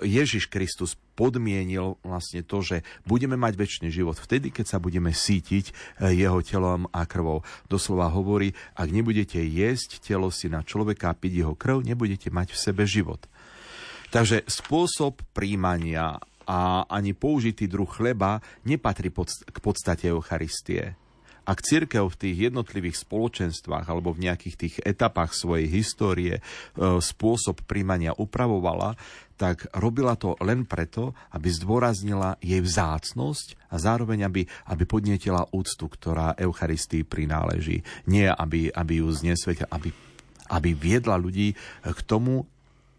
Ježiš 0.03 0.51
Kristus 0.51 0.99
podmienil 1.15 2.03
vlastne 2.03 2.43
to, 2.43 2.67
že 2.67 2.83
budeme 3.07 3.39
mať 3.39 3.55
väčší 3.55 3.95
život 3.95 4.19
vtedy, 4.19 4.51
keď 4.51 4.67
sa 4.67 4.83
budeme 4.83 5.15
sítiť 5.15 5.71
jeho 6.03 6.43
telom 6.43 6.91
a 6.91 7.07
krvou. 7.07 7.47
Doslova 7.71 8.11
hovorí, 8.11 8.59
ak 8.75 8.91
nebudete 8.91 9.39
jesť 9.39 10.03
telo 10.03 10.35
si 10.35 10.51
na 10.51 10.67
človeka 10.67 11.15
a 11.15 11.19
piť 11.19 11.47
jeho 11.47 11.55
krv, 11.55 11.87
nebudete 11.87 12.35
mať 12.35 12.51
v 12.51 12.59
sebe 12.59 12.83
život. 12.83 13.23
Takže 14.09 14.49
spôsob 14.49 15.21
príjmania 15.37 16.17
a 16.49 16.89
ani 16.89 17.13
použitý 17.13 17.69
druh 17.69 17.89
chleba 17.89 18.41
nepatrí 18.65 19.13
pod, 19.13 19.29
k 19.29 19.59
podstate 19.61 20.09
Eucharistie. 20.09 20.97
Ak 21.49 21.65
církev 21.65 22.09
v 22.13 22.21
tých 22.21 22.37
jednotlivých 22.53 23.09
spoločenstvách 23.09 23.89
alebo 23.89 24.13
v 24.13 24.29
nejakých 24.29 24.57
tých 24.57 24.75
etapách 24.85 25.33
svojej 25.33 25.69
histórie 25.69 26.35
e, 26.37 26.41
spôsob 27.01 27.65
príjmania 27.65 28.13
upravovala, 28.13 29.01
tak 29.41 29.65
robila 29.73 30.13
to 30.17 30.37
len 30.45 30.69
preto, 30.69 31.17
aby 31.33 31.49
zdôraznila 31.49 32.37
jej 32.45 32.61
vzácnosť 32.61 33.73
a 33.73 33.77
zároveň, 33.81 34.29
aby, 34.29 34.43
aby 34.69 34.85
podnietila 34.85 35.49
úctu, 35.49 35.89
ktorá 35.89 36.37
Eucharistii 36.37 37.09
prináleží. 37.09 37.81
Nie, 38.05 38.29
aby, 38.29 38.69
aby 38.69 39.01
ju 39.01 39.09
znesvetila, 39.09 39.73
aby, 39.73 39.89
aby 40.53 40.71
viedla 40.77 41.17
ľudí 41.17 41.57
k 41.81 42.01
tomu, 42.05 42.45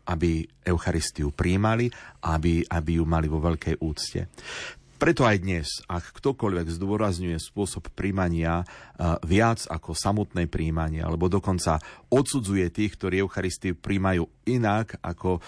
aby 0.10 0.50
Eucharistiu 0.66 1.30
príjmali 1.30 1.90
aby, 2.26 2.66
aby 2.68 3.00
ju 3.00 3.06
mali 3.08 3.28
vo 3.32 3.40
veľkej 3.40 3.80
úcte. 3.80 4.28
Preto 5.00 5.24
aj 5.24 5.38
dnes, 5.40 5.68
ak 5.88 6.12
ktokoľvek 6.12 6.76
zdôrazňuje 6.76 7.40
spôsob 7.40 7.88
príjmania 7.96 8.68
uh, 8.68 9.16
viac 9.24 9.64
ako 9.72 9.96
samotné 9.96 10.52
príjmanie, 10.52 11.00
alebo 11.00 11.32
dokonca 11.32 11.80
odsudzuje 12.12 12.68
tých, 12.68 13.00
ktorí 13.00 13.24
Eucharistiu 13.24 13.80
príjmajú 13.80 14.28
inak, 14.58 14.98
ako 15.04 15.38
uh, 15.38 15.42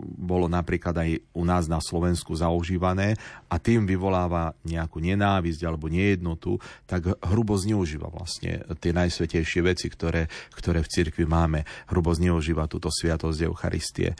bolo 0.00 0.46
napríklad 0.50 0.96
aj 0.96 1.10
u 1.32 1.42
nás 1.48 1.64
na 1.70 1.80
Slovensku 1.80 2.36
zaužívané 2.36 3.16
a 3.48 3.56
tým 3.56 3.88
vyvoláva 3.88 4.52
nejakú 4.66 5.00
nenávisť 5.00 5.62
alebo 5.64 5.88
nejednotu, 5.88 6.60
tak 6.84 7.16
hrubo 7.24 7.56
zneužíva 7.56 8.12
vlastne 8.12 8.64
tie 8.82 8.92
najsvetejšie 8.92 9.60
veci, 9.64 9.86
ktoré, 9.88 10.28
ktoré 10.52 10.84
v 10.84 10.92
cirkvi 10.92 11.24
máme. 11.24 11.64
Hrubo 11.88 12.12
zneužíva 12.12 12.68
túto 12.68 12.92
sviatosť 12.92 13.38
Eucharistie 13.46 14.12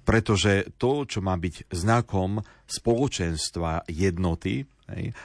pretože 0.00 0.74
to, 0.74 1.06
čo 1.06 1.22
má 1.22 1.38
byť 1.38 1.70
znakom 1.70 2.42
spoločenstva 2.66 3.86
jednoty, 3.86 4.66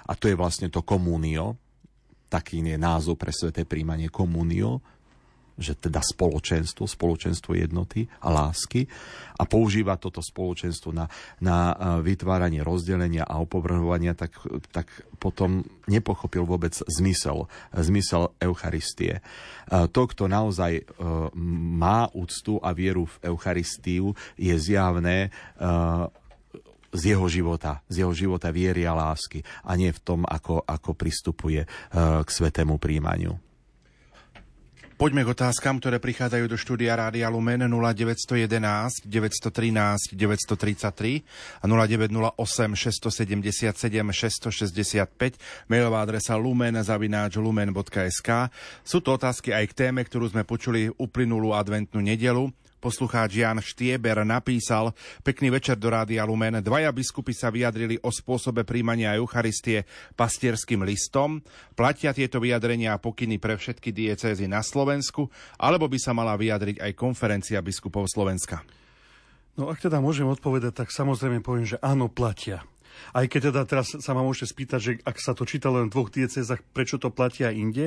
a 0.05 0.13
to 0.13 0.30
je 0.30 0.38
vlastne 0.38 0.69
to 0.69 0.86
komunio, 0.86 1.57
taký 2.30 2.61
je 2.61 2.78
názov 2.78 3.17
pre 3.17 3.34
sveté 3.34 3.65
príjmanie 3.65 4.13
komunio, 4.13 4.84
že 5.56 5.76
teda 5.76 6.03
spoločenstvo, 6.03 6.84
spoločenstvo 6.88 7.56
jednoty 7.56 8.08
a 8.22 8.32
lásky 8.32 8.88
a 9.39 9.43
používa 9.43 9.95
toto 9.99 10.20
spoločenstvo 10.20 10.91
na, 10.95 11.08
na 11.39 11.76
vytváranie 11.99 12.64
rozdelenia 12.64 13.28
a 13.28 13.39
opovrhovania, 13.39 14.16
tak, 14.16 14.36
tak 14.72 14.88
potom 15.20 15.64
nepochopil 15.88 16.43
vôbec 16.43 16.76
zmysel, 16.88 17.47
zmysel 17.72 18.32
Eucharistie. 18.39 19.20
To, 19.72 20.01
kto 20.06 20.30
naozaj 20.30 20.72
e, 20.78 20.84
má 21.76 22.08
úctu 22.14 22.62
a 22.62 22.72
vieru 22.76 23.10
v 23.10 23.34
Eucharistiu, 23.34 24.14
je 24.38 24.53
zjavné 24.56 25.28
e, 25.28 25.30
z 26.95 27.01
jeho 27.16 27.28
života, 27.28 27.84
z 27.91 28.06
jeho 28.06 28.14
života 28.16 28.49
viery 28.56 28.88
a 28.88 28.95
lásky 28.95 29.43
a 29.68 29.76
nie 29.76 29.91
v 29.91 29.99
tom, 30.01 30.22
ako, 30.24 30.64
ako 30.64 30.91
pristupuje 30.95 31.66
e, 31.66 31.68
k 32.24 32.30
svetému 32.30 32.80
príjmaniu. 32.80 33.36
Poďme 34.95 35.27
k 35.27 35.35
otázkam, 35.35 35.83
ktoré 35.83 35.99
prichádzajú 35.99 36.47
do 36.47 36.55
štúdia 36.55 36.95
Rádia 36.95 37.27
Lumen 37.27 37.67
0911 37.67 39.03
913 39.03 40.15
933 40.15 41.19
a 41.59 41.65
0908 41.67 42.31
677 43.03 43.75
665 43.75 45.67
mailová 45.67 45.99
adresa 45.99 46.39
lumen 46.39 46.79
zavináč 46.79 47.35
lumen.sk. 47.35 48.47
Sú 48.87 49.03
to 49.03 49.19
otázky 49.19 49.51
aj 49.51 49.75
k 49.75 49.83
téme, 49.83 49.99
ktorú 49.99 50.31
sme 50.31 50.47
počuli 50.47 50.87
uplynulú 50.95 51.51
adventnú 51.51 51.99
nedelu 51.99 52.55
Poslucháč 52.86 53.41
Jan 53.41 53.57
Štieber 53.57 54.21
napísal 54.21 54.93
Pekný 55.25 55.49
večer 55.49 55.73
do 55.73 55.89
Rádia 55.89 56.21
Lumen. 56.21 56.61
Dvaja 56.61 56.93
biskupy 56.93 57.33
sa 57.33 57.49
vyjadrili 57.49 57.97
o 58.05 58.13
spôsobe 58.13 58.61
príjmania 58.61 59.17
Eucharistie 59.17 59.89
pastierským 60.13 60.86
listom. 60.86 61.41
Platia 61.73 62.13
tieto 62.13 62.38
vyjadrenia 62.38 62.93
a 62.93 63.01
pokyny 63.01 63.41
pre 63.41 63.57
všetky 63.57 63.89
diecézy 63.89 64.45
na 64.45 64.61
Slovensku, 64.61 65.33
alebo 65.57 65.89
by 65.89 65.97
sa 65.97 66.13
mala 66.13 66.38
vyjadriť 66.38 66.77
aj 66.77 66.91
konferencia 66.93 67.57
biskupov 67.65 68.05
Slovenska? 68.05 68.61
No 69.57 69.73
ak 69.73 69.81
teda 69.81 69.97
môžem 69.97 70.29
odpovedať, 70.29 70.86
tak 70.86 70.93
samozrejme 70.93 71.41
poviem, 71.41 71.65
že 71.65 71.81
áno, 71.81 72.05
platia. 72.05 72.69
Aj 73.13 73.25
keď 73.27 73.51
teda 73.51 73.61
teraz 73.67 73.95
sa 73.95 74.11
ma 74.15 74.25
môžete 74.25 74.51
spýtať, 74.51 74.79
že 74.79 74.91
ak 75.03 75.17
sa 75.19 75.31
to 75.37 75.47
čítalo 75.47 75.81
len 75.81 75.89
v 75.89 75.95
dvoch 75.95 76.09
diecezách, 76.11 76.61
prečo 76.73 76.97
to 76.97 77.11
platí 77.11 77.45
aj 77.45 77.55
inde? 77.55 77.85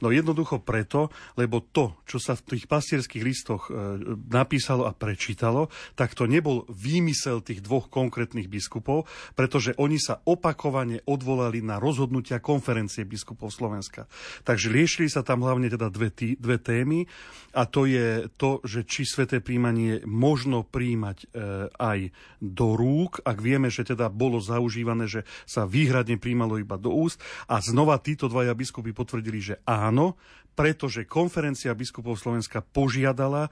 No 0.00 0.10
jednoducho 0.10 0.62
preto, 0.62 1.10
lebo 1.38 1.62
to, 1.62 1.94
čo 2.06 2.18
sa 2.22 2.38
v 2.38 2.56
tých 2.56 2.64
pastierských 2.70 3.24
listoch 3.24 3.68
e, 3.68 3.98
napísalo 4.30 4.86
a 4.88 4.92
prečítalo, 4.94 5.72
tak 5.98 6.14
to 6.14 6.30
nebol 6.30 6.64
výmysel 6.70 7.42
tých 7.42 7.60
dvoch 7.64 7.90
konkrétnych 7.90 8.46
biskupov, 8.50 9.06
pretože 9.34 9.74
oni 9.76 9.98
sa 9.98 10.20
opakovane 10.24 11.02
odvolali 11.04 11.60
na 11.60 11.82
rozhodnutia 11.82 12.38
konferencie 12.38 13.02
biskupov 13.06 13.50
Slovenska. 13.50 14.06
Takže 14.46 14.70
riešili 14.70 15.08
sa 15.10 15.24
tam 15.24 15.42
hlavne 15.42 15.70
teda 15.70 15.88
dve, 15.90 16.10
tý, 16.10 16.36
dve 16.36 16.60
témy 16.60 17.06
a 17.54 17.66
to 17.70 17.86
je 17.86 18.26
to, 18.34 18.58
že 18.66 18.84
či 18.84 19.06
sveté 19.06 19.38
príjmanie 19.38 20.02
možno 20.06 20.66
príjmať 20.66 21.18
e, 21.22 21.26
aj 21.70 21.98
do 22.42 22.74
rúk, 22.74 23.22
ak 23.22 23.38
vieme, 23.40 23.70
že 23.70 23.86
teda 23.86 24.10
bolo 24.10 24.42
zaužívané, 24.44 25.08
že 25.08 25.24
sa 25.48 25.64
výhradne 25.64 26.20
príjmalo 26.20 26.60
iba 26.60 26.76
do 26.76 26.92
úst. 26.92 27.18
A 27.48 27.58
znova 27.64 27.96
títo 27.98 28.28
dvaja 28.28 28.52
biskupy 28.52 28.92
potvrdili, 28.92 29.40
že 29.40 29.54
áno, 29.64 30.20
pretože 30.54 31.06
konferencia 31.06 31.74
biskupov 31.74 32.18
Slovenska 32.18 32.62
požiadala 32.62 33.50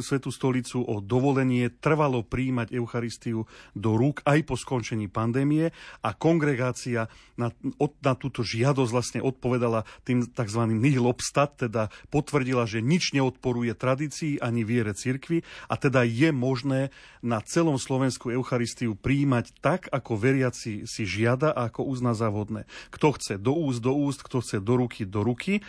Svetú 0.00 0.28
stolicu 0.28 0.84
o 0.84 1.00
dovolenie 1.00 1.72
trvalo 1.72 2.22
príjmať 2.24 2.76
Eucharistiu 2.76 3.48
do 3.72 3.96
rúk 3.96 4.20
aj 4.28 4.44
po 4.44 4.54
skončení 4.54 5.08
pandémie 5.08 5.72
a 6.04 6.12
kongregácia 6.12 7.08
na, 7.34 7.50
na 7.80 8.14
túto 8.14 8.44
žiadosť 8.44 8.90
vlastne 8.92 9.20
odpovedala 9.24 9.88
tým 10.04 10.24
tzv. 10.24 10.62
nihil 10.70 11.08
obstat, 11.08 11.56
teda 11.58 11.88
potvrdila, 12.12 12.68
že 12.68 12.84
nič 12.84 13.16
neodporuje 13.16 13.72
tradícii 13.74 14.38
ani 14.38 14.62
viere 14.62 14.94
cirkvi 14.94 15.42
a 15.68 15.74
teda 15.80 16.04
je 16.04 16.30
možné 16.30 16.92
na 17.24 17.40
celom 17.40 17.80
Slovensku 17.80 18.28
Eucharistiu 18.30 18.94
príjmať 18.94 19.56
tak, 19.64 19.88
ako 19.88 20.20
veriaci 20.20 20.84
si 20.84 21.02
žiada 21.08 21.50
a 21.50 21.72
ako 21.72 21.88
uzná 21.88 22.12
za 22.12 22.28
vhodné. 22.28 22.68
Kto 22.92 23.16
chce 23.16 23.34
do 23.40 23.56
úst, 23.56 23.80
do 23.80 23.96
úst, 23.96 24.20
kto 24.22 24.44
chce 24.44 24.60
do 24.60 24.74
ruky, 24.76 25.08
do 25.08 25.24
ruky. 25.24 25.64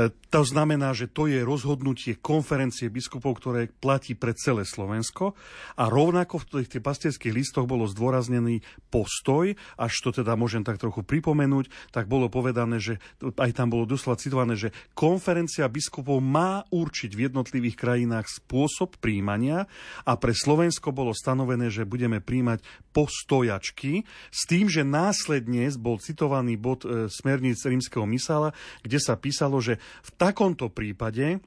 E, 0.00 0.08
to 0.30 0.42
znamená, 0.46 0.94
že 0.96 1.10
to 1.10 1.26
je 1.28 1.42
rozhodnutie 1.44 2.16
konferencie 2.16 2.88
biskupov, 2.88 3.42
ktoré 3.42 3.68
platí 3.68 4.16
pre 4.16 4.32
celé 4.32 4.64
Slovensko 4.64 5.36
a 5.76 5.90
rovnako 5.90 6.40
v 6.40 6.64
tých 6.64 6.80
pastierských 6.80 7.34
listoch 7.34 7.66
bolo 7.66 7.84
zdôraznený 7.90 8.62
postoj, 8.88 9.52
až 9.76 9.92
to 10.00 10.22
teda 10.22 10.38
môžem 10.38 10.62
tak 10.62 10.78
trochu 10.78 11.02
pripomenúť, 11.04 11.92
tak 11.92 12.06
bolo 12.06 12.30
povedané, 12.30 12.78
že 12.78 13.02
aj 13.20 13.50
tam 13.52 13.74
bolo 13.74 13.84
doslova 13.84 14.22
citované, 14.22 14.54
že 14.54 14.72
konferencia 14.94 15.66
biskupov 15.66 16.22
má 16.22 16.62
určiť 16.70 17.10
v 17.12 17.26
jednotlivých 17.28 17.76
krajinách 17.76 18.30
spôsob 18.30 19.02
príjmania 19.02 19.66
a 20.06 20.14
pre 20.14 20.32
Slovensko 20.32 20.94
bolo 20.94 21.10
stanovené, 21.10 21.68
že 21.68 21.82
budeme 21.82 22.22
príjmať 22.22 22.62
postojačky 22.94 24.06
s 24.30 24.46
tým, 24.46 24.70
že 24.70 24.86
následne 24.86 25.66
bol 25.74 25.98
citovaný 25.98 26.54
bod 26.54 26.86
e, 26.86 27.10
smerníc 27.10 27.66
rímskeho 27.66 28.06
misála, 28.06 28.54
kde 28.86 28.98
sa 29.02 29.18
písalo, 29.18 29.58
že 29.58 29.82
v 30.02 30.10
takomto 30.16 30.70
prípade 30.70 31.40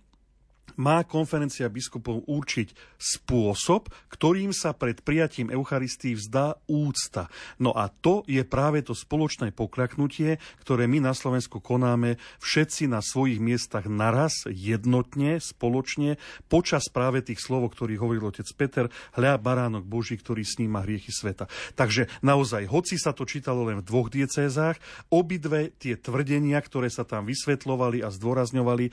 má 0.79 1.03
konferencia 1.05 1.69
biskupov 1.69 2.25
určiť 2.25 2.97
spôsob, 2.97 3.91
ktorým 4.09 4.55
sa 4.55 4.71
pred 4.71 5.03
prijatím 5.03 5.51
Eucharistii 5.51 6.15
vzdá 6.15 6.57
úcta. 6.69 7.27
No 7.59 7.75
a 7.75 7.91
to 7.91 8.23
je 8.25 8.41
práve 8.47 8.81
to 8.85 8.95
spoločné 8.95 9.51
pokľaknutie, 9.51 10.39
ktoré 10.63 10.87
my 10.87 11.03
na 11.03 11.13
Slovensku 11.13 11.59
konáme 11.59 12.17
všetci 12.39 12.87
na 12.87 13.03
svojich 13.03 13.43
miestach 13.43 13.85
naraz, 13.89 14.47
jednotne, 14.47 15.43
spoločne, 15.43 16.17
počas 16.47 16.87
práve 16.87 17.25
tých 17.25 17.43
slov, 17.43 17.73
ktorých 17.73 18.01
hovoril 18.01 18.29
otec 18.29 18.47
Peter, 18.55 18.85
hľa 19.17 19.39
baránok 19.39 19.83
Boží, 19.83 20.15
ktorý 20.15 20.47
sníma 20.47 20.85
hriechy 20.85 21.11
sveta. 21.11 21.49
Takže 21.75 22.07
naozaj, 22.23 22.69
hoci 22.69 22.95
sa 22.95 23.11
to 23.11 23.27
čítalo 23.27 23.67
len 23.67 23.81
v 23.81 23.87
dvoch 23.87 24.07
diecézách, 24.07 24.77
obidve 25.11 25.75
tie 25.77 25.99
tvrdenia, 25.99 26.59
ktoré 26.63 26.87
sa 26.87 27.03
tam 27.03 27.27
vysvetlovali 27.27 28.01
a 28.01 28.09
zdôrazňovali, 28.13 28.85
e, 28.87 28.91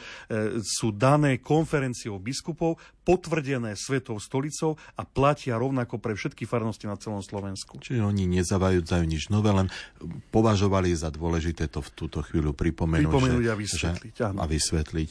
sú 0.63 0.91
dané 0.95 1.39
konferenciou 1.39 1.70
konferenciou 1.71 2.19
biskupov, 2.19 2.83
potvrdené 3.07 3.79
Svetou 3.79 4.19
stolicou 4.19 4.75
a 4.99 5.07
platia 5.07 5.55
rovnako 5.55 6.03
pre 6.03 6.19
všetky 6.19 6.43
farnosti 6.43 6.91
na 6.91 6.99
celom 6.99 7.23
Slovensku. 7.23 7.79
Čiže 7.79 8.03
oni 8.03 8.27
nezavajúcajú 8.27 9.07
nič 9.07 9.31
nové, 9.31 9.55
len 9.55 9.71
považovali 10.35 10.91
za 10.99 11.15
dôležité 11.15 11.71
to 11.71 11.79
v 11.79 11.91
túto 11.95 12.27
chvíľu 12.27 12.59
pripomenúť. 12.59 13.07
Pripomenúť 13.07 13.45
že, 13.47 13.53
a 13.55 13.55
vysvetliť. 13.55 14.13
Že, 14.19 14.25
a 14.35 14.45
vysvetliť. 14.51 15.11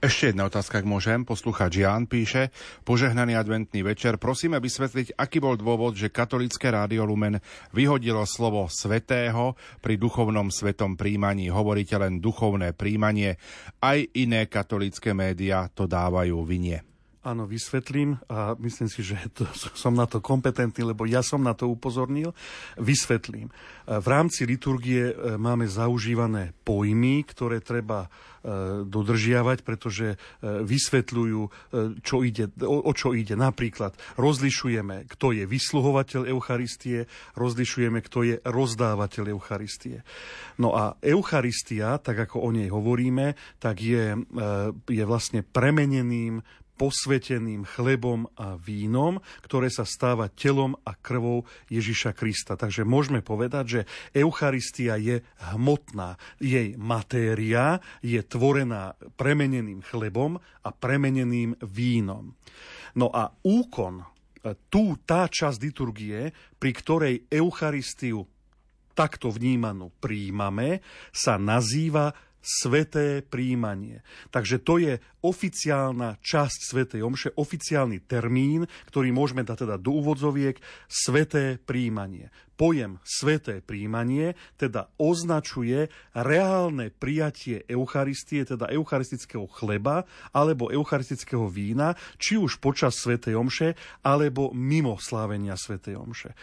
Ešte 0.00 0.32
jedna 0.32 0.48
otázka, 0.48 0.80
ak 0.80 0.88
môžem. 0.88 1.28
Poslucháč 1.28 1.84
Jan 1.84 2.08
píše, 2.08 2.48
požehnaný 2.88 3.36
adventný 3.36 3.84
večer. 3.84 4.16
Prosíme 4.16 4.56
vysvetliť, 4.56 5.12
aký 5.12 5.44
bol 5.44 5.60
dôvod, 5.60 5.92
že 5.92 6.08
katolické 6.08 6.72
rádio 6.72 7.04
Lumen 7.04 7.36
vyhodilo 7.76 8.24
slovo 8.24 8.64
svetého 8.72 9.60
pri 9.84 10.00
duchovnom 10.00 10.48
svetom 10.48 10.96
príjmaní. 10.96 11.52
Hovoríte 11.52 12.00
len 12.00 12.16
duchovné 12.16 12.72
príjmanie. 12.72 13.36
Aj 13.76 14.00
iné 14.16 14.48
katolické 14.48 15.12
médiá 15.12 15.68
to 15.68 15.84
dávajú 15.84 16.48
vinie. 16.48 16.89
Áno, 17.20 17.44
vysvetlím 17.44 18.16
a 18.32 18.56
myslím 18.56 18.88
si, 18.88 19.04
že 19.04 19.20
to, 19.36 19.44
som 19.76 19.92
na 19.92 20.08
to 20.08 20.24
kompetentný, 20.24 20.88
lebo 20.88 21.04
ja 21.04 21.20
som 21.20 21.44
na 21.44 21.52
to 21.52 21.68
upozornil. 21.68 22.32
Vysvetlím. 22.80 23.52
V 23.84 24.06
rámci 24.08 24.48
liturgie 24.48 25.12
e, 25.12 25.36
máme 25.36 25.68
zaužívané 25.68 26.56
pojmy, 26.64 27.20
ktoré 27.28 27.60
treba 27.60 28.08
e, 28.08 28.88
dodržiavať, 28.88 29.58
pretože 29.60 30.16
e, 30.16 30.16
vysvetľujú, 30.64 31.40
čo 32.00 32.16
ide, 32.24 32.48
o, 32.64 32.88
čo 32.96 33.12
ide. 33.12 33.36
Napríklad 33.36 33.92
rozlišujeme, 34.16 35.04
kto 35.12 35.36
je 35.36 35.44
vysluhovateľ 35.44 36.24
Eucharistie, 36.24 37.04
rozlišujeme, 37.36 38.00
kto 38.00 38.18
je 38.24 38.36
rozdávateľ 38.48 39.28
Eucharistie. 39.28 40.00
No 40.56 40.72
a 40.72 40.96
Eucharistia, 41.04 42.00
tak 42.00 42.16
ako 42.30 42.48
o 42.48 42.50
nej 42.54 42.72
hovoríme, 42.72 43.36
tak 43.60 43.84
je, 43.84 44.16
je 44.88 45.04
vlastne 45.04 45.44
premeneným 45.44 46.40
posveteným 46.80 47.68
chlebom 47.68 48.24
a 48.40 48.56
vínom, 48.56 49.20
ktoré 49.44 49.68
sa 49.68 49.84
stáva 49.84 50.32
telom 50.32 50.72
a 50.88 50.96
krvou 50.96 51.44
Ježiša 51.68 52.16
Krista. 52.16 52.56
Takže 52.56 52.88
môžeme 52.88 53.20
povedať, 53.20 53.64
že 53.68 53.80
Eucharistia 54.16 54.96
je 54.96 55.20
hmotná. 55.52 56.16
Jej 56.40 56.80
matéria 56.80 57.84
je 58.00 58.24
tvorená 58.24 58.96
premeneným 59.20 59.84
chlebom 59.84 60.40
a 60.40 60.68
premeneným 60.72 61.60
vínom. 61.68 62.32
No 62.96 63.12
a 63.12 63.28
úkon, 63.44 64.00
e, 64.00 64.04
tu 64.72 64.96
tá 65.04 65.28
časť 65.28 65.58
liturgie, 65.60 66.32
pri 66.56 66.70
ktorej 66.72 67.28
Eucharistiu 67.28 68.24
takto 68.96 69.28
vnímanú 69.28 69.92
príjmame, 70.00 70.80
sa 71.12 71.36
nazýva 71.36 72.29
sveté 72.40 73.20
príjmanie. 73.22 74.02
Takže 74.32 74.60
to 74.60 74.80
je 74.80 74.98
oficiálna 75.20 76.16
časť 76.20 76.58
svetej 76.72 77.00
omše, 77.04 77.28
oficiálny 77.36 78.04
termín, 78.08 78.64
ktorý 78.88 79.12
môžeme 79.12 79.44
dať 79.44 79.68
teda 79.68 79.76
do 79.76 80.00
úvodzoviek, 80.00 80.56
sveté 80.88 81.60
príjmanie. 81.60 82.32
Pojem 82.60 83.00
sveté 83.00 83.64
príjmanie 83.64 84.36
teda 84.60 84.92
označuje 85.00 85.88
reálne 86.12 86.92
prijatie 86.92 87.64
Eucharistie, 87.64 88.44
teda 88.44 88.68
eucharistického 88.68 89.48
chleba 89.48 90.04
alebo 90.36 90.68
eucharistického 90.68 91.48
vína, 91.48 91.96
či 92.20 92.36
už 92.36 92.60
počas 92.60 93.00
svetej 93.00 93.32
omše, 93.32 93.80
alebo 94.04 94.52
mimo 94.52 95.00
slávenia 95.00 95.56
svetej 95.56 95.96
omše. 95.96 96.36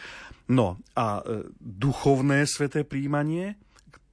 No 0.49 0.81
a 0.97 1.21
e, 1.21 1.45
duchovné 1.61 2.49
sveté 2.49 2.81
príjmanie, 2.81 3.59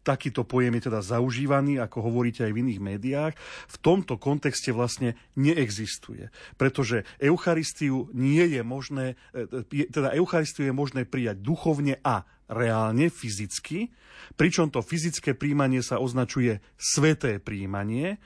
takýto 0.05 0.45
pojem 0.45 0.77
je 0.79 0.93
teda 0.93 1.01
zaužívaný, 1.01 1.81
ako 1.81 2.05
hovoríte 2.05 2.45
aj 2.45 2.53
v 2.53 2.61
iných 2.61 2.81
médiách, 2.85 3.35
v 3.67 3.77
tomto 3.81 4.21
kontexte 4.21 4.71
vlastne 4.71 5.17
neexistuje. 5.35 6.29
Pretože 6.61 7.09
Eucharistiu 7.17 8.13
nie 8.13 8.45
je 8.45 8.61
možné, 8.61 9.17
e, 9.33 9.89
teda 9.89 10.13
Eucharistiu 10.13 10.69
je 10.69 10.77
možné 10.77 11.09
prijať 11.09 11.41
duchovne 11.41 11.99
a 12.05 12.29
reálne, 12.45 13.09
fyzicky, 13.09 13.89
pričom 14.37 14.69
to 14.69 14.85
fyzické 14.85 15.33
príjmanie 15.33 15.81
sa 15.81 15.97
označuje 15.97 16.61
sveté 16.77 17.41
príjmanie, 17.41 18.21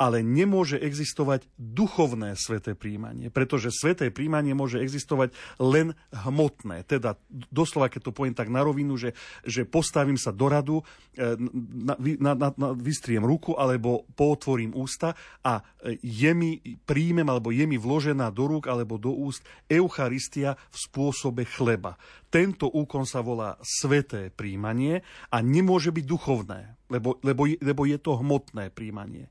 ale 0.00 0.24
nemôže 0.24 0.80
existovať 0.80 1.44
duchovné 1.60 2.32
sveté 2.32 2.72
príjmanie, 2.72 3.28
pretože 3.28 3.68
sveté 3.68 4.08
príjmanie 4.08 4.56
môže 4.56 4.80
existovať 4.80 5.36
len 5.60 5.92
hmotné. 6.08 6.88
Teda 6.88 7.20
doslova, 7.52 7.92
keď 7.92 8.08
to 8.08 8.16
poviem 8.16 8.32
tak 8.32 8.48
na 8.48 8.64
rovinu, 8.64 8.96
že, 8.96 9.12
že 9.44 9.68
postavím 9.68 10.16
sa 10.16 10.32
do 10.32 10.48
radu, 10.48 10.76
e, 11.12 11.36
na, 11.84 12.00
na, 12.00 12.32
na, 12.32 12.48
na, 12.56 12.68
vystriem 12.72 13.20
ruku 13.20 13.52
alebo 13.60 14.08
pootvorím 14.16 14.72
ústa 14.72 15.12
a 15.44 15.60
e, 15.84 16.00
je 16.00 16.32
mi, 16.32 16.64
príjmem 16.88 17.28
alebo 17.28 17.52
je 17.52 17.68
mi 17.68 17.76
vložená 17.76 18.32
do 18.32 18.48
rúk 18.48 18.72
alebo 18.72 18.96
do 18.96 19.12
úst 19.12 19.44
Eucharistia 19.68 20.56
v 20.72 20.76
spôsobe 20.80 21.44
chleba. 21.44 22.00
Tento 22.32 22.72
úkon 22.72 23.04
sa 23.04 23.20
volá 23.20 23.60
sveté 23.60 24.32
príjmanie 24.32 25.04
a 25.28 25.44
nemôže 25.44 25.92
byť 25.92 26.04
duchovné, 26.08 26.80
lebo, 26.88 27.20
lebo, 27.20 27.44
lebo 27.44 27.82
je 27.84 28.00
to 28.00 28.16
hmotné 28.16 28.72
príjmanie. 28.72 29.28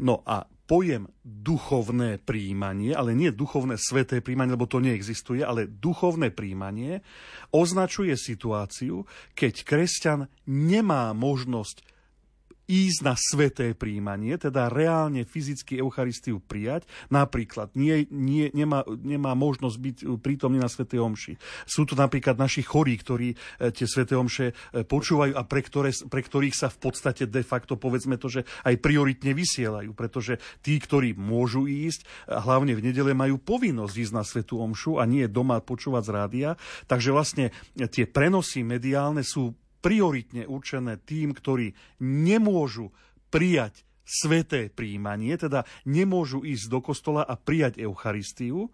No 0.00 0.26
a 0.26 0.42
pojem 0.64 1.04
duchovné 1.22 2.18
príjmanie, 2.24 2.96
ale 2.96 3.12
nie 3.12 3.28
duchovné 3.28 3.76
sveté 3.76 4.24
príjmanie, 4.24 4.56
lebo 4.56 4.64
to 4.64 4.80
neexistuje, 4.80 5.44
ale 5.44 5.68
duchovné 5.68 6.32
príjmanie 6.32 7.04
označuje 7.52 8.16
situáciu, 8.16 9.04
keď 9.36 9.54
kresťan 9.62 10.20
nemá 10.48 11.12
možnosť 11.12 11.93
ísť 12.64 12.98
na 13.04 13.14
sveté 13.16 13.76
príjmanie, 13.76 14.40
teda 14.40 14.72
reálne 14.72 15.28
fyzicky 15.28 15.80
Eucharistiu 15.80 16.40
prijať, 16.40 16.88
napríklad 17.12 17.72
nie, 17.76 18.08
nie, 18.08 18.48
nemá, 18.56 18.84
nemá 19.00 19.36
možnosť 19.36 19.76
byť 19.76 19.96
prítomný 20.20 20.60
na 20.60 20.70
Svetej 20.70 21.00
Omši. 21.04 21.34
Sú 21.68 21.84
to 21.84 21.92
napríklad 21.96 22.40
naši 22.40 22.64
chorí, 22.64 22.96
ktorí 22.96 23.28
e, 23.32 23.36
tie 23.72 23.84
Sveté 23.84 24.16
Omše 24.16 24.46
e, 24.50 24.54
počúvajú 24.84 25.36
a 25.36 25.42
pre, 25.44 25.60
ktoré, 25.60 25.92
pre 26.08 26.24
ktorých 26.24 26.56
sa 26.56 26.68
v 26.72 26.78
podstate 26.88 27.28
de 27.28 27.44
facto, 27.44 27.76
povedzme 27.76 28.16
to, 28.16 28.32
že 28.32 28.48
aj 28.64 28.80
prioritne 28.80 29.36
vysielajú, 29.36 29.92
pretože 29.92 30.40
tí, 30.64 30.80
ktorí 30.80 31.12
môžu 31.16 31.68
ísť, 31.68 32.08
hlavne 32.28 32.72
v 32.72 32.84
nedele 32.90 33.12
majú 33.12 33.36
povinnosť 33.36 33.94
ísť 33.94 34.12
na 34.16 34.24
Svetú 34.24 34.60
Omšu 34.64 34.96
a 35.00 35.04
nie 35.04 35.28
doma 35.28 35.60
počúvať 35.60 36.02
z 36.04 36.10
rádia. 36.14 36.50
Takže 36.88 37.10
vlastne 37.12 37.52
tie 37.76 38.08
prenosy 38.08 38.64
mediálne 38.64 39.20
sú 39.20 39.52
prioritne 39.84 40.48
určené 40.48 40.96
tým, 41.04 41.36
ktorí 41.36 41.76
nemôžu 42.00 42.88
prijať 43.28 43.84
sveté 44.04 44.72
príjmanie, 44.72 45.36
teda 45.36 45.68
nemôžu 45.84 46.40
ísť 46.40 46.66
do 46.72 46.80
kostola 46.80 47.20
a 47.24 47.36
prijať 47.36 47.84
Eucharistiu 47.84 48.72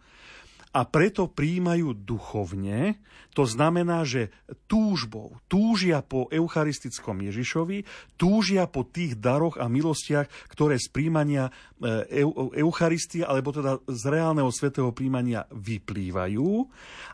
a 0.70 0.86
preto 0.86 1.26
príjmajú 1.26 1.98
duchovne, 1.98 3.02
to 3.34 3.42
znamená, 3.42 4.06
že 4.06 4.30
túžbou, 4.70 5.38
túžia 5.50 5.98
po 5.98 6.30
eucharistickom 6.30 7.26
Ježišovi, 7.26 7.82
túžia 8.14 8.70
po 8.70 8.86
tých 8.86 9.18
daroch 9.18 9.58
a 9.58 9.66
milostiach, 9.66 10.30
ktoré 10.50 10.78
z 10.78 10.86
príjmania 10.94 11.50
e, 11.82 12.22
Eucharistia, 12.58 13.26
alebo 13.26 13.50
teda 13.50 13.82
z 13.86 14.02
reálneho 14.06 14.50
svetého 14.54 14.94
príjmania 14.94 15.46
vyplývajú, 15.50 16.48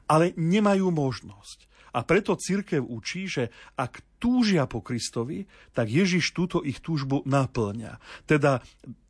ale 0.09 0.37
nemajú 0.37 0.93
možnosť. 0.93 1.76
A 1.97 2.05
preto 2.05 2.37
církev 2.37 2.85
učí, 2.85 3.25
že 3.25 3.49
ak 3.81 4.21
túžia 4.21 4.69
po 4.69 4.85
Kristovi, 4.85 5.49
tak 5.73 5.89
Ježiš 5.89 6.37
túto 6.37 6.61
ich 6.61 6.85
túžbu 6.85 7.25
naplňa. 7.25 7.97
Teda 8.29 8.61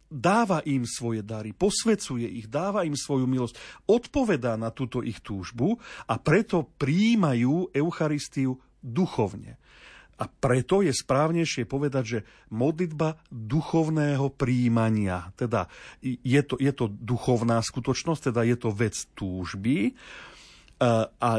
dáva 0.07 0.63
im 0.63 0.87
svoje 0.87 1.27
dary, 1.27 1.51
posvecuje 1.51 2.31
ich, 2.31 2.47
dáva 2.47 2.87
im 2.87 2.95
svoju 2.95 3.27
milosť, 3.27 3.59
odpovedá 3.91 4.55
na 4.55 4.71
túto 4.71 5.03
ich 5.03 5.19
túžbu 5.19 5.83
a 6.07 6.15
preto 6.23 6.71
príjmajú 6.79 7.75
Eucharistiu 7.75 8.63
duchovne. 8.79 9.59
A 10.17 10.33
preto 10.33 10.81
je 10.81 10.97
správnejšie 10.97 11.69
povedať, 11.69 12.05
že 12.09 12.19
modlitba 12.49 13.21
duchovného 13.29 14.33
príjmania, 14.33 15.29
teda 15.37 15.69
je 16.01 16.41
to, 16.41 16.57
je 16.57 16.73
to 16.73 16.89
duchovná 16.89 17.61
skutočnosť, 17.61 18.33
teda 18.33 18.41
je 18.49 18.57
to 18.57 18.73
vec 18.73 18.97
túžby, 19.13 19.93
a 20.81 21.31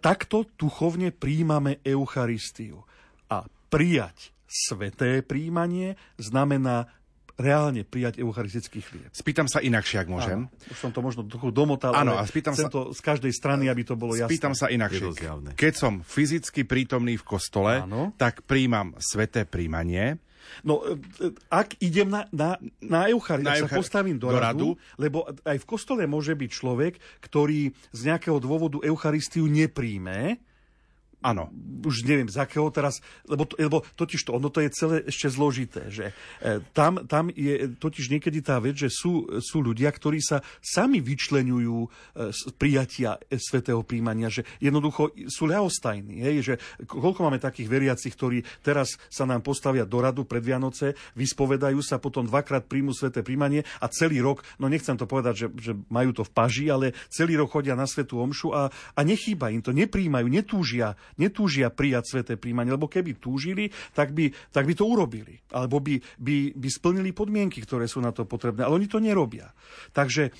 takto 0.00 0.44
duchovne 0.60 1.12
príjmame 1.12 1.80
Eucharistiu. 1.84 2.84
A 3.32 3.48
prijať 3.72 4.36
sveté 4.44 5.24
príjmanie 5.24 5.96
znamená 6.20 6.92
reálne 7.40 7.82
prijať 7.82 8.20
eucharistický 8.20 8.84
chlieb. 8.84 9.10
Spýtam 9.10 9.48
sa 9.48 9.64
inakšie, 9.64 10.04
ak 10.04 10.08
môžem. 10.08 10.46
Áno, 10.46 10.70
už 10.70 10.78
som 10.78 10.92
to 10.92 11.00
možno 11.00 11.24
trochu 11.24 11.48
domotal, 11.48 11.96
Áno, 11.96 12.14
ale 12.14 12.22
a 12.22 12.28
spýtam 12.28 12.52
chcem 12.52 12.68
sa, 12.68 12.72
to 12.72 12.80
z 12.92 13.00
každej 13.00 13.32
strany, 13.32 13.72
aby 13.72 13.82
to 13.82 13.96
bolo 13.96 14.12
jasné. 14.12 14.30
Spýtam 14.30 14.54
sa 14.54 14.68
inakšie. 14.68 15.16
Keď 15.56 15.72
som 15.74 16.04
fyzicky 16.04 16.68
prítomný 16.68 17.16
v 17.16 17.24
kostole, 17.24 17.82
Áno. 17.82 18.12
tak 18.20 18.44
príjmam 18.44 18.92
sveté 19.00 19.48
príjmanie 19.48 20.20
No, 20.62 20.84
e, 20.84 20.98
e, 21.22 21.32
ak 21.48 21.80
idem 21.80 22.08
na, 22.12 22.28
na, 22.30 22.60
na 22.82 23.08
Euchari, 23.08 23.42
na 23.42 23.56
ak 23.56 23.66
Euchari, 23.66 23.72
sa 23.72 23.80
postavím 23.80 24.16
do, 24.20 24.28
do 24.28 24.38
radu, 24.38 24.42
radu, 24.42 24.68
lebo 25.00 25.24
aj 25.46 25.58
v 25.58 25.66
kostole 25.66 26.02
môže 26.04 26.36
byť 26.36 26.50
človek, 26.50 26.94
ktorý 27.24 27.72
z 27.90 28.00
nejakého 28.12 28.38
dôvodu 28.38 28.78
Eucharistiu 28.84 29.48
nepríjme, 29.48 30.38
Áno. 31.22 31.54
Už 31.82 32.06
neviem, 32.06 32.30
z 32.30 32.38
akého 32.38 32.70
teraz, 32.70 33.02
lebo, 33.26 33.42
to, 33.42 33.58
lebo 33.58 33.82
totiž 33.98 34.22
to, 34.22 34.38
ono 34.38 34.50
to 34.50 34.62
je 34.62 34.70
celé 34.70 34.96
ešte 35.06 35.26
zložité, 35.34 35.90
že 35.90 36.14
e, 36.38 36.62
tam, 36.70 37.06
tam 37.10 37.26
je 37.30 37.74
totiž 37.74 38.06
niekedy 38.06 38.38
tá 38.38 38.62
vec, 38.62 38.78
že 38.78 38.86
sú, 38.86 39.26
sú 39.42 39.58
ľudia, 39.62 39.90
ktorí 39.90 40.22
sa 40.22 40.46
sami 40.62 41.02
vyčlenujú 41.02 41.78
e, 41.82 41.88
z 42.30 42.40
prijatia 42.54 43.18
e, 43.26 43.34
svetého 43.34 43.82
príjmania, 43.82 44.30
že 44.30 44.46
jednoducho 44.62 45.10
sú 45.26 45.50
ľahostajní, 45.50 46.22
hej, 46.22 46.36
že 46.42 46.54
koľko 46.86 47.26
máme 47.26 47.42
takých 47.42 47.66
veriacich, 47.66 48.14
ktorí 48.14 48.46
teraz 48.62 48.94
sa 49.10 49.26
nám 49.26 49.42
postavia 49.42 49.82
do 49.82 49.98
radu 49.98 50.22
pred 50.22 50.42
Vianoce, 50.42 50.94
vyspovedajú 51.18 51.82
sa, 51.82 51.98
potom 51.98 52.26
dvakrát 52.26 52.66
príjmu 52.66 52.94
sveté 52.94 53.26
príjmanie 53.26 53.66
a 53.82 53.90
celý 53.90 54.22
rok, 54.22 54.46
no 54.62 54.70
nechcem 54.70 54.94
to 54.94 55.10
povedať, 55.10 55.34
že, 55.34 55.46
že 55.58 55.72
majú 55.90 56.14
to 56.14 56.22
v 56.22 56.30
paži, 56.30 56.70
ale 56.70 56.94
celý 57.10 57.42
rok 57.42 57.50
chodia 57.50 57.74
na 57.74 57.90
svetú 57.90 58.22
omšu 58.22 58.54
a, 58.54 58.70
a 58.70 59.00
nechýba 59.02 59.50
im 59.50 59.62
to, 59.62 59.74
nepríjmajú, 59.74 60.26
netúžia 60.30 60.94
netúžia 61.18 61.68
prijať 61.72 62.04
sveté 62.16 62.34
príjmanie, 62.38 62.72
lebo 62.72 62.88
keby 62.88 63.18
túžili, 63.18 63.68
tak 63.92 64.12
by, 64.12 64.30
tak 64.52 64.64
by 64.68 64.74
to 64.76 64.84
urobili. 64.86 65.40
Alebo 65.52 65.82
by, 65.82 65.98
by, 66.20 66.56
by 66.56 66.68
splnili 66.68 67.10
podmienky, 67.12 67.60
ktoré 67.64 67.90
sú 67.90 68.00
na 68.00 68.14
to 68.14 68.24
potrebné. 68.24 68.64
Ale 68.64 68.78
oni 68.78 68.88
to 68.88 69.02
nerobia. 69.02 69.50
Takže 69.92 70.32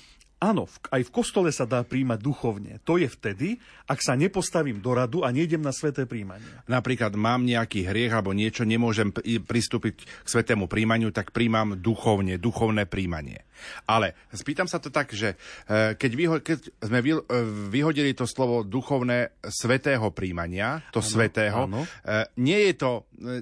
Áno, 0.43 0.67
aj 0.91 1.07
v 1.07 1.13
kostole 1.15 1.55
sa 1.55 1.63
dá 1.63 1.87
príjmať 1.87 2.19
duchovne. 2.19 2.83
To 2.83 2.99
je 2.99 3.07
vtedy, 3.07 3.63
ak 3.87 4.03
sa 4.03 4.19
nepostavím 4.19 4.83
do 4.83 4.91
radu 4.91 5.23
a 5.23 5.31
nejdem 5.31 5.63
na 5.63 5.71
sveté 5.71 6.03
príjmanie. 6.03 6.43
Napríklad 6.67 7.15
mám 7.15 7.47
nejaký 7.47 7.87
hriech 7.87 8.11
alebo 8.11 8.35
niečo, 8.35 8.67
nemôžem 8.67 9.15
pristúpiť 9.47 10.03
k 10.03 10.27
svetému 10.27 10.67
príjmaniu, 10.67 11.15
tak 11.15 11.31
príjmam 11.31 11.79
duchovne, 11.79 12.35
duchovné 12.35 12.83
príjmanie. 12.91 13.47
Ale 13.87 14.19
spýtam 14.35 14.67
sa 14.67 14.83
to 14.83 14.91
tak, 14.91 15.15
že 15.15 15.39
e, 15.63 15.95
keď, 15.95 16.11
vyho- 16.11 16.43
keď 16.43 16.59
sme 16.83 16.99
e, 16.99 17.23
vyhodili 17.71 18.11
to 18.11 18.27
slovo 18.27 18.67
duchovné 18.67 19.39
svetého 19.47 20.11
príjmania, 20.11 20.83
to 20.91 20.99
ano, 20.99 21.07
svetého, 21.07 21.59
ano. 21.71 21.87
E, 22.03 22.27
nie 22.43 22.59
je 22.67 22.73
to 22.75 22.91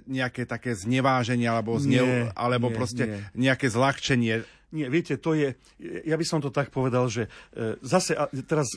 nejaké 0.05 0.45
také 0.45 0.77
zneváženie 0.77 1.49
alebo, 1.49 1.81
zne- 1.81 2.29
alebo 2.37 2.69
nie, 2.69 2.75
proste 2.77 3.03
nie. 3.33 3.49
nejaké 3.49 3.73
zľahčenie 3.73 4.45
nie, 4.72 4.88
viete, 4.88 5.19
to 5.19 5.36
je, 5.36 5.55
ja 6.07 6.15
by 6.15 6.26
som 6.26 6.39
to 6.39 6.47
tak 6.47 6.72
povedal, 6.72 7.11
že 7.11 7.28
e, 7.51 7.76
zase 7.84 8.15
teraz, 8.47 8.72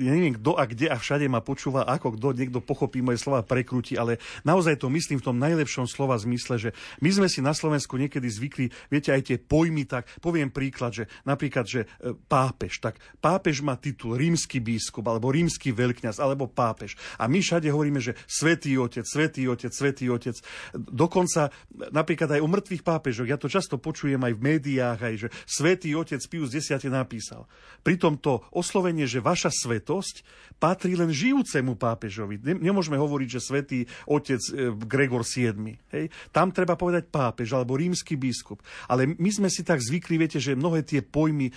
ja 0.00 0.12
neviem, 0.12 0.36
kto 0.40 0.56
a 0.56 0.64
kde 0.64 0.88
a 0.88 0.96
všade 0.96 1.28
ma 1.28 1.44
počúva, 1.44 1.84
ako 1.84 2.16
kto, 2.16 2.32
niekto 2.32 2.64
pochopí 2.64 3.04
moje 3.04 3.20
slova, 3.20 3.44
prekrúti, 3.44 4.00
ale 4.00 4.16
naozaj 4.48 4.80
to 4.80 4.88
myslím 4.88 5.20
v 5.20 5.26
tom 5.28 5.36
najlepšom 5.36 5.84
slova 5.84 6.16
zmysle, 6.16 6.56
že 6.56 6.70
my 7.04 7.10
sme 7.12 7.28
si 7.28 7.44
na 7.44 7.52
Slovensku 7.52 8.00
niekedy 8.00 8.24
zvykli, 8.26 8.72
viete, 8.88 9.12
aj 9.12 9.22
tie 9.28 9.36
pojmy, 9.36 9.84
tak 9.84 10.08
poviem 10.24 10.48
príklad, 10.48 10.96
že 10.96 11.04
napríklad, 11.28 11.68
že 11.68 11.84
e, 11.84 12.16
pápež, 12.16 12.80
tak 12.80 12.96
pápež 13.20 13.60
má 13.60 13.76
titul 13.76 14.16
rímsky 14.16 14.58
biskup, 14.58 15.04
alebo 15.04 15.28
rímsky 15.28 15.70
veľkňaz, 15.70 16.16
alebo 16.16 16.48
pápež. 16.48 16.96
A 17.20 17.28
my 17.28 17.44
všade 17.44 17.68
hovoríme, 17.68 18.00
že 18.00 18.16
svetý 18.24 18.80
otec, 18.80 19.04
svetý 19.04 19.44
otec, 19.52 19.72
svetý 19.72 20.08
otec. 20.08 20.36
Dokonca 20.72 21.52
napríklad 21.92 22.32
aj 22.32 22.40
o 22.40 22.48
mŕtvych 22.48 22.82
pápežoch, 22.82 23.28
ja 23.28 23.36
to 23.36 23.52
často 23.52 23.76
počujem 23.76 24.24
aj 24.24 24.32
v 24.32 24.40
médiách, 24.40 25.00
aj 25.04 25.14
že 25.14 25.25
že 25.26 25.34
svätý 25.46 25.92
otec 25.98 26.22
Pius 26.30 26.54
X 26.54 26.86
napísal. 26.86 27.50
Pritom 27.82 28.18
to 28.18 28.42
oslovenie, 28.54 29.06
že 29.06 29.22
vaša 29.22 29.50
svetosť 29.50 30.22
patrí 30.56 30.96
len 30.96 31.12
žijúcemu 31.12 31.76
pápežovi. 31.76 32.40
Nemôžeme 32.40 32.96
hovoriť, 32.96 33.28
že 33.28 33.40
svätý 33.44 33.78
otec 34.08 34.40
e, 34.50 34.72
Gregor 34.72 35.22
VII. 35.22 35.76
Hej? 35.92 36.04
Tam 36.32 36.48
treba 36.48 36.78
povedať 36.78 37.12
pápež 37.12 37.52
alebo 37.52 37.76
rímsky 37.76 38.16
biskup. 38.16 38.64
Ale 38.88 39.04
my 39.06 39.30
sme 39.30 39.48
si 39.52 39.62
tak 39.66 39.84
zvykli, 39.84 40.16
viete, 40.16 40.40
že 40.40 40.56
mnohé 40.56 40.82
tie 40.82 41.04
pojmy 41.04 41.52
e, 41.52 41.54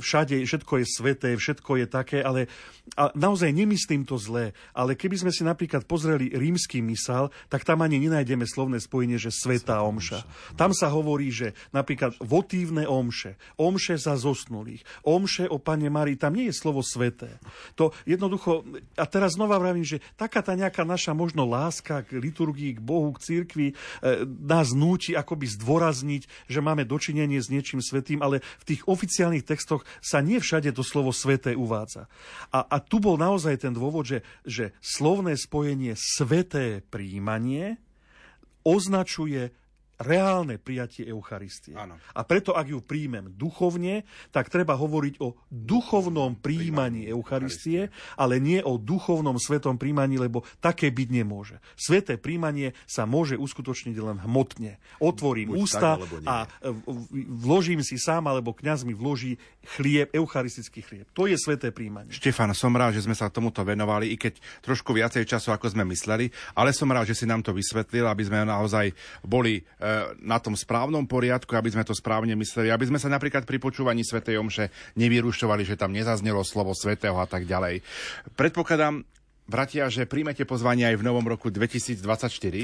všade, 0.00 0.42
všetko 0.42 0.82
je 0.82 0.86
sveté, 0.88 1.30
všetko 1.38 1.70
je 1.84 1.86
také, 1.86 2.18
ale 2.20 2.50
a 2.98 3.14
naozaj 3.14 3.54
nemyslím 3.54 4.02
to 4.02 4.18
zlé, 4.18 4.52
ale 4.74 4.98
keby 4.98 5.14
sme 5.14 5.30
si 5.30 5.46
napríklad 5.46 5.86
pozreli 5.86 6.34
rímsky 6.34 6.82
mysál, 6.82 7.30
tak 7.46 7.62
tam 7.62 7.80
ani 7.80 8.02
nenájdeme 8.02 8.42
slovné 8.42 8.82
spojenie, 8.82 9.22
že 9.22 9.30
svetá 9.30 9.86
omša. 9.86 10.26
Tam 10.58 10.74
sa 10.74 10.90
hovorí, 10.90 11.30
že 11.30 11.54
napríklad 11.70 12.18
votívne 12.18 12.82
omša 12.82 13.01
omše. 13.02 13.34
Omše 13.58 13.98
za 13.98 14.14
zosnulých. 14.14 14.86
Omše 15.02 15.50
o 15.50 15.58
Pane 15.58 15.90
Marii, 15.90 16.14
tam 16.14 16.38
nie 16.38 16.46
je 16.48 16.54
slovo 16.54 16.86
sveté. 16.86 17.42
To 17.74 17.90
jednoducho, 18.06 18.62
a 18.94 19.04
teraz 19.10 19.34
znova 19.34 19.58
vravím, 19.58 19.82
že 19.82 19.98
taká 20.14 20.38
tá 20.38 20.54
nejaká 20.54 20.86
naša 20.86 21.10
možno 21.10 21.42
láska 21.42 22.06
k 22.06 22.22
liturgii, 22.22 22.78
k 22.78 22.80
Bohu, 22.80 23.10
k 23.18 23.22
cirkvi 23.26 23.68
e, 23.70 23.74
nás 24.46 24.70
núti 24.70 25.18
akoby 25.18 25.50
zdôrazniť, 25.50 26.46
že 26.46 26.62
máme 26.62 26.86
dočinenie 26.86 27.42
s 27.42 27.50
niečím 27.50 27.82
svetým, 27.82 28.22
ale 28.22 28.38
v 28.62 28.64
tých 28.74 28.86
oficiálnych 28.86 29.42
textoch 29.42 29.82
sa 29.98 30.22
nie 30.22 30.38
všade 30.38 30.70
to 30.70 30.86
slovo 30.86 31.10
sveté 31.10 31.58
uvádza. 31.58 32.06
A, 32.54 32.62
a 32.62 32.76
tu 32.78 33.02
bol 33.02 33.18
naozaj 33.18 33.66
ten 33.66 33.74
dôvod, 33.74 34.06
že, 34.06 34.18
že 34.46 34.70
slovné 34.78 35.34
spojenie 35.34 35.98
sveté 35.98 36.86
príjmanie 36.86 37.82
označuje 38.62 39.50
reálne 40.02 40.58
prijatie 40.58 41.06
Eucharistie. 41.08 41.72
Áno. 41.78 41.96
A 42.12 42.20
preto, 42.26 42.52
ak 42.52 42.68
ju 42.68 42.78
príjmem 42.82 43.32
duchovne, 43.32 44.04
tak 44.34 44.50
treba 44.50 44.76
hovoriť 44.76 45.22
o 45.22 45.38
duchovnom 45.48 46.36
príjmaní 46.38 47.08
Eucharistie, 47.08 47.88
ale 48.18 48.42
nie 48.42 48.60
o 48.60 48.76
duchovnom 48.76 49.38
svetom 49.38 49.78
príjmaní, 49.78 50.18
lebo 50.18 50.42
také 50.58 50.90
byť 50.90 51.08
nemôže. 51.08 51.56
Sveté 51.78 52.18
príjmanie 52.18 52.74
sa 52.84 53.06
môže 53.08 53.38
uskutočniť 53.38 53.96
len 54.02 54.18
hmotne. 54.20 54.82
Otvorím 54.98 55.54
Buď 55.54 55.58
ústa 55.62 55.96
tak, 55.96 56.26
a 56.26 56.36
vložím 57.30 57.80
si 57.80 57.96
sám, 57.96 58.26
alebo 58.26 58.52
kňaz 58.52 58.84
mi 58.84 58.92
vloží 58.92 59.38
chlieb, 59.62 60.10
eucharistický 60.10 60.82
chlieb. 60.82 61.06
To 61.14 61.30
je 61.30 61.38
sveté 61.38 61.70
príjmanie. 61.70 62.10
Štefan, 62.10 62.50
som 62.52 62.74
rád, 62.74 62.98
že 62.98 63.06
sme 63.06 63.14
sa 63.14 63.30
tomuto 63.30 63.62
venovali, 63.62 64.10
i 64.10 64.16
keď 64.18 64.38
trošku 64.60 64.90
viacej 64.90 65.22
času, 65.24 65.54
ako 65.54 65.70
sme 65.70 65.86
mysleli, 65.88 66.28
ale 66.58 66.74
som 66.74 66.90
rád, 66.90 67.08
že 67.08 67.18
si 67.18 67.26
nám 67.26 67.46
to 67.46 67.54
vysvetlil, 67.54 68.04
aby 68.10 68.22
sme 68.26 68.42
naozaj 68.42 68.90
boli 69.22 69.62
e, 69.62 69.62
na 70.22 70.42
tom 70.42 70.58
správnom 70.58 71.06
poriadku, 71.06 71.54
aby 71.54 71.70
sme 71.70 71.86
to 71.86 71.94
správne 71.94 72.34
mysleli, 72.34 72.74
aby 72.74 72.90
sme 72.90 72.98
sa 72.98 73.06
napríklad 73.06 73.46
pri 73.46 73.62
počúvaní 73.62 74.02
Svetej 74.02 74.42
Omše 74.42 74.96
nevyrušovali, 74.98 75.62
že 75.62 75.78
tam 75.78 75.94
nezaznelo 75.94 76.42
slovo 76.42 76.74
Svetého 76.74 77.14
a 77.16 77.26
tak 77.30 77.46
ďalej. 77.46 77.80
Predpokladám, 78.34 79.06
bratia, 79.52 79.92
že 79.92 80.08
príjmete 80.08 80.48
pozvanie 80.48 80.88
aj 80.88 80.96
v 80.96 81.04
novom 81.04 81.28
roku 81.28 81.52
2024. 81.52 82.00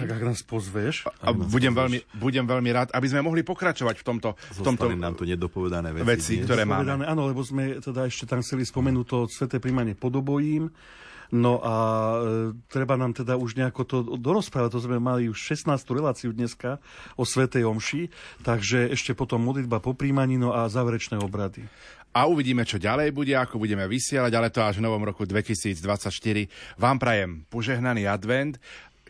Tak 0.09 0.13
ak 0.17 0.25
nás 0.25 0.41
pozveš, 0.41 1.05
A 1.21 1.37
budem 1.37 1.77
veľmi, 1.77 2.01
budem 2.17 2.49
veľmi 2.49 2.71
rád, 2.73 2.89
aby 2.97 3.07
sme 3.13 3.21
mohli 3.21 3.45
pokračovať 3.45 4.01
v 4.01 4.05
tomto, 4.09 4.29
v 4.33 4.61
tomto 4.65 4.89
nám 4.97 5.13
tu 5.21 5.29
nedopovedané 5.29 5.93
veci. 5.93 6.09
veci, 6.09 6.35
ktoré 6.41 6.65
máme. 6.65 7.05
áno, 7.05 7.29
lebo 7.29 7.45
sme 7.45 7.77
teda 7.85 8.09
ešte 8.09 8.25
tam 8.25 8.41
chceli 8.41 8.65
spomenúť 8.65 9.05
to 9.05 9.19
sveté 9.29 9.61
príjmanie 9.61 9.93
podobojím. 9.93 10.73
No 11.29 11.61
a 11.61 11.75
e, 11.77 12.57
treba 12.73 12.97
nám 12.97 13.13
teda 13.13 13.37
už 13.37 13.61
nejako 13.61 13.83
to 13.85 13.97
dorozprávať, 14.17 14.73
to 14.73 14.81
sme 14.89 14.97
mali 14.97 15.29
už 15.29 15.37
16. 15.37 15.77
reláciu 15.93 16.33
dneska 16.33 16.81
o 17.21 17.29
Svetej 17.29 17.69
Omši, 17.69 18.09
takže 18.41 18.89
ešte 18.89 19.13
potom 19.13 19.45
modlitba 19.45 19.77
po 19.85 19.93
príjmaní, 19.93 20.41
no 20.41 20.57
a 20.57 20.73
záverečné 20.73 21.21
obrady. 21.21 21.69
A 22.17 22.27
uvidíme, 22.27 22.65
čo 22.65 22.81
ďalej 22.81 23.13
bude, 23.13 23.37
ako 23.37 23.61
budeme 23.61 23.85
vysielať, 23.85 24.33
ale 24.33 24.49
to 24.49 24.65
až 24.65 24.81
v 24.81 24.87
novom 24.89 25.05
roku 25.05 25.29
2024. 25.29 26.09
Vám 26.81 26.97
prajem 26.97 27.45
požehnaný 27.53 28.09
advent, 28.09 28.57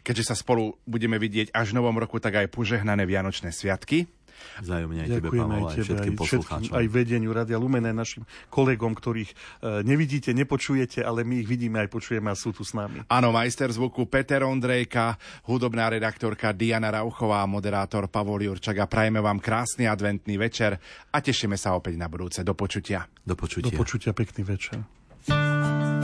keďže 0.03 0.33
sa 0.33 0.35
spolu 0.35 0.75
budeme 0.89 1.17
vidieť 1.17 1.55
až 1.55 1.73
v 1.73 1.79
novom 1.79 1.97
roku, 1.97 2.19
tak 2.19 2.41
aj 2.43 2.53
požehnané 2.53 3.07
Vianočné 3.07 3.55
sviatky. 3.55 4.18
Vzájomne 4.61 5.01
aj 5.05 5.09
tebe, 5.09 5.29
Ďakujem 5.29 5.43
Pavol, 5.43 5.55
aj 5.55 5.63
aj 5.63 5.75
tebe, 5.75 5.87
všetkým 5.87 6.15
aj, 6.15 6.21
poslucháčom. 6.21 6.73
aj 6.75 6.87
vedeniu 6.91 7.31
Radia 7.31 7.59
Lumen, 7.59 7.85
aj 7.87 7.97
našim 7.97 8.23
kolegom, 8.51 8.93
ktorých 8.95 9.31
e, 9.31 9.37
nevidíte, 9.87 10.31
nepočujete, 10.35 11.03
ale 11.03 11.23
my 11.23 11.43
ich 11.43 11.49
vidíme 11.49 11.79
aj 11.83 11.89
počujeme 11.91 12.29
a 12.31 12.37
sú 12.37 12.51
tu 12.51 12.67
s 12.67 12.75
nami. 12.75 13.07
Áno, 13.07 13.29
majster 13.31 13.71
zvuku 13.71 14.07
Peter 14.11 14.43
Ondrejka, 14.43 15.15
hudobná 15.47 15.89
redaktorka 15.93 16.51
Diana 16.53 16.91
Rauchová 16.91 17.45
a 17.45 17.51
moderátor 17.51 18.11
Pavol 18.11 18.47
Jurčak 18.47 18.79
a 18.83 18.87
prajeme 18.91 19.23
vám 19.23 19.39
krásny 19.39 19.87
adventný 19.87 20.39
večer 20.39 20.79
a 21.13 21.19
tešíme 21.19 21.59
sa 21.59 21.75
opäť 21.75 21.95
na 21.99 22.11
budúce. 22.11 22.43
Do 22.43 22.55
počutia. 22.59 23.07
Do 23.23 23.35
počutia. 23.39 23.71
Do 23.71 23.79
počutia, 23.79 24.11
pekný 24.15 24.43
večer. 24.43 25.98